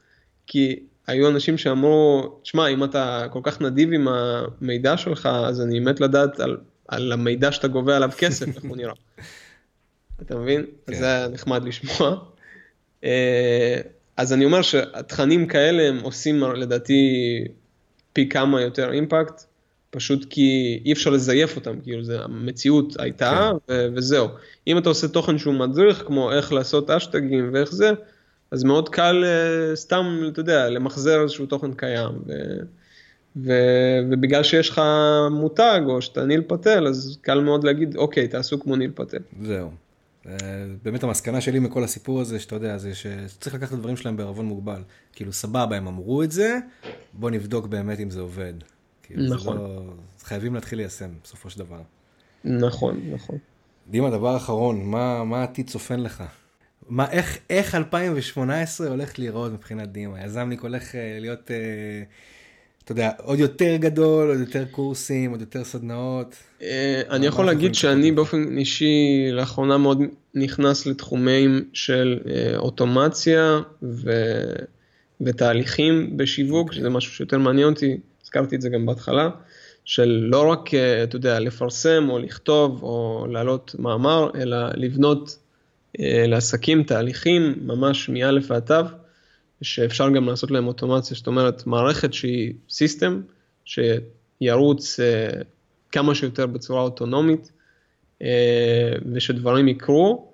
כי 0.47 0.81
היו 1.07 1.29
אנשים 1.29 1.59
שאמרו, 1.59 2.29
תשמע, 2.43 2.69
אם 2.69 2.85
אתה 2.85 3.27
כל 3.31 3.41
כך 3.43 3.61
נדיב 3.61 3.93
עם 3.93 4.09
המידע 4.09 4.97
שלך, 4.97 5.27
אז 5.27 5.61
אני 5.61 5.81
מת 5.81 6.01
לדעת 6.01 6.41
על, 6.41 6.57
על 6.89 7.13
המידע 7.13 7.53
שאתה 7.53 7.69
גובה 7.69 7.97
עליו 7.97 8.11
כסף, 8.19 8.57
איך 8.57 8.65
הוא 8.65 8.77
נראה. 8.77 8.93
אתה 10.23 10.37
מבין? 10.37 10.65
כן. 10.87 10.95
זה 10.95 11.07
היה 11.07 11.29
נחמד 11.29 11.65
לשמוע. 11.65 12.17
אה, 13.05 13.81
אז 14.17 14.33
אני 14.33 14.45
אומר 14.45 14.63
שהתכנים 14.63 15.47
כאלה 15.47 15.83
הם 15.83 16.01
עושים 16.01 16.43
לדעתי 16.43 17.05
פי 18.13 18.29
כמה 18.29 18.61
יותר 18.61 18.93
אימפקט, 18.93 19.45
פשוט 19.91 20.27
כי 20.31 20.81
אי 20.85 20.93
אפשר 20.93 21.11
לזייף 21.11 21.57
אותם, 21.57 21.81
כאילו 21.81 22.05
זה, 22.05 22.21
המציאות 22.23 23.01
הייתה 23.01 23.51
כן. 23.67 23.73
ו- 23.73 23.87
וזהו. 23.95 24.29
אם 24.67 24.79
אתה 24.79 24.89
עושה 24.89 25.09
תוכן 25.09 25.39
שהוא 25.39 25.55
מדריך, 25.55 26.03
כמו 26.07 26.33
איך 26.33 26.53
לעשות 26.53 26.91
אשטגים 26.91 27.51
ואיך 27.53 27.73
זה, 27.73 27.91
אז 28.51 28.65
מאוד 28.65 28.89
קל 28.89 29.25
uh, 29.25 29.77
סתם, 29.77 30.21
אתה 30.29 30.41
יודע, 30.41 30.71
למחזר 30.71 31.23
איזשהו 31.23 31.47
תוכן 31.47 31.73
קיים. 31.75 32.13
ו- 32.27 32.63
ו- 33.37 33.99
ובגלל 34.11 34.43
שיש 34.43 34.71
לך 34.71 34.81
מותג 35.31 35.81
או 35.87 36.03
שאתה 36.03 36.25
ניל 36.25 36.43
פטל, 36.47 36.87
אז 36.87 37.19
קל 37.23 37.41
מאוד 37.41 37.65
להגיד, 37.65 37.97
אוקיי, 37.97 38.29
תעשו 38.29 38.61
כמו 38.61 38.77
ניל 38.77 38.91
פטל. 38.95 39.19
זהו. 39.43 39.71
באמת 40.83 41.05
המסקנה 41.05 41.41
שלי 41.41 41.59
מכל 41.59 41.85
הסיפור 41.85 42.21
הזה, 42.21 42.41
שאתה 42.41 42.55
יודע, 42.55 42.79
זה 42.79 42.95
שצריך 42.95 43.55
לקחת 43.55 43.69
את 43.69 43.75
הדברים 43.75 43.97
שלהם 43.97 44.17
בערבון 44.17 44.47
מוגבל. 44.47 44.83
כאילו, 45.13 45.33
סבבה, 45.33 45.77
הם 45.77 45.87
אמרו 45.87 46.23
את 46.23 46.33
זה, 46.33 46.59
בוא 47.13 47.31
נבדוק 47.31 47.67
באמת 47.67 48.01
אם 48.01 48.11
זה 48.11 48.21
עובד. 48.21 48.55
כאילו, 49.03 49.35
נכון. 49.35 49.57
לא... 49.57 49.83
חייבים 50.23 50.55
להתחיל 50.55 50.79
ליישם, 50.79 51.11
בסופו 51.25 51.51
של 51.51 51.59
דבר. 51.59 51.81
נכון, 52.45 53.01
נכון. 53.11 53.39
דימה, 53.91 54.11
דבר 54.11 54.37
אחרון, 54.37 54.85
מה, 54.85 55.25
מה 55.25 55.41
העתיד 55.41 55.71
צופן 55.71 56.01
לך? 56.01 56.25
מה, 56.89 57.11
איך, 57.11 57.39
איך 57.51 57.75
2018 57.75 58.89
הולך 58.89 59.19
להיראות 59.19 59.53
מבחינת 59.53 59.93
דימה? 59.93 60.25
יזמניק 60.25 60.61
הולך 60.61 60.95
אה, 60.95 61.19
להיות, 61.21 61.51
אה, 61.51 61.57
אתה 62.85 62.93
יודע, 62.93 63.11
עוד 63.23 63.39
יותר 63.39 63.77
גדול, 63.77 64.29
עוד 64.29 64.41
יותר 64.41 64.65
קורסים, 64.71 65.31
עוד 65.31 65.41
יותר 65.41 65.65
סדנאות? 65.65 66.35
אה, 66.63 67.03
אני 67.11 67.27
יכול 67.27 67.47
להגיד 67.47 67.75
שאני 67.75 68.13
באופן 68.13 68.59
אישי 68.59 69.29
לאחרונה 69.33 69.79
מאוד 69.79 70.03
נכנס 70.35 70.87
לתחומים 70.87 71.65
של 71.73 72.21
אוטומציה 72.57 73.61
ו... 73.83 74.11
ותהליכים 75.21 76.17
בשיווק, 76.17 76.71
okay. 76.71 76.75
שזה 76.75 76.91
משהו 76.91 77.13
שיותר 77.13 77.39
מעניין 77.39 77.69
אותי, 77.69 77.97
הזכרתי 78.23 78.57
את 78.57 78.61
זה 78.61 78.69
גם 78.69 78.87
בהתחלה. 78.87 79.31
של 79.85 80.27
לא 80.31 80.51
רק, 80.51 80.75
אתה 80.75 81.17
יודע, 81.17 81.41
לפרסם 81.41 82.07
או 82.11 82.19
לכתוב 82.19 82.83
או 82.83 83.27
להעלות 83.31 83.77
מאמר, 83.79 84.31
אלא 84.35 84.57
לבנות 84.75 85.39
לעסקים 85.99 86.83
תהליכים 86.83 87.55
ממש 87.63 88.09
מא' 88.09 88.31
ועד 88.49 88.73
ת', 88.73 88.85
שאפשר 89.63 90.11
גם 90.11 90.29
לעשות 90.29 90.51
להם 90.51 90.67
אוטומציה, 90.67 91.17
זאת 91.17 91.27
אומרת 91.27 91.67
מערכת 91.67 92.15
שהיא 92.15 92.53
סיסטם, 92.71 93.21
שירוץ 93.65 95.01
אה, 95.01 95.29
כמה 95.93 96.15
שיותר 96.15 96.47
בצורה 96.47 96.83
אוטונומית, 96.83 97.53
אה, 98.23 98.93
ושדברים 99.13 99.69
יקרו, 99.69 100.31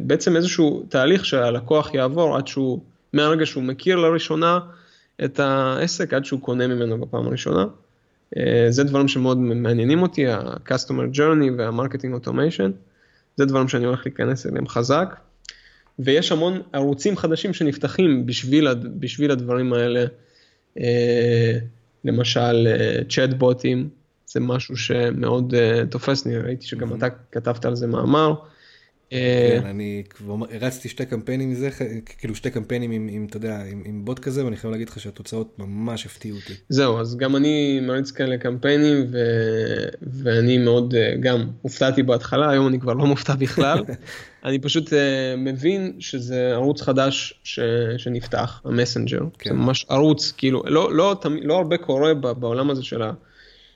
בעצם 0.00 0.36
איזשהו 0.36 0.86
תהליך 0.88 1.24
שהלקוח 1.24 1.94
יעבור 1.94 2.36
עד 2.36 2.46
שהוא, 2.46 2.80
מהרגע 3.12 3.46
שהוא 3.46 3.62
מכיר 3.62 3.96
לראשונה 3.96 4.58
את 5.24 5.40
העסק, 5.40 6.14
עד 6.14 6.24
שהוא 6.24 6.40
קונה 6.40 6.66
ממנו 6.66 7.00
בפעם 7.00 7.26
הראשונה. 7.26 7.64
זה 8.68 8.84
דברים 8.84 9.08
שמאוד 9.08 9.38
מעניינים 9.38 10.02
אותי, 10.02 10.26
ה-customer 10.26 11.16
journey 11.16 11.50
וה-marketing 11.58 12.24
automation. 12.24 12.91
זה 13.36 13.44
דברים 13.44 13.68
שאני 13.68 13.84
הולך 13.84 14.00
להיכנס 14.06 14.46
אליהם 14.46 14.68
חזק. 14.68 15.16
ויש 15.98 16.32
המון 16.32 16.62
ערוצים 16.72 17.16
חדשים 17.16 17.54
שנפתחים 17.54 18.26
בשביל, 18.26 18.68
בשביל 18.74 19.30
הדברים 19.30 19.72
האלה. 19.72 20.04
אה, 20.78 21.58
למשל 22.04 22.66
צ'אטבוטים, 23.08 23.88
זה 24.26 24.40
משהו 24.40 24.76
שמאוד 24.76 25.54
אה, 25.54 25.82
תופס, 25.90 26.26
אני 26.26 26.38
ראיתי 26.38 26.66
שגם 26.66 26.94
אתה 26.94 27.06
כתבת 27.32 27.64
על 27.64 27.76
זה 27.76 27.86
מאמר. 27.86 28.34
כן, 29.12 29.66
אני 29.66 30.02
כבר 30.10 30.34
הרצתי 30.50 30.88
שתי 30.88 31.06
קמפיינים 31.06 31.50
מזה, 31.50 31.70
כאילו 32.18 32.34
שתי 32.34 32.50
קמפיינים 32.50 32.90
עם, 32.90 33.08
עם, 33.10 33.26
אתה 33.30 33.36
יודע, 33.36 33.62
עם, 33.70 33.82
עם 33.86 34.04
בוט 34.04 34.18
כזה, 34.18 34.44
ואני 34.44 34.56
חייב 34.56 34.72
להגיד 34.72 34.88
לך 34.88 35.00
שהתוצאות 35.00 35.58
ממש 35.58 36.06
הפתיעו 36.06 36.36
אותי. 36.36 36.52
זהו, 36.68 37.00
אז 37.00 37.16
גם 37.16 37.36
אני 37.36 37.80
מריץ 37.82 38.10
כאלה 38.10 38.38
קמפיינים, 38.38 39.06
ו... 39.12 39.18
ואני 40.02 40.58
מאוד 40.58 40.94
אה, 40.94 41.14
גם 41.20 41.46
הופתעתי 41.62 42.02
בהתחלה, 42.02 42.50
היום 42.50 42.68
אני 42.68 42.80
כבר 42.80 42.92
לא 42.92 43.06
מופתע 43.06 43.34
בכלל. 43.34 43.78
אני 44.44 44.58
פשוט 44.58 44.88
uh, 44.88 44.96
מבין 45.36 45.92
שזה 45.98 46.50
ערוץ 46.52 46.82
חדש 46.82 47.40
ש... 47.44 47.60
שנפתח, 47.96 48.60
המסנג'ר. 48.64 49.20
כן. 49.38 49.50
זה 49.50 49.56
ממש 49.56 49.86
ערוץ, 49.88 50.32
כאילו, 50.36 50.62
לא, 50.66 50.94
לא, 50.94 51.14
לא, 51.24 51.30
לא 51.42 51.56
הרבה 51.56 51.76
קורה 51.76 52.14
בעולם 52.14 52.70
הזה 52.70 52.82
של 52.82 53.02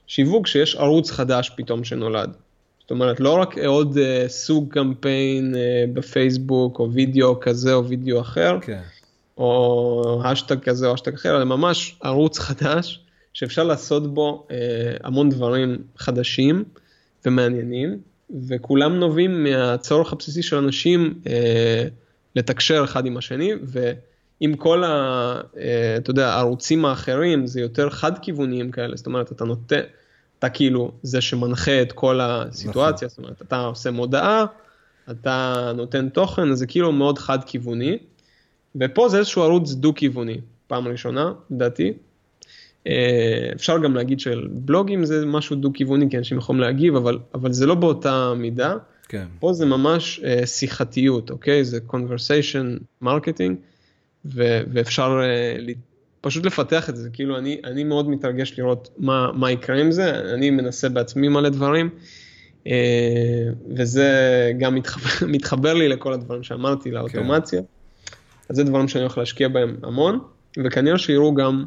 השיווק, 0.07 0.47
שיש 0.47 0.77
ערוץ 0.77 1.11
חדש 1.11 1.51
פתאום 1.57 1.85
שנולד. 1.85 2.31
זאת 2.87 2.91
אומרת, 2.91 3.21
לא 3.21 3.33
רק 3.33 3.59
עוד 3.59 3.97
אה, 3.97 4.29
סוג 4.29 4.73
קמפיין 4.73 5.55
אה, 5.55 5.59
בפייסבוק, 5.93 6.79
או 6.79 6.93
וידאו 6.93 7.41
כזה 7.41 7.75
או 7.75 7.89
וידאו 7.89 8.21
אחר, 8.21 8.59
כן. 8.61 8.81
או 9.39 10.21
האשטאג 10.25 10.59
כזה 10.59 10.87
או 10.87 10.93
האשטאג 10.93 11.15
אחר, 11.15 11.37
אלא 11.37 11.45
ממש 11.45 11.99
ערוץ 12.03 12.39
חדש, 12.39 13.01
שאפשר 13.33 13.65
לעשות 13.65 14.15
בו 14.15 14.47
אה, 14.49 14.53
המון 15.05 15.31
דברים 15.31 15.79
חדשים 15.97 16.65
ומעניינים, 17.25 17.99
וכולם 18.49 18.97
נובעים 19.01 19.45
מהצורך 19.45 20.13
הבסיסי 20.13 20.43
של 20.43 20.57
אנשים 20.57 21.15
אה, 21.25 21.29
לתקשר 22.37 22.85
אחד 22.85 23.07
עם 23.07 23.17
השני, 23.17 23.53
ועם 23.63 24.55
כל 24.57 24.85
ה... 24.85 25.41
uh, 25.55 25.59
אתה 25.97 26.11
יודע, 26.11 26.29
הערוצים 26.29 26.85
האחרים 26.85 27.47
זה 27.47 27.61
יותר 27.61 27.91
חד-כיווניים 27.91 28.71
כאלה, 28.71 28.97
זאת 28.97 29.07
אומרת, 29.07 29.33
אתה 29.33 29.45
נותן... 29.45 29.81
אתה 30.39 30.49
כאילו 30.49 30.93
זה 31.03 31.21
שמנחה 31.21 31.83
את 31.83 31.93
כל 31.93 32.21
הסיטואציה, 32.21 33.07
נכון. 33.07 33.09
זאת 33.09 33.19
אומרת, 33.19 33.43
אתה 33.43 33.61
עושה 33.61 33.91
מודעה, 33.91 34.45
אתה 35.11 35.73
נותן 35.77 36.09
תוכן, 36.09 36.55
זה 36.55 36.67
כאילו 36.67 36.93
מאוד 36.93 37.19
חד-כיווני, 37.19 37.99
ופה 38.77 39.09
זה 39.09 39.19
איזשהו 39.19 39.43
ערוץ 39.43 39.73
דו-כיווני, 39.73 40.41
פעם 40.67 40.89
ראשונה, 40.89 41.33
לדעתי. 41.51 41.93
אה, 42.87 43.51
אפשר 43.55 43.79
גם 43.79 43.95
להגיד 43.95 44.21
של 44.21 44.49
בלוגים 44.51 45.05
זה 45.05 45.27
משהו 45.27 45.57
דו-כיווני, 45.57 46.11
כי 46.11 46.19
אנשים 46.19 46.39
יכולים 46.39 46.61
להגיב, 46.61 46.97
אבל, 46.97 47.19
אבל 47.35 47.53
זה 47.53 47.67
לא 47.67 47.75
באותה 47.75 48.33
מידה. 48.37 48.77
כן. 49.09 49.27
פה 49.41 49.53
זה 49.53 49.67
ממש 49.67 50.21
uh, 50.23 50.47
שיחתיות, 50.47 51.31
אוקיי? 51.31 51.65
זה 51.65 51.79
conversation 51.89 53.05
marketing, 53.05 53.53
ו- 54.25 54.61
ואפשר 54.73 55.21
uh, 55.21 55.61
פשוט 56.27 56.47
לפתח 56.47 56.91
את 56.91 56.97
זה, 56.97 57.09
כאילו 57.13 57.39
אני, 57.39 57.61
אני 57.65 57.85
מאוד 57.85 58.09
מתרגש 58.09 58.59
לראות 58.59 58.89
מה, 58.99 59.33
מה 59.33 59.51
יקרה 59.51 59.81
עם 59.81 59.93
זה, 59.93 60.11
אני 60.35 60.51
מנסה 60.51 60.89
בעצמי 60.89 61.29
מלא 61.29 61.49
דברים, 61.49 61.91
אה, 62.67 62.73
וזה 63.77 64.11
גם 64.59 64.75
מתחבר, 64.75 65.27
מתחבר 65.37 65.75
לי 65.75 65.89
לכל 65.89 66.13
הדברים 66.13 66.43
שאמרתי, 66.43 66.91
לאוטומציה, 66.91 67.61
כן. 67.61 67.67
אז 68.49 68.57
זה 68.57 68.65
דברים 68.65 68.89
שאני 68.89 69.03
הולך 69.03 69.19
להשקיע 69.19 69.49
בהם 69.49 69.77
המון, 69.83 70.19
וכנראה 70.65 70.99
שיראו 70.99 71.35
גם 71.35 71.65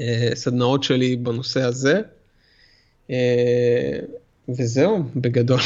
אה, 0.00 0.30
סדנאות 0.34 0.82
שלי 0.82 1.16
בנושא 1.16 1.62
הזה, 1.62 2.00
אה, 3.10 3.98
וזהו, 4.48 5.02
בגדול. 5.16 5.60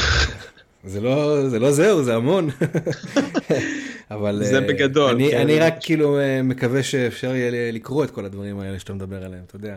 זה 0.85 1.01
לא, 1.01 1.49
זה 1.49 1.59
לא 1.59 1.73
זהו, 1.73 2.05
זה 2.05 2.15
המון. 2.15 2.49
אבל 4.11 4.45
זה 4.45 4.59
אה, 4.59 4.61
בגדול. 4.61 5.11
אני, 5.11 5.31
כן. 5.31 5.41
אני 5.41 5.59
רק 5.59 5.75
כאילו 5.81 6.19
אה, 6.19 6.43
מקווה 6.43 6.83
שאפשר 6.83 7.35
יהיה 7.35 7.73
לקרוא 7.73 8.05
את 8.05 8.11
כל 8.11 8.25
הדברים 8.25 8.61
האלה 8.61 8.79
שאתה 8.79 8.93
מדבר 8.93 9.25
עליהם, 9.25 9.43
אתה 9.47 9.57
יודע. 9.57 9.77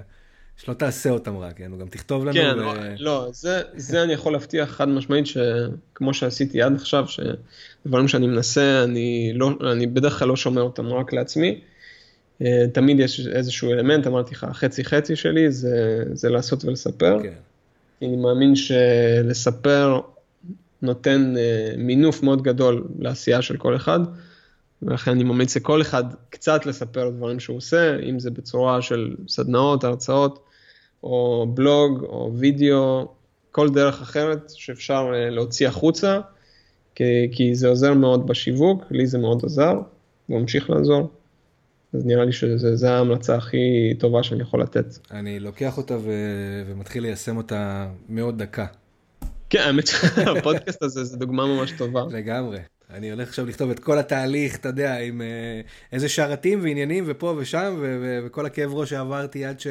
שלא 0.58 0.74
תעשה 0.74 1.10
אותם 1.10 1.38
רק, 1.38 1.58
כן, 1.58 1.72
גם 1.80 1.88
תכתוב 1.88 2.26
לנו. 2.26 2.34
כן, 2.34 2.60
ו... 2.60 2.62
לא, 2.62 2.74
לא 3.00 3.30
זה, 3.34 3.62
זה 3.76 4.04
אני 4.04 4.14
יכול 4.14 4.34
להבטיח 4.34 4.70
חד 4.70 4.90
משמעית 4.90 5.26
שכמו 5.28 6.14
שעשיתי 6.14 6.62
עד 6.62 6.76
עכשיו, 6.76 7.06
שדברים 7.08 8.08
שאני 8.08 8.28
מנסה, 8.28 8.84
אני, 8.84 9.32
לא, 9.36 9.52
אני 9.72 9.88
בדרך 9.88 10.20
כלל 10.20 10.28
לא 10.28 10.36
שומר 10.36 10.62
אותם 10.62 10.88
רק 10.88 11.14
לעצמי. 11.14 11.62
אה, 12.42 12.66
תמיד 12.74 13.00
יש 13.00 13.28
איזשהו 13.28 13.72
אלמנט, 13.72 14.08
אמרתי 14.08 14.34
לך, 14.34 14.48
חצי 14.54 14.84
חצי 14.84 15.16
שלי 15.16 15.52
זה, 15.52 16.04
זה 16.14 16.30
לעשות 16.30 16.66
ולספר. 16.66 17.18
כן. 17.24 17.34
אני 18.02 18.16
מאמין 18.16 18.56
שלספר 18.56 20.00
נותן 20.82 21.34
uh, 21.36 21.78
מינוף 21.78 22.24
מאוד 22.24 22.42
גדול 22.42 22.88
לעשייה 23.00 23.42
של 23.42 23.58
כל 23.58 23.76
אחד, 23.76 24.00
ולכן 24.82 25.12
אני 25.12 25.24
ממליץ 25.24 25.58
לכל 25.58 25.82
אחד 25.82 26.04
קצת 26.30 26.66
לספר 26.66 27.10
דברים 27.10 27.40
שהוא 27.40 27.58
עושה, 27.58 28.00
אם 28.00 28.20
זה 28.20 28.32
בצורה 28.32 28.82
של 28.82 29.16
סדנאות, 29.28 29.84
הרצאות, 29.84 30.46
או 31.04 31.48
בלוג, 31.54 32.04
או 32.04 32.32
וידאו, 32.36 33.08
כל 33.52 33.70
דרך 33.70 34.02
אחרת 34.02 34.50
שאפשר 34.56 35.12
uh, 35.12 35.32
להוציא 35.32 35.68
החוצה, 35.68 36.20
כי, 36.96 37.04
כי 37.32 37.56
זה 37.56 37.68
עוזר 37.68 37.94
מאוד 37.94 38.28
בשיווק, 38.28 38.84
לי 38.92 39.08
זה 39.08 39.18
מאוד 39.18 39.46
עזר, 39.46 39.80
ממשיך 40.30 40.70
לעזור. 40.70 41.10
אז 41.94 42.06
נראה 42.06 42.26
לי 42.26 42.32
שזו 42.32 42.88
ההמלצה 42.88 43.36
הכי 43.36 43.94
טובה 44.00 44.24
שאני 44.24 44.42
יכול 44.42 44.62
לתת. 44.62 44.86
אני 45.12 45.40
לוקח 45.40 45.78
אותה 45.78 45.98
ו... 45.98 46.12
ומתחיל 46.68 47.04
ליישם 47.04 47.38
אותה 47.38 47.88
מאוד 48.10 48.38
דקה. 48.44 48.66
כן, 49.50 49.60
האמת 49.60 49.88
שהפודקאסט 49.88 50.84
הזה 50.84 51.04
זה 51.04 51.18
דוגמה 51.18 51.46
ממש 51.46 51.72
טובה. 51.72 52.04
לגמרי. 52.12 52.60
אני 52.90 53.12
הולך 53.12 53.28
עכשיו 53.28 53.46
לכתוב 53.46 53.70
את 53.70 53.80
כל 53.80 53.98
התהליך, 54.00 54.56
אתה 54.56 54.70
יודע, 54.70 54.98
עם 55.00 55.22
uh, 55.22 55.94
איזה 55.94 56.10
שרתים 56.10 56.60
ועניינים 56.62 57.04
ופה 57.08 57.36
ושם, 57.38 57.76
ו- 57.80 57.98
ו- 58.02 58.26
וכל 58.26 58.46
הכאב 58.46 58.74
ראש 58.74 58.90
שעברתי 58.90 59.46
עד 59.46 59.60
ש- 59.60 59.68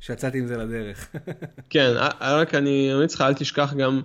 שיצאתי 0.00 0.38
עם 0.38 0.46
זה 0.46 0.56
לדרך. 0.56 1.08
כן, 1.70 1.92
רק 2.20 2.54
אני 2.54 2.92
ממליץ 2.94 3.14
לך, 3.14 3.20
אל 3.20 3.34
תשכח 3.34 3.74
גם, 3.74 4.02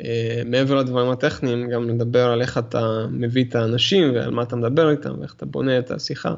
uh, 0.00 0.04
מעבר 0.46 0.74
לדברים 0.74 1.10
הטכניים, 1.10 1.68
גם 1.70 1.88
לדבר 1.88 2.26
על 2.26 2.42
איך 2.42 2.58
אתה 2.58 3.06
מביא 3.10 3.44
את 3.44 3.54
האנשים 3.54 4.14
ועל 4.14 4.30
מה 4.30 4.42
אתה 4.42 4.56
מדבר 4.56 4.90
איתם 4.90 5.20
ואיך 5.20 5.34
אתה 5.34 5.46
בונה 5.46 5.78
את 5.78 5.90
השיחה. 5.90 6.34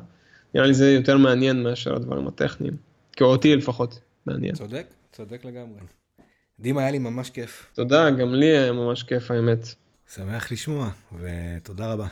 נראה 0.54 0.66
לי 0.66 0.74
זה 0.74 0.92
יותר 0.92 1.16
מעניין 1.16 1.62
מאשר 1.62 1.96
הדברים 1.96 2.28
הטכניים. 2.28 2.76
כי 3.12 3.24
אותי 3.24 3.56
לפחות 3.56 4.00
מעניין. 4.26 4.54
צודק, 4.54 4.86
צודק 5.12 5.44
לגמרי. 5.44 5.99
דימה, 6.60 6.80
היה 6.80 6.90
לי 6.90 6.98
ממש 6.98 7.30
כיף. 7.30 7.66
תודה, 7.74 8.10
גם 8.10 8.34
לי 8.34 8.46
היה 8.46 8.72
ממש 8.72 9.02
כיף 9.02 9.30
האמת. 9.30 9.58
שמח 10.14 10.52
לשמוע, 10.52 10.90
ותודה 11.20 11.92
רבה. 11.92 12.06